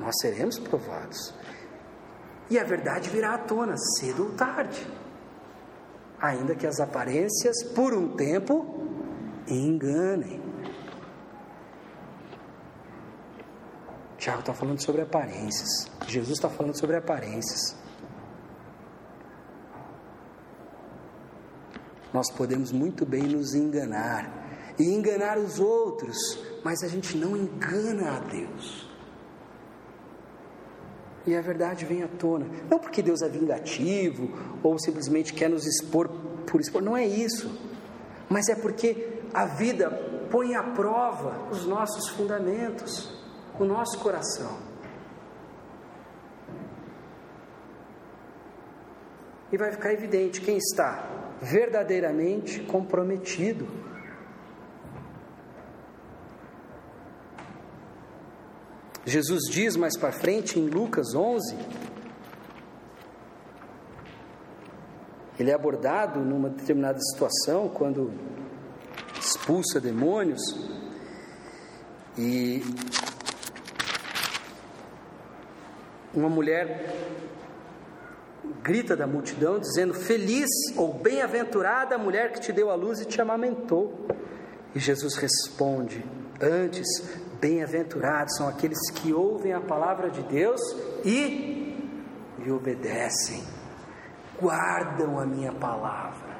Nós 0.00 0.14
seremos 0.20 0.58
provados. 0.58 1.32
E 2.50 2.58
a 2.58 2.64
verdade 2.64 3.08
virá 3.08 3.34
à 3.34 3.38
tona, 3.38 3.76
cedo 3.96 4.24
ou 4.24 4.32
tarde. 4.32 4.84
Ainda 6.20 6.56
que 6.56 6.66
as 6.66 6.80
aparências, 6.80 7.62
por 7.76 7.94
um 7.94 8.16
tempo, 8.16 8.66
enganem. 9.46 10.43
Tiago 14.24 14.40
está 14.40 14.54
falando 14.54 14.80
sobre 14.80 15.02
aparências. 15.02 15.86
Jesus 16.06 16.38
está 16.38 16.48
falando 16.48 16.74
sobre 16.80 16.96
aparências. 16.96 17.76
Nós 22.10 22.30
podemos 22.30 22.72
muito 22.72 23.04
bem 23.04 23.24
nos 23.24 23.54
enganar 23.54 24.74
e 24.78 24.84
enganar 24.84 25.36
os 25.36 25.60
outros, 25.60 26.16
mas 26.64 26.82
a 26.82 26.88
gente 26.88 27.18
não 27.18 27.36
engana 27.36 28.16
a 28.16 28.20
Deus. 28.20 28.88
E 31.26 31.36
a 31.36 31.42
verdade 31.42 31.84
vem 31.84 32.02
à 32.02 32.08
tona. 32.08 32.46
Não 32.70 32.78
porque 32.78 33.02
Deus 33.02 33.20
é 33.20 33.28
vingativo 33.28 34.30
ou 34.62 34.78
simplesmente 34.78 35.34
quer 35.34 35.50
nos 35.50 35.66
expor 35.66 36.08
por 36.50 36.62
expor, 36.62 36.80
não 36.80 36.96
é 36.96 37.04
isso. 37.04 37.60
Mas 38.30 38.48
é 38.48 38.54
porque 38.54 39.20
a 39.34 39.44
vida 39.44 39.90
põe 40.30 40.54
à 40.54 40.62
prova 40.62 41.46
os 41.50 41.66
nossos 41.66 42.08
fundamentos, 42.08 43.13
o 43.58 43.64
nosso 43.64 43.98
coração. 43.98 44.58
E 49.52 49.56
vai 49.56 49.70
ficar 49.70 49.92
evidente 49.92 50.40
quem 50.40 50.56
está 50.56 51.08
verdadeiramente 51.40 52.60
comprometido. 52.60 53.68
Jesus 59.06 59.42
diz 59.50 59.76
mais 59.76 59.96
para 59.96 60.10
frente 60.10 60.58
em 60.58 60.66
Lucas 60.66 61.14
11, 61.14 61.56
ele 65.38 65.50
é 65.50 65.54
abordado 65.54 66.20
numa 66.20 66.48
determinada 66.48 66.98
situação 67.00 67.68
quando 67.68 68.10
expulsa 69.20 69.80
demônios 69.80 70.40
e 72.16 72.62
uma 76.14 76.28
mulher 76.28 77.12
grita 78.62 78.96
da 78.96 79.06
multidão, 79.06 79.58
dizendo: 79.58 79.94
Feliz 79.94 80.48
ou 80.76 80.94
bem-aventurada 80.94 81.94
a 81.94 81.98
mulher 81.98 82.32
que 82.32 82.40
te 82.40 82.52
deu 82.52 82.70
a 82.70 82.74
luz 82.74 83.00
e 83.00 83.04
te 83.04 83.20
amamentou. 83.20 84.06
E 84.74 84.78
Jesus 84.78 85.16
responde: 85.16 86.04
Antes, 86.40 86.86
bem-aventurados 87.40 88.36
são 88.36 88.48
aqueles 88.48 88.78
que 88.90 89.12
ouvem 89.12 89.52
a 89.52 89.60
palavra 89.60 90.10
de 90.10 90.22
Deus 90.22 90.60
e 91.04 91.76
lhe 92.38 92.50
obedecem, 92.50 93.42
guardam 94.40 95.18
a 95.18 95.26
minha 95.26 95.52
palavra. 95.52 96.34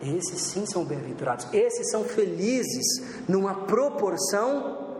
Esses 0.00 0.40
sim 0.40 0.64
são 0.64 0.84
bem-aventurados, 0.84 1.52
esses 1.52 1.90
são 1.90 2.04
felizes 2.04 3.26
numa 3.28 3.66
proporção 3.66 4.96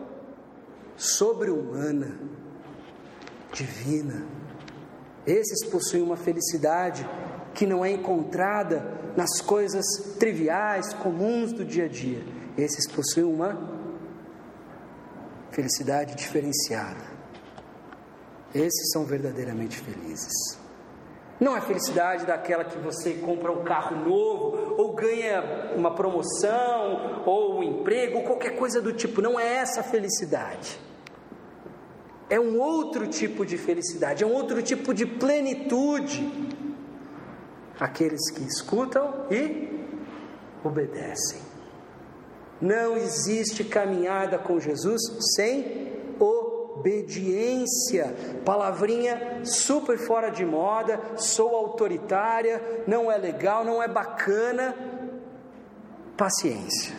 sobre-humana, 0.97 2.19
divina. 3.51 4.25
Esses 5.25 5.65
possuem 5.69 6.03
uma 6.03 6.17
felicidade 6.17 7.07
que 7.53 7.65
não 7.65 7.83
é 7.83 7.91
encontrada 7.91 8.99
nas 9.15 9.41
coisas 9.41 9.85
triviais, 10.17 10.93
comuns 10.93 11.51
do 11.51 11.65
dia 11.65 11.85
a 11.85 11.87
dia. 11.87 12.23
Esses 12.57 12.87
possuem 12.87 13.25
uma 13.25 13.57
felicidade 15.51 16.15
diferenciada. 16.15 17.09
Esses 18.53 18.91
são 18.91 19.05
verdadeiramente 19.05 19.79
felizes. 19.79 20.57
Não 21.39 21.55
é 21.55 21.61
felicidade 21.61 22.25
daquela 22.25 22.65
que 22.65 22.77
você 22.79 23.13
compra 23.13 23.51
um 23.51 23.63
carro 23.63 23.95
novo, 23.95 24.75
ou 24.77 24.93
ganha 24.93 25.73
uma 25.75 25.95
promoção, 25.95 27.23
ou 27.25 27.59
um 27.59 27.63
emprego, 27.63 28.17
ou 28.17 28.23
qualquer 28.23 28.57
coisa 28.57 28.81
do 28.81 28.91
tipo. 28.91 29.21
Não 29.21 29.39
é 29.39 29.55
essa 29.57 29.81
felicidade 29.81 30.88
é 32.29 32.39
um 32.39 32.59
outro 32.59 33.07
tipo 33.07 33.45
de 33.45 33.57
felicidade, 33.57 34.23
é 34.23 34.27
um 34.27 34.33
outro 34.33 34.61
tipo 34.61 34.93
de 34.93 35.05
plenitude. 35.05 36.57
Aqueles 37.79 38.29
que 38.29 38.43
escutam 38.43 39.25
e 39.31 39.69
obedecem. 40.63 41.41
Não 42.61 42.97
existe 42.97 43.63
caminhada 43.63 44.37
com 44.37 44.59
Jesus 44.59 45.01
sem 45.35 45.93
obediência. 46.19 48.13
Palavrinha 48.45 49.41
super 49.45 49.97
fora 49.97 50.29
de 50.29 50.45
moda, 50.45 50.99
sou 51.15 51.55
autoritária, 51.55 52.83
não 52.85 53.09
é 53.11 53.17
legal, 53.17 53.63
não 53.63 53.81
é 53.81 53.87
bacana. 53.87 54.75
Paciência. 56.17 56.93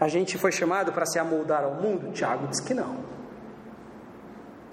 A 0.00 0.08
gente 0.08 0.38
foi 0.38 0.52
chamado 0.52 0.92
para 0.92 1.04
se 1.04 1.18
amoldar 1.18 1.64
ao 1.64 1.74
mundo? 1.74 2.12
Tiago 2.12 2.46
diz 2.46 2.60
que 2.60 2.72
não. 2.72 3.17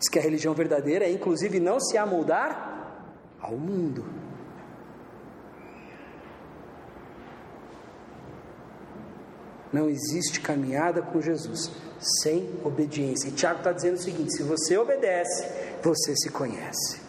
Diz 0.05 0.09
que 0.09 0.19
a 0.19 0.21
religião 0.21 0.53
verdadeira 0.53 1.05
é, 1.05 1.11
inclusive, 1.11 1.59
não 1.59 1.79
se 1.79 1.97
amoldar 1.97 3.01
ao 3.41 3.53
mundo. 3.53 4.05
Não 9.73 9.89
existe 9.89 10.39
caminhada 10.41 11.01
com 11.01 11.19
Jesus 11.19 11.71
sem 11.99 12.47
obediência. 12.63 13.29
E 13.29 13.31
Tiago 13.31 13.57
está 13.57 13.71
dizendo 13.71 13.95
o 13.95 14.01
seguinte: 14.01 14.35
se 14.35 14.43
você 14.43 14.77
obedece, 14.77 15.49
você 15.81 16.15
se 16.15 16.29
conhece. 16.29 17.01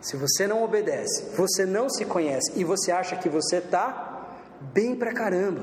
Se 0.00 0.16
você 0.16 0.46
não 0.46 0.62
obedece, 0.62 1.34
você 1.36 1.66
não 1.66 1.90
se 1.90 2.04
conhece 2.04 2.52
e 2.54 2.62
você 2.62 2.92
acha 2.92 3.16
que 3.16 3.28
você 3.28 3.56
está 3.56 4.28
bem 4.72 4.94
pra 4.94 5.12
caramba, 5.12 5.60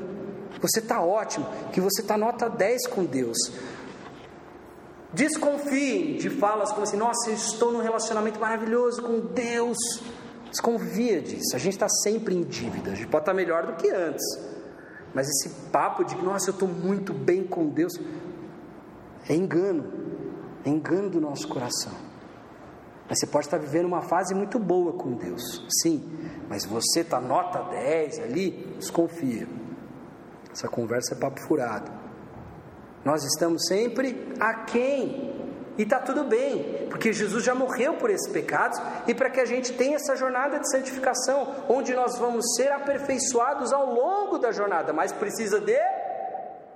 você 0.60 0.80
está 0.80 1.00
ótimo, 1.00 1.46
que 1.72 1.80
você 1.80 2.02
está 2.02 2.18
nota 2.18 2.50
10 2.50 2.88
com 2.88 3.04
Deus, 3.04 3.38
Desconfie 5.12 6.16
de 6.18 6.30
falas 6.30 6.70
como 6.70 6.82
assim: 6.82 6.96
Nossa, 6.96 7.30
eu 7.30 7.34
estou 7.34 7.72
num 7.72 7.80
relacionamento 7.80 8.40
maravilhoso 8.40 9.02
com 9.02 9.20
Deus. 9.20 9.76
Desconfia 10.50 11.20
disso. 11.20 11.54
A 11.54 11.58
gente 11.58 11.74
está 11.74 11.88
sempre 11.88 12.34
em 12.34 12.42
dívida. 12.42 12.92
A 12.92 12.94
gente 12.94 13.08
pode 13.08 13.22
estar 13.22 13.34
melhor 13.34 13.66
do 13.66 13.74
que 13.74 13.90
antes. 13.90 14.24
Mas 15.14 15.28
esse 15.28 15.48
papo 15.70 16.04
de 16.04 16.16
Nossa, 16.16 16.50
eu 16.50 16.54
estou 16.54 16.68
muito 16.68 17.12
bem 17.12 17.44
com 17.44 17.68
Deus 17.68 17.92
é 19.28 19.34
engano. 19.34 19.84
É 20.64 20.68
engano 20.68 21.10
do 21.10 21.20
nosso 21.20 21.48
coração. 21.48 21.92
Mas 23.08 23.18
você 23.18 23.26
pode 23.26 23.46
estar 23.46 23.58
vivendo 23.58 23.86
uma 23.86 24.02
fase 24.02 24.34
muito 24.34 24.58
boa 24.58 24.92
com 24.92 25.12
Deus. 25.12 25.64
Sim. 25.82 26.02
Mas 26.48 26.64
você 26.64 27.00
está 27.00 27.20
nota 27.20 27.62
10 27.70 28.20
ali, 28.20 28.74
desconfia. 28.78 29.46
Essa 30.50 30.68
conversa 30.68 31.14
é 31.14 31.18
papo 31.18 31.40
furado. 31.40 32.01
Nós 33.04 33.24
estamos 33.24 33.66
sempre 33.66 34.32
aquém. 34.38 35.32
E 35.78 35.82
está 35.82 35.98
tudo 35.98 36.24
bem, 36.24 36.86
porque 36.90 37.14
Jesus 37.14 37.42
já 37.42 37.54
morreu 37.54 37.94
por 37.94 38.10
esses 38.10 38.30
pecados 38.30 38.78
e 39.06 39.14
para 39.14 39.30
que 39.30 39.40
a 39.40 39.46
gente 39.46 39.72
tenha 39.72 39.96
essa 39.96 40.14
jornada 40.14 40.58
de 40.58 40.70
santificação, 40.70 41.64
onde 41.66 41.94
nós 41.94 42.18
vamos 42.18 42.44
ser 42.56 42.70
aperfeiçoados 42.72 43.72
ao 43.72 43.86
longo 43.86 44.36
da 44.38 44.52
jornada, 44.52 44.92
mas 44.92 45.12
precisa 45.12 45.58
de 45.58 45.80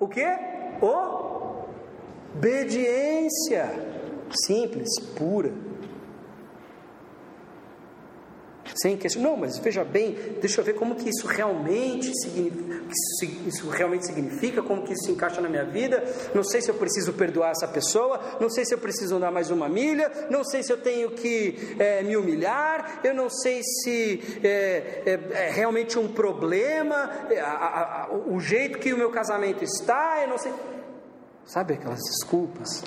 o 0.01 0.09
que? 0.09 0.25
Obediência. 2.35 3.69
Simples, 4.47 4.89
pura. 5.17 5.53
Sem 8.75 8.97
questionar. 8.97 9.31
Não, 9.31 9.37
mas 9.37 9.59
veja 9.59 9.85
bem, 9.85 10.17
deixa 10.41 10.61
eu 10.61 10.65
ver 10.65 10.75
como 10.75 10.95
que 10.95 11.09
isso 11.09 11.27
realmente 11.27 12.13
significa, 12.21 13.49
isso 13.49 13.69
realmente 13.69 14.07
significa, 14.07 14.63
como 14.63 14.83
que 14.83 14.93
isso 14.93 15.07
se 15.07 15.13
encaixa 15.13 15.41
na 15.41 15.49
minha 15.49 15.65
vida. 15.65 16.03
Não 16.35 16.45
sei 16.45 16.61
se 16.61 16.71
eu 16.71 16.75
preciso 16.75 17.13
perdoar 17.13 17.51
essa 17.51 17.67
pessoa, 17.67 18.21
não 18.41 18.49
sei 18.49 18.65
se 18.65 18.75
eu 18.75 18.79
preciso 18.79 19.17
andar 19.17 19.31
mais 19.31 19.51
uma 19.51 19.69
milha, 19.69 20.11
não 20.31 20.45
sei 20.45 20.63
se 20.63 20.73
eu 20.73 20.79
tenho 20.79 21.11
que 21.11 21.77
é, 21.79 22.03
me 22.03 22.17
humilhar, 22.17 23.01
eu 23.03 23.15
não 23.15 23.29
sei 23.29 23.61
se 23.63 24.41
é, 24.43 25.03
é, 25.07 25.47
é 25.47 25.51
realmente 25.51 25.99
um 25.99 26.09
problema, 26.09 27.11
é, 27.31 27.41
a, 27.41 28.07
a, 28.09 28.09
o 28.29 28.39
jeito 28.41 28.79
que 28.79 28.93
o 28.93 28.99
meu 28.99 29.11
casamento 29.11 29.65
está, 29.65 30.21
eu 30.23 30.29
não 30.29 30.39
sei. 30.39 30.53
Sabe 31.45 31.75
aquelas 31.75 32.01
desculpas? 32.03 32.83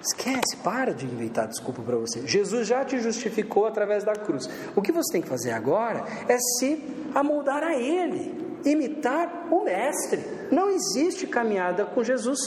Esquece, 0.00 0.56
para 0.64 0.94
de 0.94 1.04
inventar 1.04 1.46
desculpa 1.46 1.82
para 1.82 1.96
você. 1.96 2.26
Jesus 2.26 2.66
já 2.66 2.82
te 2.84 2.98
justificou 2.98 3.66
através 3.66 4.02
da 4.02 4.14
cruz. 4.14 4.48
O 4.74 4.80
que 4.80 4.90
você 4.90 5.12
tem 5.12 5.22
que 5.22 5.28
fazer 5.28 5.52
agora 5.52 6.04
é 6.26 6.38
se 6.38 6.82
amoldar 7.14 7.62
a 7.62 7.74
Ele, 7.74 8.58
imitar 8.64 9.48
o 9.50 9.62
Mestre. 9.62 10.48
Não 10.50 10.70
existe 10.70 11.26
caminhada 11.26 11.84
com 11.84 12.02
Jesus 12.02 12.38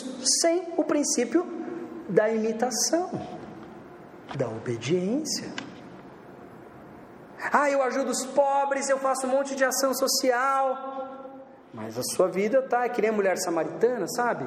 sem 0.42 0.64
o 0.76 0.84
princípio 0.84 1.46
da 2.10 2.28
imitação, 2.28 3.12
da 4.36 4.48
obediência. 4.48 5.48
Ah, 7.52 7.70
eu 7.70 7.84
ajudo 7.84 8.10
os 8.10 8.26
pobres, 8.26 8.90
eu 8.90 8.98
faço 8.98 9.28
um 9.28 9.30
monte 9.30 9.56
de 9.56 9.64
ação 9.64 9.94
social. 9.94 11.04
Mas 11.72 11.98
a 12.00 12.04
sua 12.04 12.28
vida 12.28 12.64
tá, 12.64 12.86
é 12.86 12.90
que 12.90 13.02
nem 13.02 13.12
a 13.12 13.14
mulher 13.14 13.38
samaritana, 13.38 14.08
sabe? 14.08 14.46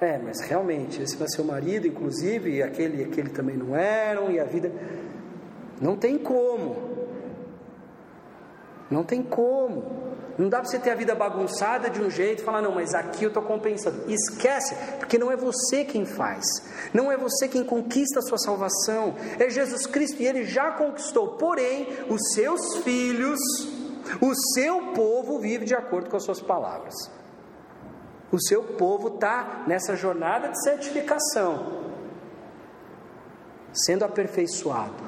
É, 0.00 0.16
mas 0.16 0.40
realmente, 0.40 1.02
esse 1.02 1.16
vai 1.16 1.28
ser 1.28 1.42
o 1.42 1.44
marido, 1.44 1.86
inclusive, 1.86 2.56
e 2.56 2.62
aquele 2.62 3.02
e 3.02 3.04
aquele 3.04 3.30
também 3.30 3.56
não 3.56 3.76
eram, 3.76 4.30
e 4.30 4.38
a 4.38 4.44
vida. 4.44 4.72
Não 5.80 5.96
tem 5.96 6.16
como. 6.16 6.76
Não 8.90 9.02
tem 9.02 9.22
como. 9.22 10.08
Não 10.38 10.48
dá 10.48 10.60
para 10.60 10.68
você 10.68 10.78
ter 10.78 10.90
a 10.90 10.94
vida 10.94 11.16
bagunçada 11.16 11.90
de 11.90 12.00
um 12.00 12.08
jeito 12.08 12.42
e 12.42 12.44
falar, 12.44 12.62
não, 12.62 12.72
mas 12.72 12.94
aqui 12.94 13.24
eu 13.24 13.28
estou 13.28 13.42
compensando. 13.42 14.04
Esquece, 14.08 14.76
porque 14.98 15.18
não 15.18 15.32
é 15.32 15.36
você 15.36 15.84
quem 15.84 16.06
faz, 16.06 16.44
não 16.94 17.10
é 17.10 17.16
você 17.16 17.48
quem 17.48 17.64
conquista 17.64 18.20
a 18.20 18.22
sua 18.22 18.38
salvação, 18.38 19.16
é 19.36 19.50
Jesus 19.50 19.84
Cristo 19.84 20.22
e 20.22 20.26
Ele 20.28 20.44
já 20.44 20.70
conquistou. 20.70 21.36
Porém, 21.36 21.88
os 22.08 22.20
seus 22.34 22.76
filhos, 22.84 23.40
o 24.20 24.32
seu 24.54 24.92
povo 24.92 25.40
vive 25.40 25.64
de 25.64 25.74
acordo 25.74 26.08
com 26.08 26.16
as 26.16 26.22
suas 26.22 26.40
palavras. 26.40 26.94
O 28.30 28.38
seu 28.40 28.62
povo 28.62 29.14
está 29.14 29.64
nessa 29.66 29.96
jornada 29.96 30.48
de 30.48 30.62
santificação, 30.62 31.84
sendo 33.72 34.04
aperfeiçoado 34.04 35.02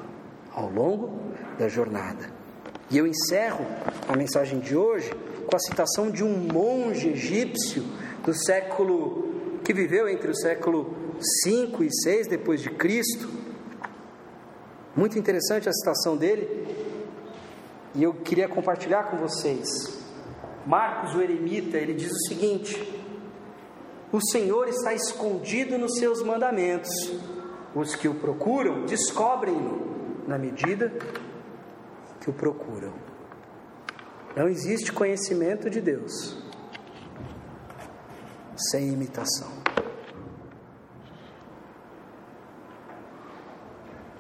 ao 0.54 0.70
longo 0.70 1.20
da 1.58 1.68
jornada. 1.68 2.30
E 2.90 2.96
eu 2.96 3.06
encerro 3.06 3.66
a 4.08 4.16
mensagem 4.16 4.58
de 4.58 4.74
hoje 4.74 5.10
com 5.46 5.54
a 5.54 5.60
citação 5.60 6.10
de 6.10 6.24
um 6.24 6.48
monge 6.52 7.10
egípcio 7.10 7.84
do 8.24 8.32
século 8.32 9.28
que 9.64 9.74
viveu 9.74 10.08
entre 10.08 10.30
o 10.30 10.34
século 10.34 10.94
5 11.44 11.84
e 11.84 11.92
6 11.92 12.26
depois 12.26 12.62
de 12.62 12.70
Cristo. 12.70 13.28
Muito 14.96 15.18
interessante 15.18 15.68
a 15.68 15.72
citação 15.72 16.16
dele. 16.16 16.66
E 17.94 18.02
eu 18.02 18.14
queria 18.14 18.48
compartilhar 18.48 19.04
com 19.04 19.18
vocês. 19.18 19.68
Marcos, 20.66 21.14
o 21.14 21.20
eremita, 21.20 21.76
ele 21.76 21.94
diz 21.94 22.10
o 22.10 22.28
seguinte: 22.28 23.00
o 24.12 24.20
Senhor 24.20 24.68
está 24.68 24.92
escondido 24.92 25.78
nos 25.78 25.98
seus 25.98 26.22
mandamentos. 26.22 26.90
Os 27.74 27.94
que 27.94 28.08
o 28.08 28.14
procuram 28.14 28.84
descobrem-no 28.84 30.26
na 30.26 30.36
medida 30.36 30.92
que 32.20 32.28
o 32.28 32.32
procuram. 32.32 32.92
Não 34.36 34.48
existe 34.48 34.92
conhecimento 34.92 35.70
de 35.70 35.80
Deus 35.80 36.36
sem 38.56 38.88
imitação. 38.88 39.48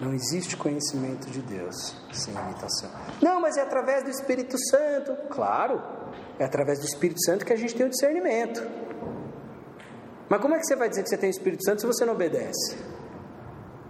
Não 0.00 0.14
existe 0.14 0.56
conhecimento 0.56 1.28
de 1.28 1.42
Deus 1.42 1.94
sem 2.12 2.32
imitação. 2.32 2.90
Não, 3.20 3.40
mas 3.40 3.56
é 3.58 3.60
através 3.60 4.02
do 4.02 4.10
Espírito 4.10 4.56
Santo. 4.70 5.14
Claro, 5.28 5.82
é 6.38 6.44
através 6.44 6.78
do 6.78 6.86
Espírito 6.86 7.22
Santo 7.22 7.44
que 7.44 7.52
a 7.52 7.56
gente 7.56 7.74
tem 7.74 7.84
o 7.84 7.90
discernimento. 7.90 8.89
Mas 10.30 10.40
como 10.40 10.54
é 10.54 10.58
que 10.58 10.64
você 10.64 10.76
vai 10.76 10.88
dizer 10.88 11.02
que 11.02 11.08
você 11.08 11.18
tem 11.18 11.28
o 11.28 11.32
Espírito 11.32 11.64
Santo 11.64 11.80
se 11.80 11.86
você 11.88 12.04
não 12.04 12.12
obedece? 12.14 12.78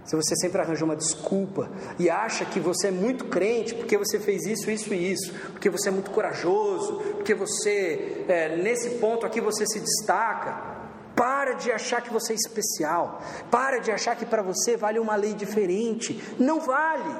Se 0.03 0.15
você 0.15 0.35
sempre 0.35 0.59
arranja 0.59 0.83
uma 0.83 0.95
desculpa 0.95 1.69
e 1.99 2.09
acha 2.09 2.43
que 2.45 2.59
você 2.59 2.87
é 2.87 2.91
muito 2.91 3.25
crente 3.25 3.75
porque 3.75 3.95
você 3.95 4.19
fez 4.19 4.47
isso, 4.47 4.71
isso 4.71 4.91
e 4.91 5.11
isso, 5.11 5.31
porque 5.51 5.69
você 5.69 5.89
é 5.89 5.91
muito 5.91 6.09
corajoso, 6.09 6.97
porque 7.13 7.35
você, 7.35 8.25
é, 8.27 8.57
nesse 8.57 8.97
ponto 8.97 9.23
aqui, 9.23 9.39
você 9.39 9.67
se 9.67 9.79
destaca. 9.79 10.81
Para 11.15 11.53
de 11.53 11.71
achar 11.71 12.01
que 12.01 12.11
você 12.11 12.33
é 12.33 12.35
especial. 12.35 13.21
Para 13.51 13.77
de 13.77 13.91
achar 13.91 14.15
que 14.15 14.25
para 14.25 14.41
você 14.41 14.75
vale 14.75 14.97
uma 14.97 15.15
lei 15.15 15.35
diferente. 15.35 16.19
Não 16.39 16.59
vale. 16.59 17.13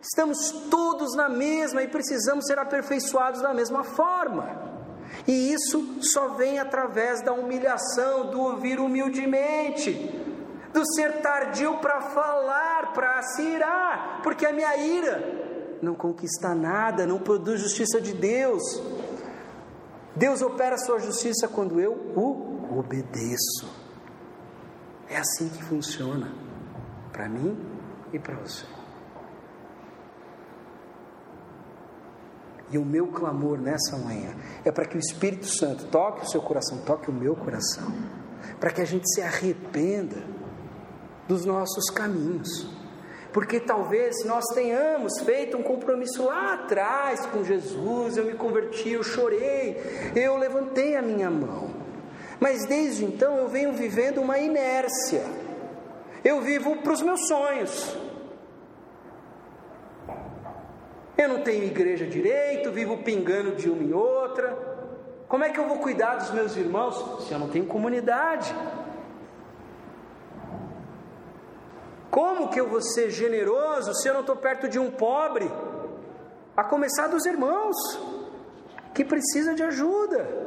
Estamos 0.00 0.50
todos 0.70 1.14
na 1.14 1.28
mesma 1.28 1.82
e 1.82 1.88
precisamos 1.88 2.46
ser 2.46 2.58
aperfeiçoados 2.58 3.42
da 3.42 3.52
mesma 3.52 3.84
forma. 3.84 4.65
E 5.26 5.52
isso 5.52 5.98
só 6.02 6.34
vem 6.34 6.58
através 6.58 7.22
da 7.22 7.32
humilhação, 7.32 8.30
do 8.30 8.40
ouvir 8.40 8.78
humildemente, 8.78 9.92
do 10.72 10.82
ser 10.94 11.20
tardio 11.20 11.78
para 11.78 12.00
falar, 12.00 12.92
para 12.92 13.22
se 13.22 13.42
irar, 13.42 14.20
porque 14.22 14.46
a 14.46 14.52
minha 14.52 14.76
ira 14.76 15.78
não 15.82 15.94
conquista 15.94 16.54
nada, 16.54 17.06
não 17.06 17.18
produz 17.18 17.60
justiça 17.60 18.00
de 18.00 18.12
Deus. 18.12 18.62
Deus 20.14 20.42
opera 20.42 20.78
sua 20.78 20.98
justiça 20.98 21.48
quando 21.48 21.80
eu 21.80 21.92
o 21.92 22.78
obedeço. 22.78 23.68
É 25.08 25.18
assim 25.18 25.48
que 25.48 25.62
funciona 25.64 26.32
para 27.12 27.28
mim 27.28 27.58
e 28.12 28.18
para 28.18 28.34
você. 28.36 28.75
E 32.70 32.78
o 32.78 32.84
meu 32.84 33.06
clamor 33.06 33.58
nessa 33.58 33.96
manhã 33.96 34.34
é 34.64 34.72
para 34.72 34.86
que 34.86 34.96
o 34.96 34.98
Espírito 34.98 35.46
Santo 35.46 35.86
toque 35.86 36.24
o 36.24 36.28
seu 36.28 36.42
coração, 36.42 36.78
toque 36.78 37.08
o 37.10 37.12
meu 37.12 37.36
coração, 37.36 37.92
para 38.58 38.70
que 38.70 38.80
a 38.80 38.84
gente 38.84 39.08
se 39.14 39.22
arrependa 39.22 40.22
dos 41.28 41.44
nossos 41.44 41.90
caminhos. 41.90 42.68
Porque 43.32 43.60
talvez 43.60 44.24
nós 44.24 44.44
tenhamos 44.54 45.20
feito 45.20 45.56
um 45.56 45.62
compromisso 45.62 46.24
lá 46.24 46.54
atrás 46.54 47.26
com 47.26 47.44
Jesus, 47.44 48.16
eu 48.16 48.24
me 48.24 48.34
converti, 48.34 48.92
eu 48.92 49.02
chorei, 49.02 50.12
eu 50.16 50.36
levantei 50.36 50.96
a 50.96 51.02
minha 51.02 51.30
mão. 51.30 51.70
Mas 52.40 52.64
desde 52.66 53.04
então 53.04 53.36
eu 53.36 53.48
venho 53.48 53.72
vivendo 53.72 54.18
uma 54.18 54.38
inércia. 54.38 55.22
Eu 56.24 56.40
vivo 56.40 56.76
para 56.76 56.92
os 56.92 57.02
meus 57.02 57.26
sonhos. 57.28 57.96
Eu 61.16 61.28
não 61.28 61.42
tenho 61.42 61.64
igreja 61.64 62.06
direito, 62.06 62.70
vivo 62.70 62.98
pingando 62.98 63.56
de 63.56 63.70
uma 63.70 63.82
em 63.82 63.92
outra. 63.92 64.56
Como 65.28 65.42
é 65.42 65.50
que 65.50 65.58
eu 65.58 65.66
vou 65.66 65.78
cuidar 65.78 66.16
dos 66.16 66.30
meus 66.30 66.56
irmãos 66.56 67.26
se 67.26 67.32
eu 67.32 67.38
não 67.38 67.48
tenho 67.48 67.66
comunidade? 67.66 68.54
Como 72.10 72.48
que 72.48 72.60
eu 72.60 72.68
vou 72.68 72.80
ser 72.80 73.10
generoso 73.10 73.94
se 73.94 74.08
eu 74.08 74.14
não 74.14 74.20
estou 74.20 74.36
perto 74.36 74.68
de 74.68 74.78
um 74.78 74.90
pobre? 74.90 75.50
A 76.56 76.64
começar 76.64 77.08
dos 77.08 77.26
irmãos 77.26 77.76
que 78.94 79.04
precisa 79.04 79.54
de 79.54 79.62
ajuda. 79.62 80.45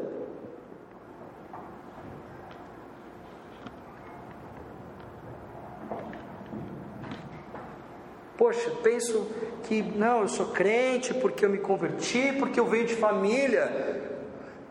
Poxa, 8.39 8.71
penso 8.81 9.27
que 9.63 9.81
não, 9.81 10.21
eu 10.21 10.29
sou 10.29 10.45
crente 10.45 11.13
porque 11.13 11.43
eu 11.43 11.49
me 11.49 11.57
converti, 11.57 12.31
porque 12.39 12.57
eu 12.57 12.65
venho 12.65 12.87
de 12.87 12.95
família 12.95 14.17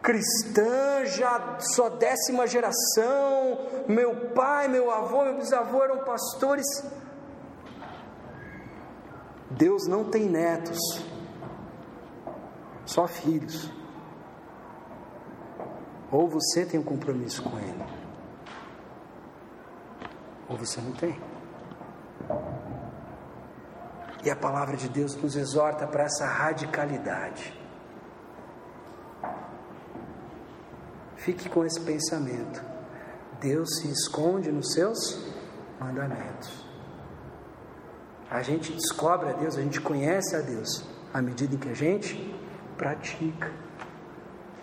cristã, 0.02 1.04
já 1.04 1.58
sou 1.60 1.90
décima 1.90 2.46
geração, 2.46 3.84
meu 3.86 4.30
pai, 4.30 4.68
meu 4.68 4.90
avô, 4.90 5.22
meu 5.22 5.36
bisavô 5.36 5.84
eram 5.84 5.98
pastores. 5.98 6.64
Deus 9.50 9.86
não 9.86 10.04
tem 10.04 10.30
netos, 10.30 10.78
só 12.86 13.06
filhos. 13.06 13.70
Ou 16.10 16.26
você 16.26 16.64
tem 16.64 16.80
um 16.80 16.84
compromisso 16.84 17.42
com 17.42 17.58
Ele, 17.58 17.84
ou 20.48 20.56
você 20.56 20.80
não 20.80 20.92
tem. 20.92 21.20
E 24.24 24.30
a 24.30 24.36
palavra 24.36 24.76
de 24.76 24.88
Deus 24.88 25.14
nos 25.16 25.36
exorta 25.36 25.86
para 25.86 26.04
essa 26.04 26.26
radicalidade. 26.26 27.54
Fique 31.16 31.48
com 31.48 31.64
esse 31.64 31.80
pensamento. 31.80 32.62
Deus 33.40 33.68
se 33.78 33.90
esconde 33.90 34.50
nos 34.50 34.72
seus 34.72 34.96
mandamentos. 35.78 36.66
A 38.30 38.42
gente 38.42 38.72
descobre 38.72 39.30
a 39.30 39.32
Deus, 39.32 39.56
a 39.56 39.62
gente 39.62 39.80
conhece 39.80 40.36
a 40.36 40.40
Deus 40.40 40.84
à 41.14 41.22
medida 41.22 41.56
que 41.56 41.68
a 41.68 41.74
gente 41.74 42.34
pratica, 42.76 43.50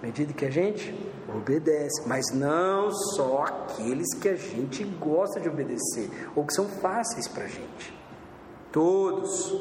à 0.01 0.05
medida 0.05 0.33
que 0.33 0.45
a 0.45 0.51
gente 0.51 0.93
obedece, 1.35 2.07
mas 2.07 2.31
não 2.31 2.91
só 2.91 3.43
aqueles 3.43 4.13
que 4.19 4.29
a 4.29 4.35
gente 4.35 4.83
gosta 4.83 5.39
de 5.39 5.49
obedecer 5.49 6.09
ou 6.35 6.45
que 6.45 6.53
são 6.53 6.67
fáceis 6.67 7.27
para 7.27 7.45
a 7.45 7.47
gente. 7.47 8.04
Todos. 8.75 9.55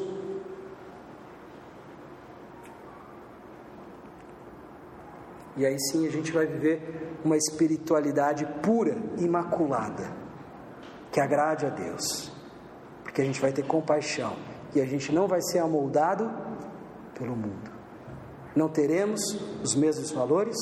E 5.55 5.65
aí 5.65 5.79
sim 5.79 6.05
a 6.05 6.11
gente 6.11 6.33
vai 6.33 6.45
viver 6.45 7.17
uma 7.23 7.37
espiritualidade 7.37 8.45
pura, 8.61 8.97
imaculada, 9.17 10.11
que 11.13 11.21
agrade 11.21 11.65
a 11.65 11.69
Deus, 11.69 12.29
porque 13.03 13.21
a 13.21 13.23
gente 13.23 13.39
vai 13.39 13.53
ter 13.53 13.65
compaixão 13.65 14.33
e 14.75 14.81
a 14.81 14.85
gente 14.85 15.13
não 15.13 15.29
vai 15.29 15.41
ser 15.41 15.59
amoldado 15.59 16.29
pelo 17.17 17.37
mundo. 17.37 17.71
Não 18.53 18.67
teremos 18.67 19.21
os 19.63 19.75
mesmos 19.75 20.11
valores 20.11 20.57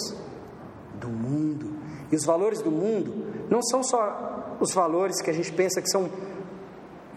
do 0.99 1.09
mundo. 1.09 1.73
E 2.11 2.15
os 2.15 2.23
valores 2.23 2.61
do 2.61 2.69
mundo 2.69 3.49
não 3.49 3.63
são 3.63 3.81
só 3.81 4.57
os 4.59 4.71
valores 4.75 5.19
que 5.23 5.31
a 5.31 5.33
gente 5.33 5.51
pensa 5.51 5.81
que 5.81 5.89
são 5.89 6.07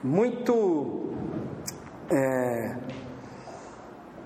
muito 0.02 1.05
é, 2.10 2.76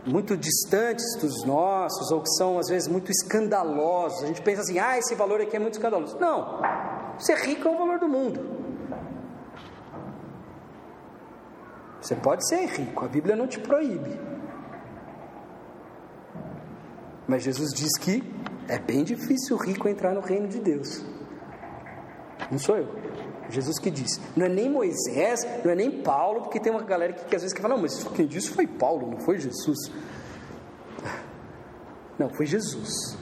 muito 0.06 0.36
distantes 0.36 1.16
dos 1.20 1.44
nossos 1.44 2.10
ou 2.10 2.20
que 2.22 2.30
são 2.30 2.58
às 2.58 2.68
vezes 2.68 2.88
muito 2.88 3.10
escandalosos. 3.10 4.22
A 4.22 4.26
gente 4.26 4.42
pensa 4.42 4.62
assim: 4.62 4.78
"Ah, 4.78 4.98
esse 4.98 5.14
valor 5.14 5.40
aqui 5.40 5.56
é 5.56 5.58
muito 5.58 5.74
escandaloso". 5.74 6.18
Não. 6.18 6.60
Ser 7.18 7.36
rico 7.36 7.68
é 7.68 7.70
o 7.70 7.78
valor 7.78 7.98
do 7.98 8.08
mundo. 8.08 8.60
Você 12.00 12.16
pode 12.16 12.48
ser 12.48 12.64
rico, 12.66 13.04
a 13.04 13.08
Bíblia 13.08 13.36
não 13.36 13.46
te 13.46 13.60
proíbe. 13.60 14.18
Mas 17.28 17.42
Jesus 17.42 17.70
diz 17.74 17.96
que 17.98 18.24
é 18.66 18.78
bem 18.78 19.04
difícil 19.04 19.56
o 19.56 19.60
rico 19.60 19.88
entrar 19.88 20.14
no 20.14 20.20
reino 20.20 20.48
de 20.48 20.58
Deus. 20.58 21.04
Não 22.50 22.58
sou 22.58 22.78
eu. 22.78 22.88
Jesus 23.50 23.78
que 23.78 23.90
disse. 23.90 24.20
Não 24.36 24.46
é 24.46 24.48
nem 24.48 24.70
Moisés, 24.70 25.46
não 25.64 25.70
é 25.70 25.74
nem 25.74 26.02
Paulo, 26.02 26.42
porque 26.42 26.60
tem 26.60 26.72
uma 26.72 26.82
galera 26.82 27.12
que, 27.12 27.24
que 27.24 27.36
às 27.36 27.42
vezes 27.42 27.54
quer 27.54 27.62
falar, 27.62 27.74
não, 27.74 27.82
mas 27.82 28.02
quem 28.14 28.26
disse 28.26 28.50
foi 28.50 28.66
Paulo, 28.66 29.10
não 29.10 29.18
foi 29.20 29.38
Jesus. 29.38 29.90
Não, 32.18 32.28
foi 32.28 32.44
Jesus. 32.44 33.16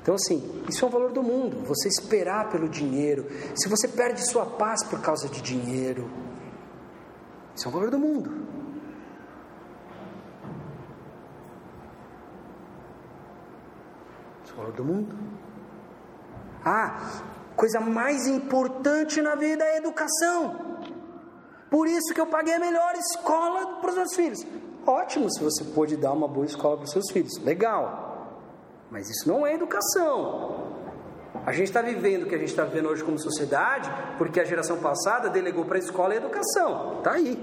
Então, 0.00 0.14
assim, 0.14 0.62
isso 0.68 0.84
é 0.84 0.88
o 0.88 0.90
valor 0.90 1.10
do 1.10 1.20
mundo. 1.20 1.64
Você 1.66 1.88
esperar 1.88 2.48
pelo 2.48 2.68
dinheiro. 2.68 3.26
Se 3.56 3.68
você 3.68 3.88
perde 3.88 4.24
sua 4.24 4.46
paz 4.46 4.84
por 4.84 5.00
causa 5.00 5.28
de 5.28 5.42
dinheiro, 5.42 6.08
isso 7.56 7.66
é 7.66 7.68
o 7.68 7.72
valor 7.72 7.90
do 7.90 7.98
mundo. 7.98 8.46
valor 14.56 14.72
do 14.72 14.84
mundo. 14.84 15.14
Ah, 16.64 17.22
coisa 17.56 17.80
mais 17.80 18.26
importante 18.26 19.20
na 19.22 19.34
vida 19.34 19.64
é 19.64 19.72
a 19.72 19.76
educação. 19.78 20.76
Por 21.70 21.88
isso 21.88 22.14
que 22.14 22.20
eu 22.20 22.26
paguei 22.26 22.54
a 22.54 22.60
melhor 22.60 22.94
escola 22.94 23.80
para 23.80 23.90
os 23.90 23.96
meus 23.96 24.14
filhos. 24.14 24.46
Ótimo 24.86 25.28
se 25.32 25.42
você 25.42 25.64
pôde 25.64 25.96
dar 25.96 26.12
uma 26.12 26.28
boa 26.28 26.46
escola 26.46 26.76
para 26.76 26.84
os 26.84 26.92
seus 26.92 27.10
filhos. 27.10 27.36
Legal. 27.42 28.06
Mas 28.90 29.10
isso 29.10 29.28
não 29.28 29.44
é 29.44 29.54
educação. 29.54 30.76
A 31.44 31.52
gente 31.52 31.66
está 31.68 31.82
vivendo 31.82 32.22
o 32.22 32.26
que 32.28 32.34
a 32.34 32.38
gente 32.38 32.50
está 32.50 32.64
vivendo 32.64 32.88
hoje 32.88 33.02
como 33.02 33.18
sociedade, 33.18 33.90
porque 34.16 34.40
a 34.40 34.44
geração 34.44 34.78
passada 34.78 35.28
delegou 35.28 35.64
para 35.64 35.76
a 35.76 35.80
escola 35.80 36.14
a 36.14 36.16
educação. 36.16 36.98
Está 36.98 37.12
aí. 37.12 37.36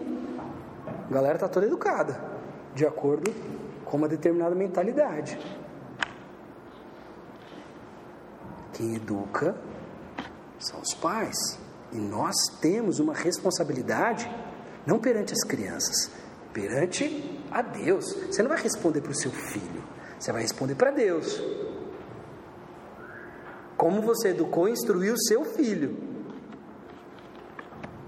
A 1.09 1.13
galera 1.13 1.35
está 1.35 1.49
toda 1.49 1.65
educada, 1.65 2.19
de 2.73 2.85
acordo 2.85 3.33
com 3.85 3.97
uma 3.97 4.07
determinada 4.07 4.55
mentalidade. 4.55 5.37
Quem 8.73 8.95
educa 8.95 9.55
são 10.67 10.79
os 10.79 10.93
pais. 10.93 11.37
E 11.91 11.97
nós 11.97 12.35
temos 12.59 12.99
uma 12.99 13.13
responsabilidade, 13.13 14.29
não 14.85 14.99
perante 14.99 15.33
as 15.33 15.43
crianças, 15.43 16.09
perante 16.51 17.41
a 17.51 17.61
Deus. 17.61 18.13
Você 18.13 18.41
não 18.41 18.49
vai 18.49 18.61
responder 18.61 19.01
para 19.01 19.11
o 19.11 19.15
seu 19.15 19.31
filho, 19.31 19.83
você 20.17 20.31
vai 20.31 20.41
responder 20.41 20.75
para 20.75 20.91
Deus. 20.91 21.41
Como 23.77 24.01
você 24.01 24.29
educou 24.29 24.67
e 24.67 24.71
instruiu 24.71 25.13
o 25.13 25.21
seu 25.27 25.43
filho. 25.45 26.13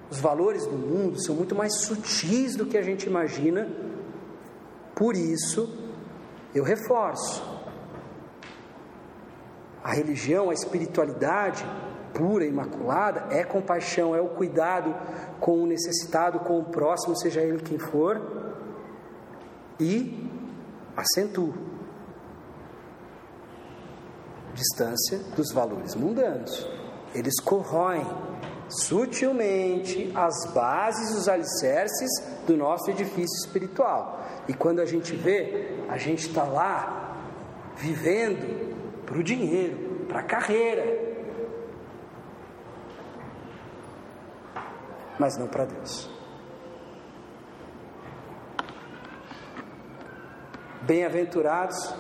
Os 0.10 0.20
valores 0.20 0.66
do 0.66 0.78
mundo 0.78 1.22
são 1.22 1.36
muito 1.36 1.54
mais 1.56 1.82
sutis 1.82 2.56
do 2.56 2.66
que 2.66 2.78
a 2.78 2.82
gente 2.82 3.08
imagina, 3.08 3.68
por 4.96 5.16
isso 5.16 5.68
eu 6.54 6.64
reforço 6.64 7.44
a 9.84 9.94
religião, 9.94 10.50
a 10.50 10.54
espiritualidade 10.54 11.66
pura, 12.16 12.46
imaculada, 12.46 13.28
é 13.30 13.44
compaixão, 13.44 14.16
é 14.16 14.22
o 14.22 14.30
cuidado 14.30 14.96
com 15.40 15.62
o 15.62 15.68
necessitado, 15.68 16.40
com 16.40 16.60
o 16.60 16.64
próximo, 16.64 17.16
seja 17.16 17.42
ele 17.42 17.62
quem 17.62 17.78
for, 17.78 18.22
e 19.78 20.28
acentua 20.96 21.54
distância 24.54 25.20
dos 25.36 25.52
valores 25.52 25.94
mundanos. 25.94 26.66
Eles 27.14 27.40
corroem 27.42 28.06
sutilmente 28.70 30.12
as 30.16 30.52
bases, 30.54 31.16
os 31.18 31.28
alicerces 31.28 32.10
do 32.48 32.56
nosso 32.56 32.90
edifício 32.90 33.46
espiritual. 33.46 34.24
E 34.48 34.54
quando 34.54 34.80
a 34.80 34.86
gente 34.86 35.14
vê, 35.14 35.84
a 35.90 35.98
gente 35.98 36.28
está 36.28 36.44
lá 36.44 37.18
vivendo 37.76 39.04
para 39.06 39.18
o 39.18 39.24
dinheiro, 39.24 40.06
para 40.08 40.22
a 40.22 40.24
carreira, 40.24 41.05
mas 45.20 45.38
não 45.38 45.48
para 45.48 45.66
Deus. 45.66 46.10
Bem-aventurados 50.82 51.94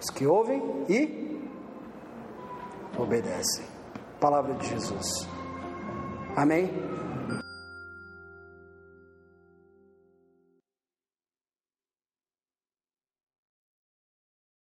os 0.00 0.10
que 0.10 0.26
ouvem 0.26 0.60
e 0.88 1.50
obedecem. 2.98 3.66
Palavra 4.18 4.54
de 4.54 4.66
Jesus. 4.66 5.28
Amém? 6.36 6.70